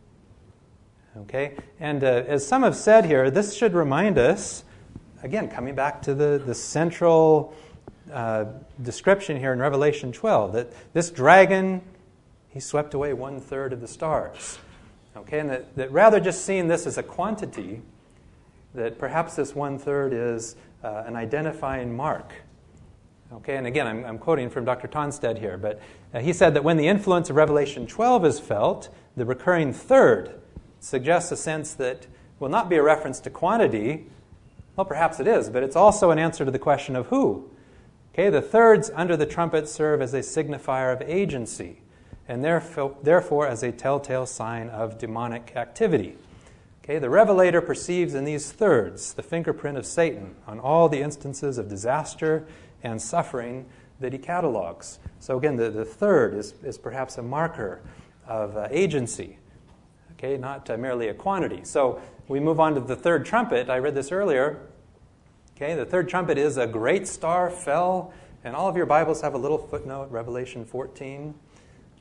Okay? 1.16 1.56
And 1.78 2.02
uh, 2.02 2.24
as 2.26 2.46
some 2.46 2.62
have 2.62 2.76
said 2.76 3.04
here, 3.04 3.30
this 3.30 3.54
should 3.54 3.74
remind 3.74 4.18
us, 4.18 4.64
again, 5.22 5.48
coming 5.48 5.74
back 5.74 6.02
to 6.02 6.14
the, 6.14 6.42
the 6.44 6.54
central 6.54 7.54
uh, 8.12 8.46
description 8.82 9.38
here 9.38 9.52
in 9.52 9.58
Revelation 9.58 10.12
12, 10.12 10.52
that 10.54 10.72
this 10.92 11.10
dragon, 11.10 11.82
he 12.48 12.60
swept 12.60 12.94
away 12.94 13.12
one 13.12 13.40
third 13.40 13.72
of 13.72 13.80
the 13.80 13.88
stars. 13.88 14.58
Okay? 15.16 15.38
And 15.38 15.50
that, 15.50 15.76
that 15.76 15.92
rather 15.92 16.20
just 16.20 16.44
seeing 16.44 16.68
this 16.68 16.86
as 16.86 16.98
a 16.98 17.02
quantity, 17.02 17.82
that 18.74 18.98
perhaps 18.98 19.36
this 19.36 19.54
one 19.54 19.78
third 19.78 20.12
is 20.12 20.56
uh, 20.82 21.04
an 21.06 21.14
identifying 21.14 21.94
mark. 21.94 22.32
Okay, 23.34 23.56
and 23.56 23.66
again, 23.66 23.86
I'm, 23.86 24.04
I'm 24.04 24.18
quoting 24.18 24.50
from 24.50 24.66
Dr. 24.66 24.88
Tonstad 24.88 25.38
here, 25.38 25.56
but 25.56 25.80
uh, 26.12 26.20
he 26.20 26.34
said 26.34 26.52
that 26.52 26.64
when 26.64 26.76
the 26.76 26.86
influence 26.86 27.30
of 27.30 27.36
Revelation 27.36 27.86
12 27.86 28.26
is 28.26 28.40
felt, 28.40 28.90
the 29.16 29.24
recurring 29.24 29.72
third 29.72 30.41
suggests 30.82 31.30
a 31.30 31.36
sense 31.36 31.74
that 31.74 32.06
will 32.40 32.48
not 32.48 32.68
be 32.68 32.76
a 32.76 32.82
reference 32.82 33.20
to 33.20 33.30
quantity. 33.30 34.06
Well, 34.76 34.84
perhaps 34.84 35.20
it 35.20 35.28
is, 35.28 35.48
but 35.48 35.62
it's 35.62 35.76
also 35.76 36.10
an 36.10 36.18
answer 36.18 36.44
to 36.44 36.50
the 36.50 36.58
question 36.58 36.96
of 36.96 37.06
who. 37.06 37.48
Okay, 38.12 38.28
the 38.28 38.42
thirds 38.42 38.90
under 38.94 39.16
the 39.16 39.24
trumpet 39.24 39.68
serve 39.68 40.02
as 40.02 40.12
a 40.12 40.20
signifier 40.20 40.92
of 40.92 41.00
agency, 41.08 41.80
and 42.28 42.44
therefore, 42.44 42.96
therefore 43.02 43.46
as 43.46 43.62
a 43.62 43.72
telltale 43.72 44.26
sign 44.26 44.68
of 44.68 44.98
demonic 44.98 45.52
activity. 45.54 46.16
Okay, 46.84 46.98
the 46.98 47.08
revelator 47.08 47.60
perceives 47.60 48.14
in 48.14 48.24
these 48.24 48.50
thirds 48.50 49.14
the 49.14 49.22
fingerprint 49.22 49.78
of 49.78 49.86
Satan 49.86 50.34
on 50.48 50.58
all 50.58 50.88
the 50.88 51.00
instances 51.00 51.58
of 51.58 51.68
disaster 51.68 52.44
and 52.82 53.00
suffering 53.00 53.66
that 54.00 54.12
he 54.12 54.18
catalogs. 54.18 54.98
So, 55.20 55.38
again, 55.38 55.56
the, 55.56 55.70
the 55.70 55.84
third 55.84 56.34
is, 56.34 56.54
is 56.64 56.76
perhaps 56.76 57.18
a 57.18 57.22
marker 57.22 57.80
of 58.26 58.56
uh, 58.56 58.66
agency 58.70 59.38
okay, 60.22 60.36
not 60.36 60.70
uh, 60.70 60.76
merely 60.76 61.08
a 61.08 61.14
quantity. 61.14 61.64
So 61.64 62.00
we 62.28 62.38
move 62.38 62.60
on 62.60 62.74
to 62.74 62.80
the 62.80 62.94
third 62.94 63.26
trumpet. 63.26 63.68
I 63.68 63.78
read 63.78 63.94
this 63.96 64.12
earlier. 64.12 64.60
Okay, 65.56 65.74
the 65.74 65.84
third 65.84 66.08
trumpet 66.08 66.38
is 66.38 66.56
a 66.56 66.66
great 66.66 67.08
star 67.08 67.50
fell, 67.50 68.12
and 68.44 68.54
all 68.54 68.68
of 68.68 68.76
your 68.76 68.86
Bibles 68.86 69.20
have 69.22 69.34
a 69.34 69.38
little 69.38 69.58
footnote, 69.58 70.10
Revelation 70.10 70.64
14. 70.64 71.34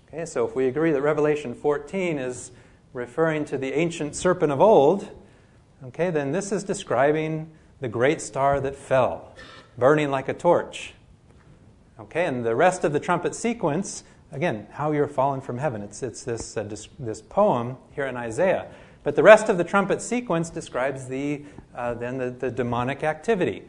Okay, 0.08 0.26
so 0.26 0.46
if 0.46 0.56
we 0.56 0.68
agree 0.68 0.92
that 0.92 1.02
Revelation 1.02 1.56
14 1.56 2.20
is 2.20 2.52
referring 2.94 3.46
to 3.46 3.58
the 3.58 3.74
ancient 3.74 4.16
serpent 4.16 4.52
of 4.52 4.62
old, 4.62 5.10
okay, 5.86 6.12
then 6.12 6.32
this 6.32 6.52
is 6.52 6.64
describing 6.64 7.50
the 7.80 7.88
great 7.88 8.22
star 8.22 8.60
that 8.60 8.76
fell, 8.76 9.34
burning 9.78 10.12
like 10.12 10.30
a 10.30 10.34
torch. 10.34 10.94
Okay, 12.00 12.26
and 12.26 12.46
the 12.46 12.56
rest 12.56 12.84
of 12.84 12.94
the 12.94 13.00
trumpet 13.00 13.34
sequence 13.34 14.04
Again, 14.32 14.68
how 14.72 14.94
you're 14.94 15.08
fallen 15.08 15.42
from 15.42 15.58
heaven. 15.58 15.82
It's, 15.82 16.02
it's 16.04 16.24
this, 16.24 16.56
uh, 16.56 16.64
this, 16.64 16.88
this 16.98 17.22
poem 17.22 17.78
here 17.92 18.06
in 18.06 18.16
Isaiah. 18.16 18.68
But 19.04 19.16
the 19.16 19.24
rest 19.24 19.50
of 19.50 19.58
the 19.58 19.64
trumpet 19.64 20.02
sequence 20.02 20.50
describes 20.50 21.08
the, 21.08 21.44
uh, 21.76 21.96
then 21.96 22.18
the, 22.18 22.30
the 22.30 22.52
demonic 22.52 23.04
activity. 23.04 23.64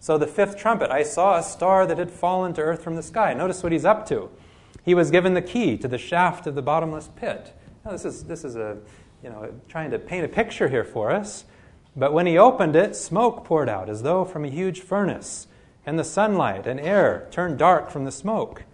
So 0.00 0.18
the 0.18 0.26
fifth 0.26 0.56
trumpet, 0.56 0.90
I 0.90 1.02
saw 1.02 1.38
a 1.38 1.42
star 1.42 1.86
that 1.86 1.98
had 1.98 2.10
fallen 2.10 2.54
to 2.54 2.60
earth 2.60 2.82
from 2.82 2.96
the 2.96 3.02
sky. 3.02 3.34
Notice 3.34 3.62
what 3.62 3.72
he's 3.72 3.84
up 3.84 4.06
to. 4.08 4.30
He 4.84 4.94
was 4.94 5.10
given 5.10 5.34
the 5.34 5.42
key 5.42 5.78
to 5.78 5.88
the 5.88 5.98
shaft 5.98 6.46
of 6.46 6.54
the 6.54 6.62
bottomless 6.62 7.08
pit. 7.14 7.54
Now, 7.84 7.92
this 7.92 8.04
is, 8.04 8.24
this 8.24 8.44
is 8.44 8.56
a, 8.56 8.78
you 9.22 9.30
know, 9.30 9.52
trying 9.68 9.90
to 9.92 9.98
paint 9.98 10.24
a 10.24 10.28
picture 10.28 10.68
here 10.68 10.84
for 10.84 11.10
us. 11.10 11.44
But 11.96 12.12
when 12.12 12.26
he 12.26 12.36
opened 12.36 12.74
it, 12.74 12.96
smoke 12.96 13.44
poured 13.44 13.68
out 13.68 13.88
as 13.88 14.02
though 14.02 14.24
from 14.24 14.44
a 14.44 14.50
huge 14.50 14.80
furnace, 14.80 15.46
and 15.86 15.98
the 15.98 16.04
sunlight 16.04 16.66
and 16.66 16.80
air 16.80 17.28
turned 17.30 17.58
dark 17.58 17.90
from 17.90 18.04
the 18.04 18.12
smoke. 18.12 18.64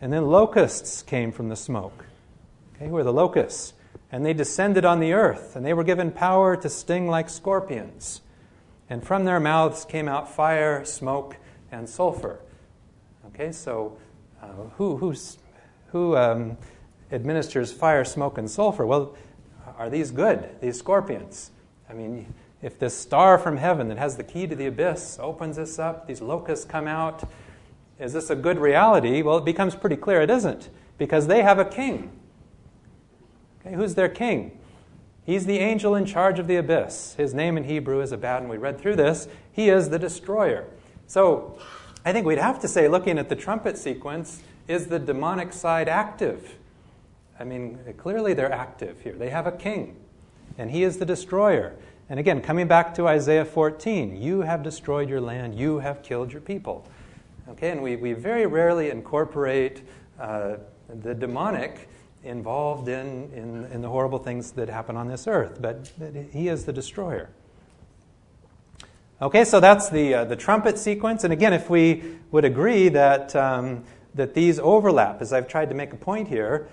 And 0.00 0.12
then 0.12 0.26
locusts 0.26 1.02
came 1.02 1.32
from 1.32 1.48
the 1.48 1.56
smoke. 1.56 2.06
Okay, 2.76 2.88
who 2.88 2.96
are 2.96 3.04
the 3.04 3.12
locusts? 3.12 3.72
And 4.10 4.24
they 4.24 4.32
descended 4.32 4.84
on 4.84 5.00
the 5.00 5.12
earth, 5.12 5.56
and 5.56 5.66
they 5.66 5.74
were 5.74 5.84
given 5.84 6.10
power 6.10 6.56
to 6.56 6.68
sting 6.68 7.08
like 7.08 7.28
scorpions. 7.28 8.22
And 8.88 9.04
from 9.04 9.24
their 9.24 9.40
mouths 9.40 9.84
came 9.84 10.08
out 10.08 10.32
fire, 10.32 10.84
smoke, 10.84 11.36
and 11.70 11.88
sulfur. 11.88 12.40
Okay, 13.28 13.52
so 13.52 13.98
uh, 14.42 14.46
who, 14.76 15.14
who 15.88 16.16
um, 16.16 16.56
administers 17.12 17.72
fire, 17.72 18.04
smoke, 18.04 18.38
and 18.38 18.50
sulfur? 18.50 18.86
Well, 18.86 19.14
are 19.76 19.90
these 19.90 20.10
good, 20.10 20.60
these 20.60 20.78
scorpions? 20.78 21.50
I 21.90 21.92
mean, 21.92 22.32
if 22.62 22.78
this 22.78 22.96
star 22.96 23.38
from 23.38 23.56
heaven 23.56 23.88
that 23.88 23.98
has 23.98 24.16
the 24.16 24.24
key 24.24 24.46
to 24.46 24.56
the 24.56 24.66
abyss 24.66 25.18
opens 25.20 25.56
this 25.56 25.78
up, 25.78 26.06
these 26.06 26.20
locusts 26.20 26.64
come 26.64 26.88
out, 26.88 27.28
is 27.98 28.12
this 28.12 28.30
a 28.30 28.36
good 28.36 28.58
reality? 28.58 29.22
Well, 29.22 29.38
it 29.38 29.44
becomes 29.44 29.74
pretty 29.74 29.96
clear 29.96 30.20
it 30.20 30.30
isn't, 30.30 30.70
because 30.98 31.26
they 31.26 31.42
have 31.42 31.58
a 31.58 31.64
king. 31.64 32.10
Okay, 33.60 33.74
who's 33.74 33.94
their 33.94 34.08
king? 34.08 34.58
He's 35.24 35.46
the 35.46 35.58
angel 35.58 35.94
in 35.94 36.06
charge 36.06 36.38
of 36.38 36.46
the 36.46 36.56
abyss. 36.56 37.14
His 37.14 37.34
name 37.34 37.58
in 37.58 37.64
Hebrew 37.64 38.00
is 38.00 38.12
Abaddon. 38.12 38.48
We 38.48 38.56
read 38.56 38.78
through 38.78 38.96
this. 38.96 39.28
He 39.52 39.68
is 39.68 39.90
the 39.90 39.98
destroyer. 39.98 40.66
So 41.06 41.58
I 42.04 42.12
think 42.12 42.26
we'd 42.26 42.38
have 42.38 42.60
to 42.60 42.68
say, 42.68 42.88
looking 42.88 43.18
at 43.18 43.28
the 43.28 43.36
trumpet 43.36 43.76
sequence, 43.76 44.42
is 44.68 44.86
the 44.86 44.98
demonic 44.98 45.52
side 45.52 45.88
active? 45.88 46.56
I 47.38 47.44
mean, 47.44 47.78
clearly 47.98 48.32
they're 48.34 48.52
active 48.52 49.00
here. 49.02 49.12
They 49.12 49.30
have 49.30 49.46
a 49.46 49.52
king, 49.52 49.96
and 50.56 50.70
he 50.70 50.82
is 50.82 50.98
the 50.98 51.04
destroyer. 51.04 51.74
And 52.08 52.18
again, 52.18 52.40
coming 52.40 52.66
back 52.66 52.94
to 52.94 53.06
Isaiah 53.06 53.44
14, 53.44 54.16
you 54.20 54.40
have 54.40 54.62
destroyed 54.62 55.10
your 55.10 55.20
land, 55.20 55.54
you 55.54 55.80
have 55.80 56.02
killed 56.02 56.32
your 56.32 56.40
people. 56.40 56.86
Okay, 57.50 57.70
and 57.70 57.82
we, 57.82 57.96
we 57.96 58.12
very 58.12 58.44
rarely 58.44 58.90
incorporate 58.90 59.80
uh, 60.20 60.56
the 60.88 61.14
demonic 61.14 61.88
involved 62.22 62.88
in, 62.88 63.30
in, 63.32 63.64
in, 63.72 63.80
the 63.80 63.88
horrible 63.88 64.18
things 64.18 64.52
that 64.52 64.68
happen 64.68 64.96
on 64.96 65.08
this 65.08 65.26
earth, 65.26 65.56
but, 65.62 65.90
he 66.30 66.48
is 66.48 66.66
the 66.66 66.74
destroyer. 66.74 67.30
Okay, 69.22 69.44
so 69.44 69.60
that's 69.60 69.88
the, 69.88 70.12
uh, 70.12 70.24
the 70.24 70.36
trumpet 70.36 70.76
sequence. 70.76 71.24
And 71.24 71.32
again, 71.32 71.54
if 71.54 71.70
we 71.70 72.18
would 72.32 72.44
agree 72.44 72.90
that, 72.90 73.34
um, 73.34 73.82
that 74.14 74.34
these 74.34 74.58
overlap, 74.58 75.22
as 75.22 75.32
I've 75.32 75.48
tried 75.48 75.70
to 75.70 75.74
make 75.74 75.94
a 75.94 75.96
point 75.96 76.28
here, 76.28 76.68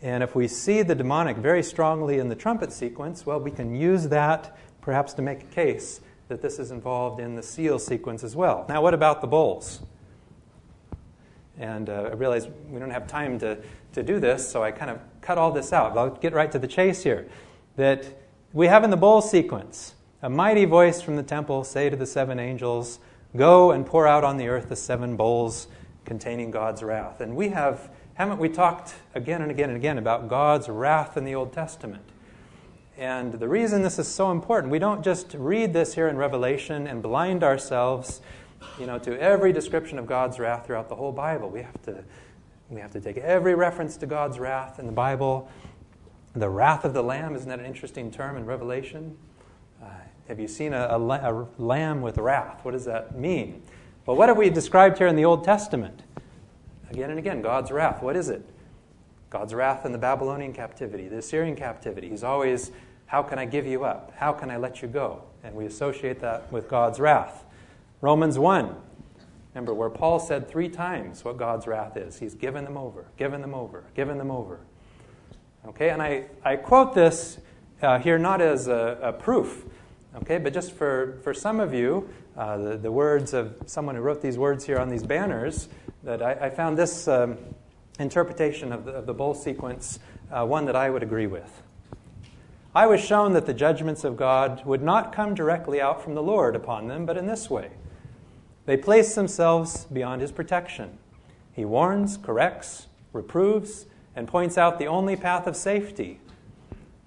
and 0.00 0.22
if 0.22 0.34
we 0.34 0.48
see 0.48 0.80
the 0.80 0.94
demonic 0.94 1.36
very 1.36 1.62
strongly 1.62 2.18
in 2.18 2.30
the 2.30 2.34
trumpet 2.34 2.72
sequence, 2.72 3.26
well, 3.26 3.40
we 3.40 3.50
can 3.50 3.74
use 3.74 4.08
that 4.08 4.56
perhaps 4.80 5.12
to 5.14 5.22
make 5.22 5.42
a 5.42 5.46
case 5.46 6.00
that 6.28 6.40
this 6.40 6.58
is 6.58 6.70
involved 6.70 7.20
in 7.20 7.36
the 7.36 7.42
seal 7.42 7.78
sequence 7.78 8.24
as 8.24 8.34
well. 8.34 8.64
Now, 8.70 8.80
what 8.80 8.94
about 8.94 9.20
the 9.20 9.26
bowls? 9.26 9.82
And 11.58 11.88
uh, 11.88 12.10
I 12.10 12.14
realize 12.14 12.48
we 12.68 12.80
don't 12.80 12.90
have 12.90 13.06
time 13.06 13.38
to, 13.40 13.58
to 13.92 14.02
do 14.02 14.18
this, 14.18 14.48
so 14.48 14.62
I 14.62 14.72
kind 14.72 14.90
of 14.90 14.98
cut 15.20 15.38
all 15.38 15.52
this 15.52 15.72
out. 15.72 15.96
I'll 15.96 16.10
get 16.10 16.32
right 16.32 16.50
to 16.50 16.58
the 16.58 16.66
chase 16.66 17.02
here. 17.02 17.28
That 17.76 18.06
we 18.52 18.66
have 18.66 18.84
in 18.84 18.90
the 18.90 18.96
bowl 18.96 19.20
sequence 19.20 19.94
a 20.22 20.30
mighty 20.30 20.64
voice 20.64 21.02
from 21.02 21.16
the 21.16 21.22
temple 21.22 21.64
say 21.64 21.90
to 21.90 21.96
the 21.96 22.06
seven 22.06 22.38
angels, 22.38 22.98
Go 23.36 23.72
and 23.72 23.84
pour 23.84 24.06
out 24.06 24.24
on 24.24 24.36
the 24.36 24.48
earth 24.48 24.68
the 24.68 24.76
seven 24.76 25.16
bowls 25.16 25.66
containing 26.04 26.50
God's 26.50 26.82
wrath. 26.82 27.20
And 27.20 27.34
we 27.34 27.48
have, 27.50 27.90
haven't 28.14 28.38
we 28.38 28.48
talked 28.48 28.94
again 29.14 29.42
and 29.42 29.50
again 29.50 29.70
and 29.70 29.76
again 29.76 29.98
about 29.98 30.28
God's 30.28 30.68
wrath 30.68 31.16
in 31.16 31.24
the 31.24 31.34
Old 31.34 31.52
Testament? 31.52 32.04
And 32.96 33.34
the 33.34 33.48
reason 33.48 33.82
this 33.82 33.98
is 33.98 34.06
so 34.06 34.30
important, 34.30 34.70
we 34.70 34.78
don't 34.78 35.02
just 35.02 35.34
read 35.34 35.72
this 35.72 35.94
here 35.94 36.06
in 36.08 36.16
Revelation 36.16 36.86
and 36.86 37.02
blind 37.02 37.42
ourselves 37.42 38.20
you 38.78 38.86
know, 38.86 38.98
to 38.98 39.20
every 39.20 39.52
description 39.52 39.98
of 39.98 40.06
God's 40.06 40.38
wrath 40.38 40.66
throughout 40.66 40.88
the 40.88 40.96
whole 40.96 41.12
Bible. 41.12 41.50
We 41.50 41.62
have 41.62 41.80
to, 41.82 42.04
we 42.70 42.80
have 42.80 42.90
to 42.92 43.00
take 43.00 43.18
every 43.18 43.54
reference 43.54 43.96
to 43.98 44.06
God's 44.06 44.38
wrath 44.38 44.78
in 44.78 44.86
the 44.86 44.92
Bible. 44.92 45.48
The 46.34 46.48
wrath 46.48 46.84
of 46.84 46.94
the 46.94 47.02
Lamb, 47.02 47.36
isn't 47.36 47.48
that 47.48 47.60
an 47.60 47.66
interesting 47.66 48.10
term 48.10 48.36
in 48.36 48.44
Revelation? 48.44 49.16
Uh, 49.82 49.86
have 50.28 50.40
you 50.40 50.48
seen 50.48 50.72
a, 50.72 50.86
a, 50.86 50.98
a 50.98 51.46
lamb 51.58 52.00
with 52.00 52.18
wrath? 52.18 52.64
What 52.64 52.72
does 52.72 52.84
that 52.86 53.16
mean? 53.16 53.62
Well, 54.06 54.16
what 54.16 54.28
have 54.28 54.36
we 54.36 54.50
described 54.50 54.98
here 54.98 55.06
in 55.06 55.16
the 55.16 55.24
Old 55.24 55.44
Testament? 55.44 56.02
Again 56.90 57.10
and 57.10 57.18
again, 57.18 57.40
God's 57.40 57.70
wrath. 57.70 58.02
What 58.02 58.16
is 58.16 58.28
it? 58.28 58.44
God's 59.30 59.54
wrath 59.54 59.86
in 59.86 59.92
the 59.92 59.98
Babylonian 59.98 60.52
captivity, 60.52 61.08
the 61.08 61.18
Assyrian 61.18 61.56
captivity. 61.56 62.08
He's 62.08 62.22
always, 62.22 62.70
how 63.06 63.22
can 63.22 63.38
I 63.38 63.44
give 63.44 63.66
you 63.66 63.84
up? 63.84 64.12
How 64.16 64.32
can 64.32 64.50
I 64.50 64.56
let 64.56 64.82
you 64.82 64.88
go? 64.88 65.22
And 65.42 65.54
we 65.54 65.66
associate 65.66 66.20
that 66.20 66.50
with 66.52 66.68
God's 66.68 67.00
wrath. 67.00 67.43
Romans 68.00 68.38
1. 68.38 68.74
Remember 69.54 69.72
where 69.72 69.90
Paul 69.90 70.18
said 70.18 70.48
three 70.48 70.68
times 70.68 71.24
what 71.24 71.36
God's 71.36 71.66
wrath 71.66 71.96
is. 71.96 72.18
He's 72.18 72.34
given 72.34 72.64
them 72.64 72.76
over, 72.76 73.06
given 73.16 73.40
them 73.40 73.54
over, 73.54 73.84
given 73.94 74.18
them 74.18 74.30
over. 74.30 74.60
Okay, 75.66 75.90
and 75.90 76.02
I, 76.02 76.24
I 76.44 76.56
quote 76.56 76.94
this 76.94 77.38
uh, 77.80 77.98
here 77.98 78.18
not 78.18 78.40
as 78.40 78.66
a, 78.66 78.98
a, 79.02 79.12
proof, 79.12 79.64
okay, 80.16 80.38
but 80.38 80.52
just 80.52 80.72
for, 80.72 81.20
for 81.22 81.32
some 81.32 81.60
of 81.60 81.72
you, 81.72 82.08
uh, 82.36 82.56
the, 82.58 82.76
the 82.76 82.92
words 82.92 83.32
of 83.32 83.56
someone 83.66 83.94
who 83.94 84.02
wrote 84.02 84.20
these 84.20 84.36
words 84.36 84.64
here 84.64 84.78
on 84.78 84.88
these 84.88 85.04
banners, 85.04 85.68
that 86.02 86.20
I, 86.20 86.32
I 86.32 86.50
found 86.50 86.76
this 86.76 87.08
um, 87.08 87.38
interpretation 87.98 88.72
of 88.72 88.84
the, 88.84 88.92
of 88.92 89.06
the 89.06 89.14
bowl 89.14 89.34
sequence 89.34 90.00
uh, 90.32 90.44
one 90.44 90.66
that 90.66 90.76
I 90.76 90.90
would 90.90 91.02
agree 91.02 91.26
with. 91.26 91.62
I 92.74 92.86
was 92.86 93.00
shown 93.00 93.34
that 93.34 93.46
the 93.46 93.54
judgments 93.54 94.02
of 94.02 94.16
God 94.16 94.64
would 94.66 94.82
not 94.82 95.12
come 95.12 95.34
directly 95.34 95.80
out 95.80 96.02
from 96.02 96.14
the 96.14 96.22
Lord 96.22 96.56
upon 96.56 96.88
them, 96.88 97.06
but 97.06 97.16
in 97.16 97.26
this 97.26 97.48
way. 97.48 97.70
They 98.66 98.76
place 98.76 99.14
themselves 99.14 99.84
beyond 99.84 100.22
his 100.22 100.32
protection. 100.32 100.98
He 101.52 101.64
warns, 101.64 102.16
corrects, 102.16 102.88
reproves, 103.12 103.86
and 104.16 104.26
points 104.26 104.56
out 104.56 104.78
the 104.78 104.86
only 104.86 105.16
path 105.16 105.46
of 105.46 105.56
safety. 105.56 106.20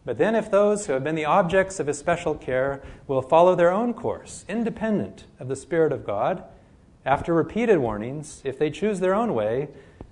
But 0.06 0.18
then, 0.18 0.36
if 0.36 0.50
those 0.50 0.86
who 0.86 0.94
have 0.94 1.04
been 1.04 1.16
the 1.16 1.26
objects 1.26 1.80
of 1.80 1.88
his 1.88 1.98
special 1.98 2.36
care 2.36 2.82
will 3.08 3.22
follow 3.22 3.56
their 3.56 3.72
own 3.72 3.94
course, 3.94 4.46
independent 4.48 5.26
of 5.40 5.50
the 5.50 5.56
Spirit 5.56 5.92
of 5.92 6.06
God, 6.06 6.44
after 7.06 7.34
repeated 7.34 7.80
warnings, 7.80 8.42
if 8.46 8.58
they 8.58 8.70
choose 8.70 9.00
their 9.00 9.16
own 9.16 9.34
way, 9.34 9.70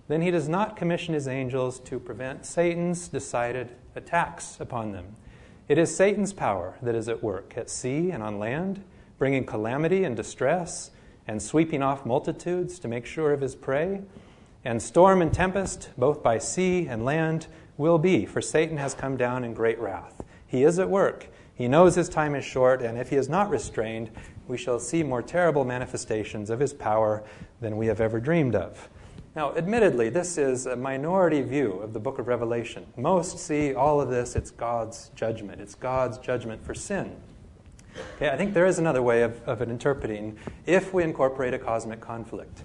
then 0.08 0.22
he 0.22 0.32
does 0.32 0.50
not 0.50 0.76
commission 0.76 1.14
his 1.14 1.28
angels 1.28 1.80
to 1.80 2.00
prevent 2.00 2.46
Satan's 2.46 3.08
decided 3.08 3.70
attacks 3.96 4.58
upon 4.60 4.92
them. 4.92 5.16
It 5.68 5.78
is 5.78 5.96
Satan's 5.96 6.34
power 6.34 6.76
that 6.82 6.94
is 6.94 7.08
at 7.08 7.24
work 7.24 7.54
at 7.58 7.70
sea 7.70 8.12
and 8.12 8.22
on 8.22 8.38
land, 8.38 8.84
bringing 9.18 9.46
calamity 9.46 10.04
and 10.04 10.16
distress 10.16 10.92
and 11.28 11.42
sweeping 11.42 11.82
off 11.82 12.06
multitudes 12.06 12.80
to 12.80 12.88
make 12.88 13.06
sure 13.06 13.34
of 13.34 13.42
his 13.42 13.56
prey. 13.56 14.02
And 14.64 14.82
storm 14.82 15.22
and 15.22 15.34
tempest, 15.34 15.90
both 15.98 16.24
by 16.24 16.38
sea 16.38 16.88
and 16.88 17.06
land, 17.06 17.48
will 17.78 17.98
be, 17.98 18.26
for 18.26 18.42
Satan 18.42 18.78
has 18.78 18.94
come 18.94 19.18
down 19.18 19.44
in 19.44 19.54
great 19.54 19.80
wrath. 19.80 20.24
He 20.48 20.64
is 20.64 20.80
at 20.80 20.90
work. 20.90 21.28
He 21.54 21.68
knows 21.68 21.96
his 21.96 22.10
time 22.10 22.36
is 22.36 22.44
short, 22.44 22.82
and 22.82 22.98
if 22.98 23.10
he 23.10 23.16
is 23.16 23.30
not 23.30 23.50
restrained, 23.50 24.12
we 24.48 24.58
shall 24.58 24.80
see 24.80 25.04
more 25.04 25.22
terrible 25.22 25.64
manifestations 25.64 26.50
of 26.50 26.60
his 26.60 26.74
power 26.74 27.24
than 27.62 27.78
we 27.78 27.88
have 27.88 28.02
ever 28.02 28.20
dreamed 28.20 28.56
of. 28.56 28.90
Now, 29.36 29.54
admittedly, 29.56 30.10
this 30.10 30.38
is 30.38 30.66
a 30.66 30.76
minority 30.76 31.42
view 31.42 31.74
of 31.80 31.92
the 31.92 32.00
book 32.00 32.20
of 32.20 32.28
Revelation. 32.28 32.86
Most 32.96 33.38
see 33.40 33.74
all 33.74 34.00
of 34.00 34.10
this, 34.10 34.36
it's 34.36 34.52
God's 34.52 35.10
judgment. 35.16 35.60
It's 35.60 35.76
God's 35.76 36.18
judgment 36.18 36.64
for 36.64 36.74
sin. 36.74 37.18
Okay, 38.18 38.30
I 38.30 38.38
think 38.38 38.54
there 38.54 38.66
is 38.66 38.80
another 38.80 39.02
way 39.02 39.24
of, 39.24 39.42
of 39.48 39.62
interpreting 39.62 40.38
if 40.66 40.94
we 40.94 41.04
incorporate 41.04 41.54
a 41.54 41.60
cosmic 41.60 42.02
conflict. 42.02 42.64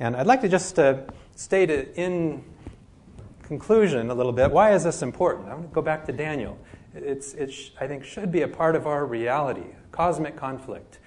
And 0.00 0.16
I'd 0.16 0.26
like 0.26 0.40
to 0.42 0.48
just 0.48 0.78
uh, 0.78 1.02
state 1.36 1.70
it 1.70 1.94
in 1.96 2.44
conclusion 3.42 4.10
a 4.10 4.14
little 4.14 4.32
bit. 4.32 4.50
Why 4.50 4.72
is 4.74 4.84
this 4.84 5.02
important? 5.02 5.48
I 5.48 5.54
want 5.54 5.68
to 5.68 5.74
go 5.74 5.82
back 5.82 6.04
to 6.06 6.12
Daniel. 6.12 6.58
It's, 6.94 7.34
it 7.34 7.52
sh- 7.52 7.70
I 7.80 7.86
think 7.86 8.04
should 8.04 8.32
be 8.32 8.42
a 8.42 8.48
part 8.48 8.76
of 8.76 8.86
our 8.86 9.06
reality, 9.06 9.66
cosmic 9.92 10.36
conflict. 10.36 10.98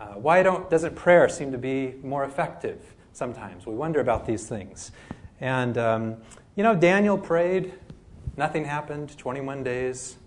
Uh, 0.00 0.14
why 0.14 0.42
don't, 0.42 0.70
doesn't 0.70 0.94
prayer 0.94 1.28
seem 1.28 1.50
to 1.52 1.58
be 1.58 1.94
more 2.02 2.24
effective 2.24 2.94
sometimes? 3.12 3.66
We 3.66 3.74
wonder 3.74 4.00
about 4.00 4.26
these 4.26 4.46
things. 4.46 4.92
And, 5.40 5.76
um, 5.78 6.16
you 6.56 6.62
know, 6.62 6.74
Daniel 6.74 7.18
prayed, 7.18 7.74
nothing 8.36 8.64
happened, 8.64 9.16
21 9.18 9.64
days. 9.64 10.17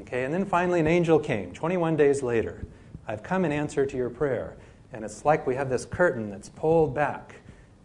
Okay, 0.00 0.24
and 0.24 0.34
then 0.34 0.44
finally 0.44 0.80
an 0.80 0.86
angel 0.86 1.18
came 1.18 1.52
21 1.52 1.96
days 1.96 2.22
later. 2.22 2.66
I've 3.06 3.22
come 3.22 3.44
in 3.44 3.52
answer 3.52 3.86
to 3.86 3.96
your 3.96 4.10
prayer. 4.10 4.56
And 4.92 5.04
it's 5.04 5.24
like 5.24 5.46
we 5.46 5.56
have 5.56 5.68
this 5.68 5.84
curtain 5.84 6.30
that's 6.30 6.48
pulled 6.48 6.94
back. 6.94 7.36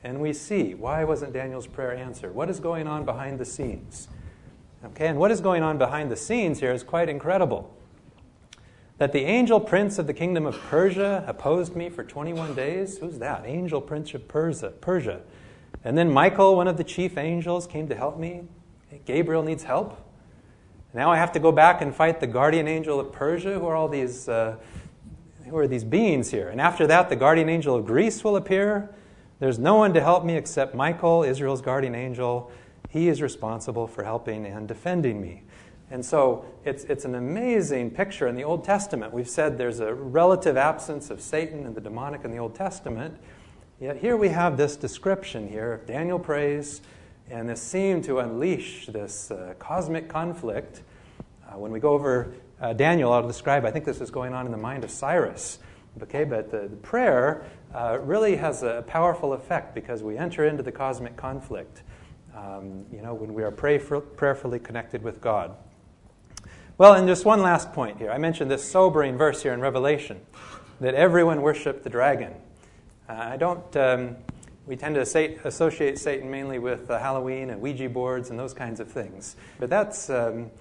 And 0.03 0.21
we 0.21 0.31
see 0.31 0.75
why 0.75 1.03
wasn't 1.03 1.33
Daniel's 1.33 1.67
prayer 1.67 1.93
answered? 1.93 2.33
What 2.33 2.49
is 2.49 2.59
going 2.59 2.87
on 2.87 3.03
behind 3.03 3.39
the 3.39 3.45
scenes? 3.45 4.07
Okay, 4.85 5.07
and 5.07 5.19
what 5.19 5.29
is 5.29 5.41
going 5.41 5.61
on 5.61 5.77
behind 5.77 6.09
the 6.09 6.15
scenes 6.15 6.59
here 6.59 6.71
is 6.71 6.83
quite 6.83 7.09
incredible. 7.09 7.75
That 8.97 9.11
the 9.11 9.21
angel 9.21 9.59
prince 9.59 9.99
of 9.99 10.07
the 10.07 10.13
kingdom 10.13 10.45
of 10.45 10.57
Persia 10.59 11.23
opposed 11.27 11.75
me 11.75 11.89
for 11.89 12.03
21 12.03 12.53
days? 12.55 12.97
Who's 12.99 13.19
that? 13.19 13.43
Angel 13.45 13.81
prince 13.81 14.13
of 14.13 14.27
Persia. 14.27 14.69
Persia. 14.69 15.21
And 15.83 15.97
then 15.97 16.11
Michael, 16.11 16.55
one 16.55 16.67
of 16.67 16.77
the 16.77 16.83
chief 16.83 17.17
angels, 17.17 17.67
came 17.67 17.87
to 17.89 17.95
help 17.95 18.17
me. 18.17 18.43
Gabriel 19.05 19.43
needs 19.43 19.63
help. 19.63 19.97
Now 20.93 21.11
I 21.11 21.17
have 21.17 21.31
to 21.33 21.39
go 21.39 21.51
back 21.51 21.81
and 21.81 21.93
fight 21.93 22.19
the 22.19 22.27
guardian 22.27 22.67
angel 22.67 22.99
of 22.99 23.11
Persia, 23.11 23.59
who 23.59 23.67
are 23.67 23.75
all 23.75 23.87
these 23.87 24.27
uh, 24.27 24.55
who 25.49 25.57
are 25.57 25.67
these 25.67 25.83
beings 25.83 26.31
here? 26.31 26.49
And 26.49 26.61
after 26.61 26.87
that, 26.87 27.09
the 27.09 27.15
guardian 27.15 27.49
angel 27.49 27.75
of 27.75 27.85
Greece 27.85 28.23
will 28.23 28.35
appear. 28.35 28.93
There's 29.39 29.57
no 29.57 29.75
one 29.75 29.93
to 29.93 30.01
help 30.01 30.23
me 30.23 30.35
except 30.35 30.75
Michael, 30.75 31.23
Israel's 31.23 31.61
guardian 31.61 31.95
angel. 31.95 32.51
He 32.89 33.07
is 33.07 33.21
responsible 33.21 33.87
for 33.87 34.03
helping 34.03 34.45
and 34.45 34.67
defending 34.67 35.21
me. 35.21 35.43
And 35.91 36.05
so 36.05 36.45
it's, 36.65 36.83
it's 36.83 37.05
an 37.05 37.15
amazing 37.15 37.91
picture 37.91 38.27
in 38.27 38.35
the 38.35 38.43
Old 38.43 38.63
Testament. 38.63 39.11
We've 39.11 39.29
said 39.29 39.57
there's 39.57 39.79
a 39.79 39.93
relative 39.93 40.55
absence 40.55 41.09
of 41.09 41.19
Satan 41.19 41.65
and 41.65 41.75
the 41.75 41.81
demonic 41.81 42.23
in 42.25 42.31
the 42.31 42.37
Old 42.37 42.53
Testament. 42.53 43.17
Yet 43.79 43.97
here 43.97 44.17
we 44.17 44.29
have 44.29 44.57
this 44.57 44.75
description 44.75 45.47
here. 45.47 45.81
Daniel 45.87 46.19
prays, 46.19 46.81
and 47.29 47.47
this 47.47 47.61
seemed 47.61 48.03
to 48.05 48.19
unleash 48.19 48.87
this 48.87 49.31
uh, 49.31 49.53
cosmic 49.59 50.09
conflict. 50.09 50.81
Uh, 51.47 51.57
when 51.57 51.71
we 51.71 51.79
go 51.79 51.91
over 51.91 52.33
uh, 52.61 52.73
Daniel, 52.73 53.13
I'll 53.13 53.27
describe, 53.27 53.65
I 53.65 53.71
think 53.71 53.85
this 53.85 54.01
is 54.01 54.09
going 54.09 54.33
on 54.33 54.45
in 54.45 54.51
the 54.51 54.57
mind 54.57 54.83
of 54.83 54.91
Cyrus. 54.91 55.59
Okay, 56.01 56.23
but 56.23 56.51
the, 56.51 56.67
the 56.67 56.75
prayer 56.77 57.45
uh, 57.73 57.99
really 58.01 58.35
has 58.35 58.63
a 58.63 58.83
powerful 58.87 59.33
effect 59.33 59.75
because 59.75 60.01
we 60.01 60.17
enter 60.17 60.45
into 60.45 60.63
the 60.63 60.71
cosmic 60.71 61.15
conflict, 61.17 61.83
um, 62.35 62.85
you 62.91 63.01
know, 63.01 63.13
when 63.13 63.33
we 63.33 63.43
are 63.43 63.51
prayerfully 63.51 64.59
connected 64.59 65.03
with 65.03 65.21
God. 65.21 65.55
Well, 66.77 66.93
and 66.93 67.07
just 67.07 67.25
one 67.25 67.41
last 67.41 67.73
point 67.73 67.97
here. 67.97 68.11
I 68.11 68.17
mentioned 68.17 68.49
this 68.49 68.63
sobering 68.63 69.17
verse 69.17 69.43
here 69.43 69.53
in 69.53 69.59
Revelation 69.59 70.21
that 70.79 70.95
everyone 70.95 71.41
worshiped 71.41 71.83
the 71.83 71.89
dragon. 71.89 72.33
Uh, 73.09 73.13
I 73.13 73.37
don't, 73.37 73.75
um, 73.75 74.15
we 74.69 74.75
tend 74.75 74.93
to 74.93 75.01
associate 75.01 75.97
Satan 75.97 76.29
mainly 76.29 76.59
with 76.59 76.91
uh, 76.91 76.99
Halloween 76.99 77.49
and 77.49 77.59
Ouija 77.59 77.89
boards 77.89 78.29
and 78.29 78.37
those 78.37 78.53
kinds 78.53 78.79
of 78.79 78.87
things. 78.87 79.35
But 79.59 79.71
that's, 79.71 80.11
um, 80.11 80.51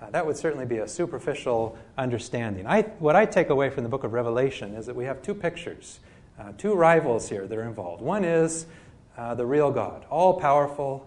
uh, 0.00 0.08
that 0.10 0.24
would 0.24 0.36
certainly 0.36 0.66
be 0.66 0.78
a 0.78 0.86
superficial 0.86 1.76
understanding. 1.98 2.64
I, 2.64 2.82
what 3.00 3.16
I 3.16 3.26
take 3.26 3.50
away 3.50 3.68
from 3.70 3.82
the 3.82 3.88
book 3.88 4.04
of 4.04 4.12
Revelation 4.12 4.74
is 4.74 4.86
that 4.86 4.94
we 4.94 5.04
have 5.04 5.20
two 5.20 5.34
pictures, 5.34 5.98
uh, 6.38 6.52
two 6.56 6.74
rivals 6.74 7.28
here 7.28 7.48
that 7.48 7.58
are 7.58 7.64
involved. 7.64 8.02
One 8.02 8.22
is 8.22 8.66
uh, 9.18 9.34
the 9.34 9.44
real 9.44 9.72
God, 9.72 10.06
all 10.10 10.34
powerful, 10.34 11.04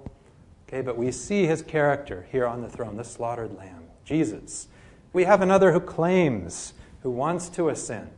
okay, 0.68 0.82
but 0.82 0.98
we 0.98 1.14
see 1.14 1.46
his 1.46 1.62
character 1.62 2.28
here 2.30 2.46
on 2.46 2.62
the 2.62 2.68
throne, 2.68 2.98
the 2.98 3.06
slaughtered 3.06 3.56
lamb, 3.56 3.84
Jesus. 4.04 4.68
We 5.14 5.24
have 5.24 5.42
another 5.42 5.72
who 5.72 5.80
claims, 5.80 6.74
who 7.04 7.10
wants 7.10 7.48
to 7.52 7.70
ascend. 7.70 8.12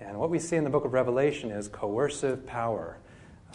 And 0.00 0.20
what 0.20 0.30
we 0.30 0.38
see 0.38 0.54
in 0.54 0.62
the 0.62 0.70
book 0.70 0.84
of 0.84 0.92
Revelation 0.92 1.50
is 1.50 1.66
coercive 1.66 2.46
power, 2.46 2.98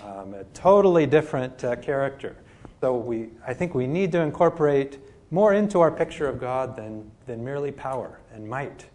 um, 0.03 0.33
a 0.33 0.43
totally 0.53 1.05
different 1.05 1.63
uh, 1.63 1.75
character. 1.77 2.35
So 2.81 2.95
we, 2.95 3.29
I 3.45 3.53
think 3.53 3.75
we 3.75 3.87
need 3.87 4.11
to 4.13 4.21
incorporate 4.21 4.99
more 5.31 5.53
into 5.53 5.79
our 5.79 5.91
picture 5.91 6.27
of 6.27 6.39
God 6.39 6.75
than, 6.75 7.09
than 7.25 7.43
merely 7.43 7.71
power 7.71 8.19
and 8.33 8.47
might. 8.47 8.85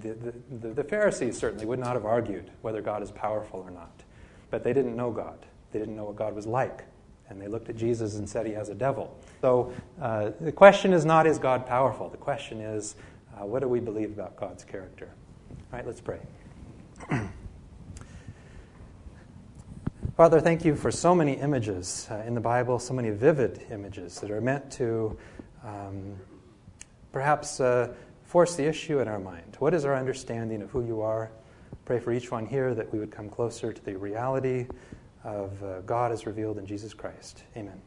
The, 0.00 0.34
the, 0.60 0.68
the 0.68 0.84
Pharisees 0.84 1.36
certainly 1.36 1.66
would 1.66 1.78
not 1.78 1.94
have 1.94 2.04
argued 2.04 2.50
whether 2.62 2.80
God 2.80 3.02
is 3.02 3.10
powerful 3.10 3.60
or 3.60 3.70
not, 3.70 4.02
but 4.50 4.62
they 4.62 4.72
didn't 4.72 4.96
know 4.96 5.10
God. 5.10 5.38
They 5.72 5.78
didn't 5.80 5.96
know 5.96 6.04
what 6.04 6.16
God 6.16 6.34
was 6.34 6.46
like. 6.46 6.84
And 7.28 7.40
they 7.40 7.48
looked 7.48 7.68
at 7.68 7.76
Jesus 7.76 8.16
and 8.16 8.28
said 8.28 8.46
he 8.46 8.52
has 8.52 8.68
a 8.68 8.74
devil. 8.74 9.18
So 9.40 9.72
uh, 10.00 10.30
the 10.40 10.52
question 10.52 10.92
is 10.92 11.04
not, 11.04 11.26
is 11.26 11.38
God 11.38 11.66
powerful? 11.66 12.08
The 12.08 12.16
question 12.16 12.60
is, 12.60 12.96
uh, 13.36 13.46
what 13.46 13.62
do 13.62 13.68
we 13.68 13.80
believe 13.80 14.10
about 14.10 14.36
God's 14.36 14.62
character? 14.62 15.08
All 15.50 15.78
right, 15.78 15.86
let's 15.86 16.00
pray. 16.00 16.20
Father, 20.16 20.40
thank 20.40 20.64
you 20.64 20.76
for 20.76 20.92
so 20.92 21.12
many 21.12 21.32
images 21.32 22.06
uh, 22.08 22.22
in 22.24 22.34
the 22.34 22.40
Bible, 22.40 22.78
so 22.78 22.94
many 22.94 23.10
vivid 23.10 23.66
images 23.72 24.20
that 24.20 24.30
are 24.30 24.40
meant 24.40 24.70
to 24.70 25.18
um, 25.64 26.14
perhaps 27.10 27.58
uh, 27.58 27.92
force 28.22 28.54
the 28.54 28.64
issue 28.64 29.00
in 29.00 29.08
our 29.08 29.18
mind. 29.18 29.56
What 29.58 29.74
is 29.74 29.84
our 29.84 29.96
understanding 29.96 30.62
of 30.62 30.70
who 30.70 30.86
you 30.86 31.00
are? 31.00 31.32
Pray 31.84 31.98
for 31.98 32.12
each 32.12 32.30
one 32.30 32.46
here 32.46 32.76
that 32.76 32.92
we 32.92 33.00
would 33.00 33.10
come 33.10 33.28
closer 33.28 33.72
to 33.72 33.84
the 33.84 33.98
reality 33.98 34.68
of 35.24 35.60
uh, 35.64 35.80
God 35.80 36.12
as 36.12 36.26
revealed 36.26 36.58
in 36.58 36.66
Jesus 36.66 36.94
Christ. 36.94 37.42
Amen. 37.56 37.82